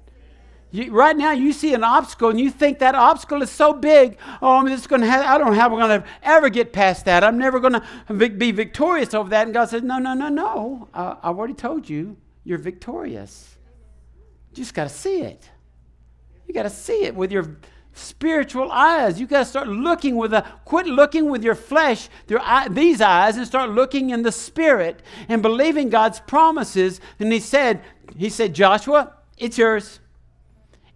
You, 0.71 0.93
right 0.93 1.17
now, 1.17 1.33
you 1.33 1.55
see 1.55 1.73
an 1.73 1.83
obstacle 1.83 2.29
and 2.29 2.39
you 2.39 2.51
think 2.51 2.81
that 2.81 2.95
obstacle 2.95 3.41
is 3.41 3.51
so 3.51 3.73
big. 3.73 4.19
Oh, 4.43 4.57
I'm 4.57 4.67
just 4.67 4.89
going 4.89 5.01
to 5.01 5.07
have, 5.07 5.25
I 5.25 5.39
don't 5.39 5.53
know 5.53 5.59
how 5.59 5.71
we're 5.71 5.81
going 5.81 6.03
to 6.03 6.09
ever 6.23 6.51
get 6.51 6.75
past 6.75 7.07
that. 7.07 7.25
I'm 7.25 7.39
never 7.39 7.59
going 7.59 7.81
to 7.81 8.29
be 8.29 8.51
victorious 8.51 9.15
over 9.15 9.31
that. 9.31 9.47
And 9.47 9.55
God 9.55 9.71
says, 9.71 9.83
No, 9.83 9.99
no, 9.99 10.13
no, 10.13 10.29
no. 10.29 10.89
Uh, 10.93 11.15
I've 11.23 11.39
already 11.39 11.55
told 11.55 11.89
you, 11.89 12.19
you're 12.45 12.59
victorious. 12.59 13.57
You 14.51 14.57
just 14.57 14.75
got 14.75 14.85
to 14.85 14.95
see 14.95 15.23
it. 15.23 15.49
You 16.47 16.53
got 16.53 16.65
to 16.65 16.71
see 16.71 17.05
it 17.05 17.15
with 17.15 17.33
your 17.33 17.57
spiritual 17.93 18.71
eyes. 18.71 19.21
You 19.21 19.27
got 19.27 19.41
to 19.41 19.45
start 19.45 19.69
looking 19.69 20.17
with 20.17 20.33
a 20.33 20.45
quit 20.65 20.87
looking 20.87 21.31
with 21.31 21.43
your 21.43 21.55
flesh, 21.55 22.09
through 22.27 22.41
eye, 22.41 22.69
these 22.69 23.01
eyes, 23.01 23.37
and 23.37 23.47
start 23.47 23.71
looking 23.71 24.11
in 24.11 24.23
the 24.23 24.33
spirit 24.33 25.03
and 25.29 25.43
believing 25.43 25.89
God's 25.89 26.21
promises. 26.21 27.01
And 27.19 27.33
he 27.33 27.41
said, 27.41 27.83
he 28.17 28.29
said, 28.29 28.55
Joshua, 28.55 29.15
it's 29.37 29.59
yours. 29.59 30.01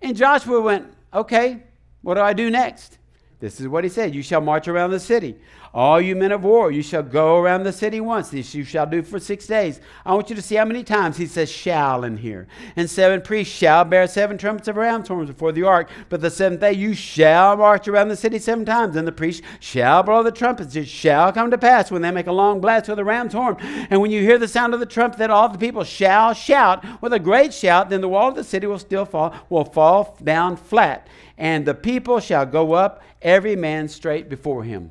And 0.00 0.16
Joshua 0.16 0.61
went, 0.61 0.92
okay, 1.12 1.62
what 2.02 2.14
do 2.14 2.20
I 2.20 2.33
do 2.33 2.50
next? 2.50 2.98
This 3.42 3.59
is 3.59 3.66
what 3.66 3.83
he 3.83 3.90
said 3.90 4.14
You 4.14 4.22
shall 4.22 4.40
march 4.40 4.68
around 4.68 4.92
the 4.92 5.00
city. 5.00 5.35
All 5.74 6.00
you 6.00 6.14
men 6.14 6.31
of 6.31 6.44
war, 6.44 6.70
you 6.70 6.83
shall 6.83 7.02
go 7.02 7.38
around 7.38 7.64
the 7.64 7.72
city 7.72 8.00
once. 8.00 8.28
This 8.28 8.55
you 8.55 8.62
shall 8.62 8.87
do 8.87 9.02
for 9.02 9.18
six 9.18 9.48
days. 9.48 9.81
I 10.07 10.14
want 10.14 10.31
you 10.31 10.37
to 10.37 10.42
see 10.42 10.55
how 10.55 10.64
many 10.64 10.85
times 10.85 11.16
he 11.16 11.26
says 11.26 11.50
shall 11.50 12.05
in 12.05 12.18
here. 12.18 12.46
And 12.76 12.88
seven 12.88 13.20
priests 13.20 13.52
shall 13.52 13.85
bear 13.85 14.07
seven 14.07 14.38
trumpets 14.38 14.68
of 14.68 14.76
ram's 14.76 15.09
horns 15.09 15.28
before 15.28 15.50
the 15.50 15.64
ark. 15.64 15.90
But 16.09 16.20
the 16.20 16.31
seventh 16.31 16.61
day 16.61 16.74
you 16.74 16.94
shall 16.94 17.57
march 17.57 17.88
around 17.88 18.09
the 18.09 18.16
city 18.16 18.38
seven 18.38 18.64
times. 18.64 18.94
And 18.94 19.09
the 19.09 19.12
priests 19.12 19.42
shall 19.59 20.05
blow 20.05 20.22
the 20.22 20.31
trumpets. 20.31 20.76
It 20.76 20.87
shall 20.87 21.33
come 21.33 21.50
to 21.50 21.59
pass 21.59 21.90
when 21.90 22.02
they 22.02 22.12
make 22.12 22.28
a 22.28 22.33
long 22.33 22.61
blast 22.61 22.88
with 22.88 23.00
a 23.00 23.05
ram's 23.05 23.33
horn. 23.33 23.57
And 23.61 24.00
when 24.00 24.12
you 24.12 24.20
hear 24.20 24.38
the 24.38 24.46
sound 24.46 24.74
of 24.74 24.78
the 24.78 24.87
trumpet, 24.87 25.18
that 25.18 25.31
all 25.31 25.48
the 25.48 25.59
people 25.59 25.83
shall 25.83 26.33
shout 26.33 26.85
with 27.02 27.12
a 27.12 27.18
great 27.18 27.52
shout. 27.52 27.90
Then 27.90 28.02
the 28.02 28.09
wall 28.09 28.28
of 28.28 28.37
the 28.37 28.44
city 28.44 28.68
will 28.68 28.78
still 28.78 29.05
fall, 29.05 29.35
will 29.50 29.64
fall 29.64 30.16
down 30.22 30.55
flat. 30.55 31.09
And 31.38 31.66
the 31.66 31.74
people 31.74 32.20
shall 32.20 32.46
go 32.46 32.74
up, 32.74 33.02
every 33.22 33.56
man 33.56 33.88
straight 33.88 34.28
before 34.28 34.64
him. 34.64 34.90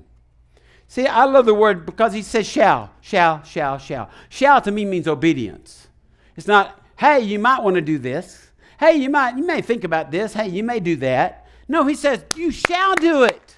See, 0.87 1.07
I 1.07 1.23
love 1.25 1.45
the 1.45 1.53
word 1.53 1.85
because 1.85 2.13
he 2.13 2.21
says 2.21 2.47
shall, 2.47 2.91
shall, 2.99 3.43
shall, 3.43 3.77
shall. 3.77 4.09
Shall 4.29 4.61
to 4.61 4.71
me 4.71 4.83
means 4.83 5.07
obedience. 5.07 5.87
It's 6.35 6.47
not, 6.47 6.81
hey, 6.97 7.21
you 7.21 7.39
might 7.39 7.63
want 7.63 7.75
to 7.75 7.81
do 7.81 7.97
this. 7.97 8.51
Hey, 8.79 8.95
you 8.95 9.09
might, 9.09 9.37
you 9.37 9.45
may 9.45 9.61
think 9.61 9.83
about 9.83 10.11
this. 10.11 10.33
Hey, 10.33 10.49
you 10.49 10.63
may 10.63 10.79
do 10.79 10.95
that. 10.97 11.47
No, 11.67 11.85
he 11.85 11.95
says, 11.95 12.25
you 12.35 12.51
shall 12.51 12.95
do 12.95 13.23
it. 13.23 13.50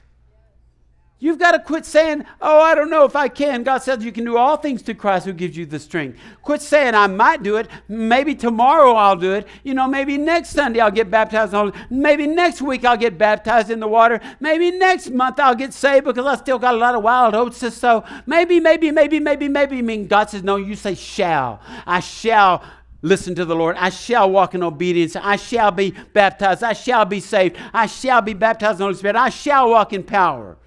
You've 1.24 1.40
got 1.40 1.52
to 1.52 1.60
quit 1.60 1.86
saying, 1.86 2.26
Oh, 2.42 2.60
I 2.60 2.76
don't 2.76 2.90
know 2.90 3.06
if 3.06 3.16
I 3.16 3.30
can. 3.30 3.64
God 3.64 3.78
says 3.78 4.04
you 4.04 4.12
can 4.12 4.26
do 4.26 4.36
all 4.36 4.58
things 4.58 4.82
to 4.82 4.94
Christ 4.94 5.26
who 5.26 5.32
gives 5.32 5.56
you 5.56 5.66
the 5.66 5.80
strength. 5.80 6.20
Quit 6.42 6.62
saying, 6.62 6.96
I 6.96 7.08
might 7.08 7.44
do 7.44 7.56
it. 7.56 7.70
Maybe 7.88 8.36
tomorrow 8.36 8.92
I'll 8.96 9.16
do 9.16 9.32
it. 9.32 9.48
You 9.64 9.74
know, 9.74 9.88
maybe 9.88 10.18
next 10.18 10.50
Sunday 10.50 10.82
I'll 10.82 10.92
get 10.92 11.10
baptized. 11.10 11.56
Maybe 11.90 12.28
next 12.28 12.62
week 12.62 12.84
I'll 12.84 12.98
get 12.98 13.18
baptized 13.18 13.70
in 13.70 13.80
the 13.80 13.88
water. 13.88 14.20
Maybe 14.42 14.70
next 14.72 15.12
month 15.12 15.40
I'll 15.40 15.56
get 15.56 15.74
saved 15.74 16.04
because 16.04 16.26
I 16.26 16.36
still 16.36 16.60
got 16.60 16.76
a 16.76 16.78
lot 16.78 16.94
of 16.94 17.04
wild 17.04 17.36
oats 17.36 17.60
to 17.60 17.72
sow. 17.72 18.04
Maybe, 18.26 18.60
maybe, 18.60 18.92
maybe, 18.92 19.22
maybe, 19.22 19.48
maybe. 19.48 19.78
I 19.78 19.82
mean, 19.82 20.08
God 20.08 20.30
says, 20.30 20.44
No, 20.44 20.58
you 20.58 20.76
say 20.76 20.94
shall. 20.94 21.62
I 21.88 22.02
shall 22.02 22.66
listen 23.02 23.34
to 23.36 23.46
the 23.46 23.56
Lord. 23.56 23.78
I 23.78 23.92
shall 23.92 24.30
walk 24.30 24.56
in 24.56 24.62
obedience. 24.62 25.16
I 25.16 25.38
shall 25.38 25.72
be 25.72 25.92
baptized. 26.12 26.64
I 26.64 26.74
shall 26.74 27.06
be 27.06 27.22
saved. 27.22 27.56
I 27.74 27.86
shall 27.86 28.22
be 28.22 28.34
baptized 28.34 28.74
in 28.74 28.80
the 28.80 28.84
Holy 28.84 28.96
Spirit. 28.98 29.16
I 29.16 29.30
shall 29.30 29.70
walk 29.70 29.94
in 29.94 30.04
power. 30.04 30.58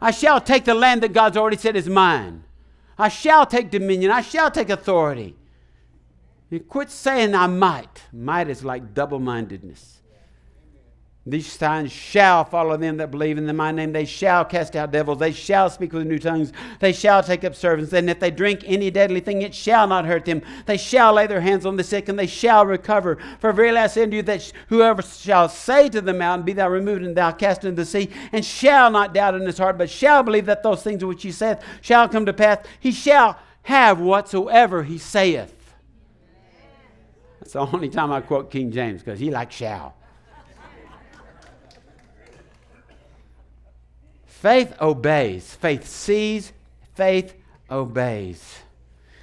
I 0.00 0.10
shall 0.10 0.40
take 0.40 0.64
the 0.64 0.74
land 0.74 1.02
that 1.02 1.12
God's 1.12 1.36
already 1.36 1.56
said 1.56 1.76
is 1.76 1.88
mine. 1.88 2.44
I 2.98 3.08
shall 3.08 3.46
take 3.46 3.70
dominion. 3.70 4.10
I 4.10 4.20
shall 4.20 4.50
take 4.50 4.70
authority. 4.70 5.36
And 6.50 6.66
quit 6.68 6.90
saying 6.90 7.34
I 7.34 7.46
might. 7.46 8.04
Might 8.12 8.48
is 8.48 8.64
like 8.64 8.94
double 8.94 9.18
mindedness. 9.18 9.95
These 11.28 11.50
signs 11.50 11.90
shall 11.90 12.44
follow 12.44 12.76
them 12.76 12.98
that 12.98 13.10
believe 13.10 13.36
in 13.36 13.46
the 13.46 13.52
my 13.52 13.72
name. 13.72 13.92
They 13.92 14.04
shall 14.04 14.44
cast 14.44 14.76
out 14.76 14.92
devils. 14.92 15.18
They 15.18 15.32
shall 15.32 15.68
speak 15.68 15.92
with 15.92 16.06
new 16.06 16.20
tongues. 16.20 16.52
They 16.78 16.92
shall 16.92 17.20
take 17.20 17.42
up 17.42 17.56
servants. 17.56 17.92
And 17.92 18.08
if 18.08 18.20
they 18.20 18.30
drink 18.30 18.62
any 18.64 18.92
deadly 18.92 19.18
thing, 19.18 19.42
it 19.42 19.52
shall 19.52 19.88
not 19.88 20.06
hurt 20.06 20.24
them. 20.24 20.40
They 20.66 20.76
shall 20.76 21.14
lay 21.14 21.26
their 21.26 21.40
hands 21.40 21.66
on 21.66 21.74
the 21.74 21.82
sick, 21.82 22.08
and 22.08 22.16
they 22.16 22.28
shall 22.28 22.64
recover. 22.64 23.18
For 23.40 23.52
verily 23.52 23.78
I 23.78 23.88
say 23.88 24.04
unto 24.04 24.18
you 24.18 24.22
that 24.22 24.52
whoever 24.68 25.02
shall 25.02 25.48
say 25.48 25.88
to 25.88 26.00
the 26.00 26.14
mountain, 26.14 26.46
Be 26.46 26.52
thou 26.52 26.68
removed 26.68 27.02
and 27.02 27.16
thou 27.16 27.32
cast 27.32 27.64
into 27.64 27.82
the 27.82 27.86
sea, 27.86 28.08
and 28.30 28.44
shall 28.44 28.88
not 28.92 29.12
doubt 29.12 29.34
in 29.34 29.42
his 29.42 29.58
heart, 29.58 29.78
but 29.78 29.90
shall 29.90 30.22
believe 30.22 30.46
that 30.46 30.62
those 30.62 30.84
things 30.84 31.04
which 31.04 31.24
he 31.24 31.32
saith 31.32 31.60
shall 31.80 32.08
come 32.08 32.24
to 32.26 32.32
pass, 32.32 32.64
he 32.78 32.92
shall 32.92 33.36
have 33.62 33.98
whatsoever 33.98 34.84
he 34.84 34.96
saith. 34.96 35.74
That's 37.40 37.54
the 37.54 37.66
only 37.66 37.88
time 37.88 38.12
I 38.12 38.20
quote 38.20 38.52
King 38.52 38.70
James 38.70 39.02
because 39.02 39.18
he 39.18 39.32
likes 39.32 39.56
shall. 39.56 39.96
Faith 44.40 44.74
obeys. 44.82 45.54
Faith 45.54 45.86
sees. 45.86 46.52
Faith 46.94 47.34
obeys. 47.70 48.58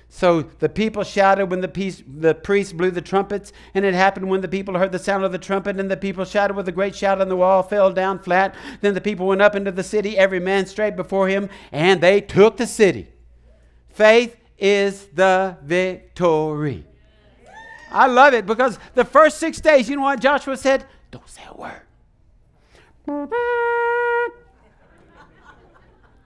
So 0.10 0.42
the 0.42 0.70
people 0.70 1.04
shouted 1.04 1.52
when 1.52 1.62
the, 1.62 1.68
piece, 1.68 2.02
the 2.08 2.34
priest 2.34 2.76
blew 2.76 2.90
the 2.90 3.00
trumpets, 3.00 3.54
and 3.76 3.86
it 3.86 3.94
happened 3.94 4.28
when 4.28 4.42
the 4.42 4.48
people 4.48 4.76
heard 4.78 4.92
the 4.92 4.98
sound 4.98 5.24
of 5.24 5.32
the 5.32 5.38
trumpet, 5.38 5.80
and 5.80 5.90
the 5.90 5.98
people 5.98 6.26
shouted 6.26 6.56
with 6.56 6.68
a 6.68 6.72
great 6.72 6.96
shout, 6.96 7.22
and 7.22 7.30
the 7.30 7.36
wall 7.36 7.62
fell 7.62 7.92
down 7.92 8.18
flat. 8.18 8.56
Then 8.82 8.96
the 8.96 9.02
people 9.02 9.28
went 9.28 9.44
up 9.44 9.56
into 9.56 9.72
the 9.72 9.84
city, 9.84 10.18
every 10.18 10.40
man 10.40 10.66
straight 10.66 10.96
before 10.96 11.28
him, 11.28 11.48
and 11.72 12.02
they 12.02 12.20
took 12.20 12.58
the 12.58 12.68
city. 12.68 13.08
Faith 13.90 14.36
is 14.58 15.06
the 15.14 15.58
victory. 15.64 16.88
I 17.92 18.08
love 18.08 18.34
it 18.34 18.48
because 18.48 18.80
the 18.96 19.06
first 19.06 19.38
six 19.38 19.62
days, 19.62 19.88
you 19.88 19.96
know 19.96 20.02
what 20.02 20.20
Joshua 20.20 20.58
said? 20.58 20.86
Don't 21.12 21.30
say 21.30 21.44
a 21.48 21.56
word. 21.56 21.82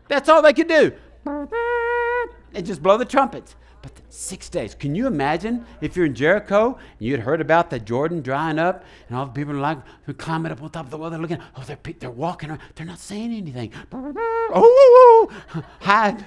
That's 0.07 0.29
all 0.29 0.41
they 0.41 0.53
could 0.53 0.67
do. 0.67 0.93
And 1.25 2.65
just 2.65 2.81
blow 2.81 2.97
the 2.97 3.05
trumpets. 3.05 3.55
But 3.81 3.91
six 4.09 4.49
days. 4.49 4.73
Can 4.73 4.95
you 4.95 5.07
imagine 5.07 5.65
if 5.81 5.95
you're 5.95 6.05
in 6.05 6.15
Jericho 6.15 6.77
and 6.77 7.07
you'd 7.07 7.19
heard 7.19 7.41
about 7.41 7.69
the 7.69 7.79
Jordan 7.79 8.21
drying 8.21 8.59
up 8.59 8.83
and 9.07 9.17
all 9.17 9.25
the 9.25 9.31
people 9.31 9.53
are 9.53 9.59
like 9.59 9.77
climbing 10.17 10.51
up 10.51 10.61
on 10.61 10.69
top 10.69 10.85
of 10.85 10.91
the 10.91 10.97
wall, 10.97 11.09
they're 11.09 11.19
looking, 11.19 11.41
oh, 11.55 11.63
they're, 11.63 11.77
they're 11.99 12.09
walking 12.09 12.49
around, 12.49 12.61
they're 12.75 12.85
not 12.85 12.99
saying 12.99 13.31
anything. 13.33 13.71
Oh, 13.93 15.31
hide. 15.79 16.25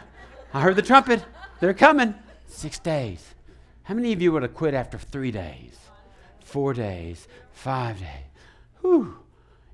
I 0.54 0.60
heard 0.60 0.76
the 0.76 0.82
trumpet. 0.82 1.24
They're 1.60 1.74
coming. 1.74 2.14
Six 2.46 2.78
days. 2.78 3.34
How 3.84 3.94
many 3.94 4.12
of 4.12 4.22
you 4.22 4.32
would 4.32 4.42
have 4.42 4.54
quit 4.54 4.74
after 4.74 4.98
three 4.98 5.30
days, 5.30 5.78
four 6.44 6.74
days, 6.74 7.26
five 7.52 7.98
days? 7.98 8.08
Whew 8.80 9.19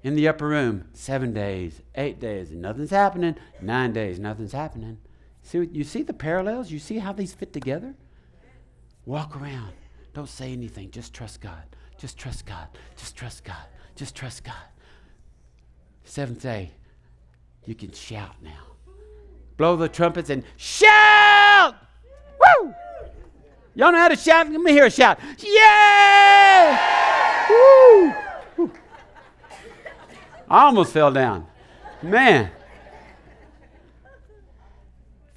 in 0.06 0.14
the 0.14 0.28
upper 0.28 0.46
room 0.46 0.84
seven 0.92 1.32
days, 1.32 1.82
eight 1.96 2.20
days, 2.20 2.52
and 2.52 2.62
nothing's 2.62 2.90
happening. 2.90 3.34
Nine 3.60 3.92
days, 3.92 4.20
nothing's 4.20 4.52
happening. 4.52 4.98
See, 5.42 5.68
you 5.72 5.82
see 5.82 6.04
the 6.04 6.12
parallels? 6.12 6.70
You 6.70 6.78
see 6.78 6.98
how 6.98 7.12
these 7.12 7.34
fit 7.34 7.52
together? 7.52 7.92
Walk 9.04 9.34
around. 9.36 9.72
Don't 10.14 10.28
say 10.28 10.52
anything. 10.52 10.92
Just 10.92 11.12
trust 11.12 11.40
God. 11.40 11.64
Just 11.98 12.16
trust 12.16 12.46
God. 12.46 12.68
Just 12.96 13.16
trust 13.16 13.42
God. 13.42 13.66
Just 13.96 14.14
trust 14.14 14.44
God. 14.44 14.54
Seventh 16.04 16.40
day, 16.40 16.70
you 17.64 17.74
can 17.74 17.90
shout 17.90 18.36
now. 18.40 18.62
Blow 19.56 19.74
the 19.74 19.88
trumpets 19.88 20.30
and 20.30 20.44
shout! 20.56 21.74
Woo! 22.38 22.72
Y'all 23.74 23.90
know 23.90 23.98
how 23.98 24.06
to 24.06 24.14
shout? 24.14 24.48
Let 24.48 24.60
me 24.60 24.70
hear 24.70 24.86
a 24.86 24.90
shout. 24.90 25.18
Yeah! 25.40 26.78
Woo! 27.50 28.25
I 30.48 30.64
almost 30.64 30.92
fell 30.92 31.10
down. 31.10 31.46
Man. 32.02 32.50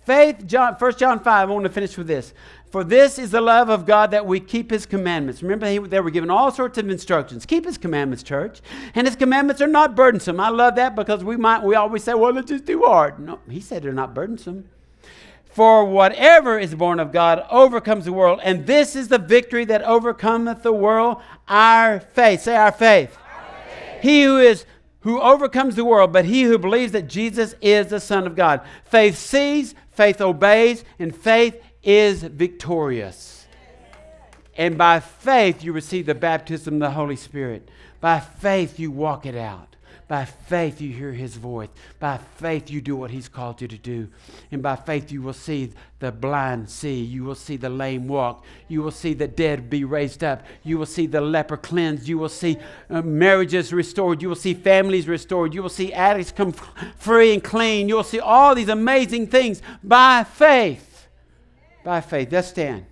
Faith, 0.06 0.46
John, 0.48 0.74
1 0.74 0.98
John 0.98 1.20
5, 1.20 1.28
I 1.50 1.52
want 1.52 1.66
to 1.66 1.70
finish 1.70 1.96
with 1.96 2.08
this. 2.08 2.34
For 2.72 2.84
this 2.84 3.18
is 3.18 3.32
the 3.32 3.42
love 3.42 3.70
of 3.70 3.86
God 3.86 4.12
that 4.12 4.26
we 4.26 4.40
keep 4.40 4.70
his 4.70 4.86
commandments. 4.86 5.42
Remember, 5.42 5.68
he, 5.68 5.80
they 5.80 6.00
were 6.00 6.12
given 6.12 6.30
all 6.30 6.52
sorts 6.52 6.78
of 6.78 6.90
instructions. 6.90 7.46
Keep 7.46 7.66
his 7.66 7.78
commandments, 7.78 8.22
church. 8.22 8.62
And 8.94 9.08
his 9.08 9.16
commandments 9.16 9.62
are 9.62 9.68
not 9.68 9.96
burdensome. 9.96 10.40
I 10.40 10.50
love 10.50 10.76
that 10.76 10.96
because 10.96 11.24
we 11.24 11.36
might 11.36 11.64
we 11.64 11.76
always 11.76 12.04
say, 12.04 12.14
well, 12.14 12.38
it's 12.38 12.50
just 12.50 12.68
too 12.68 12.84
hard. 12.84 13.20
No, 13.20 13.40
he 13.50 13.60
said 13.60 13.84
they're 13.84 13.92
not 13.92 14.14
burdensome. 14.14 14.70
For 15.46 15.84
whatever 15.84 16.60
is 16.60 16.76
born 16.76 17.00
of 17.00 17.12
God 17.12 17.44
overcomes 17.50 18.06
the 18.06 18.14
world. 18.14 18.40
And 18.44 18.68
this 18.68 18.96
is 18.96 19.08
the 19.08 19.18
victory 19.18 19.66
that 19.66 19.82
overcometh 19.82 20.62
the 20.62 20.72
world, 20.72 21.22
our 21.48 22.00
faith. 22.00 22.42
Say 22.44 22.56
our 22.56 22.72
faith. 22.72 23.18
Our 23.18 23.42
faith. 23.68 24.04
He 24.04 24.24
who 24.24 24.38
is 24.38 24.66
who 25.02 25.22
overcomes 25.22 25.76
the 25.76 25.86
world, 25.86 26.12
but 26.12 26.26
he 26.26 26.44
who 26.44 26.58
believes 26.58 26.92
that 26.92 27.08
Jesus 27.08 27.56
is 27.62 27.88
the 27.88 28.00
Son 28.00 28.28
of 28.28 28.36
God. 28.36 28.62
Faith 28.86 29.18
sees, 29.18 29.74
faith 29.92 30.20
obeys, 30.20 30.84
and 30.98 31.16
faith 31.16 31.62
is 31.84 32.24
victorious. 32.24 33.48
And 34.58 34.78
by 34.78 35.00
faith, 35.00 35.64
you 35.64 35.72
receive 35.72 36.06
the 36.06 36.16
baptism 36.16 36.76
of 36.76 36.80
the 36.82 36.92
Holy 36.92 37.16
Spirit. 37.16 37.70
By 38.02 38.20
faith, 38.20 38.78
you 38.78 38.92
walk 38.92 39.26
it 39.26 39.36
out. 39.36 39.69
By 40.10 40.26
faith, 40.26 40.82
you 40.82 40.92
hear 40.92 41.14
his 41.14 41.36
voice. 41.36 41.70
By 42.00 42.18
faith, 42.18 42.72
you 42.72 42.82
do 42.82 42.96
what 42.96 43.12
he's 43.12 43.30
called 43.30 43.62
you 43.62 43.68
to 43.68 43.78
do. 43.78 44.08
And 44.52 44.60
by 44.60 44.76
faith, 44.76 45.12
you 45.12 45.22
will 45.22 45.34
see 45.34 45.72
the 46.00 46.12
blind 46.12 46.68
see. 46.72 47.00
You 47.04 47.24
will 47.24 47.36
see 47.36 47.58
the 47.58 47.70
lame 47.70 48.08
walk. 48.08 48.44
You 48.68 48.82
will 48.82 48.90
see 48.90 49.14
the 49.14 49.28
dead 49.28 49.70
be 49.70 49.84
raised 49.84 50.24
up. 50.24 50.42
You 50.64 50.80
will 50.80 50.88
see 50.88 51.06
the 51.06 51.22
leper 51.22 51.58
cleansed. 51.58 52.08
You 52.08 52.18
will 52.18 52.28
see 52.28 52.58
uh, 52.90 53.04
marriages 53.04 53.72
restored. 53.72 54.24
You 54.24 54.30
will 54.30 54.36
see 54.36 54.56
families 54.56 55.08
restored. 55.08 55.54
You 55.54 55.62
will 55.62 55.70
see 55.70 55.94
addicts 55.94 56.32
come 56.32 56.54
free 56.54 57.36
and 57.36 57.44
clean. 57.44 57.88
You 57.88 57.98
will 57.98 58.04
see 58.04 58.20
all 58.20 58.56
these 58.56 58.70
amazing 58.70 59.28
things 59.28 59.62
by 59.84 60.24
faith. 60.24 61.08
By 61.84 62.02
faith. 62.02 62.32
Let's 62.32 62.48
stand. 62.48 62.88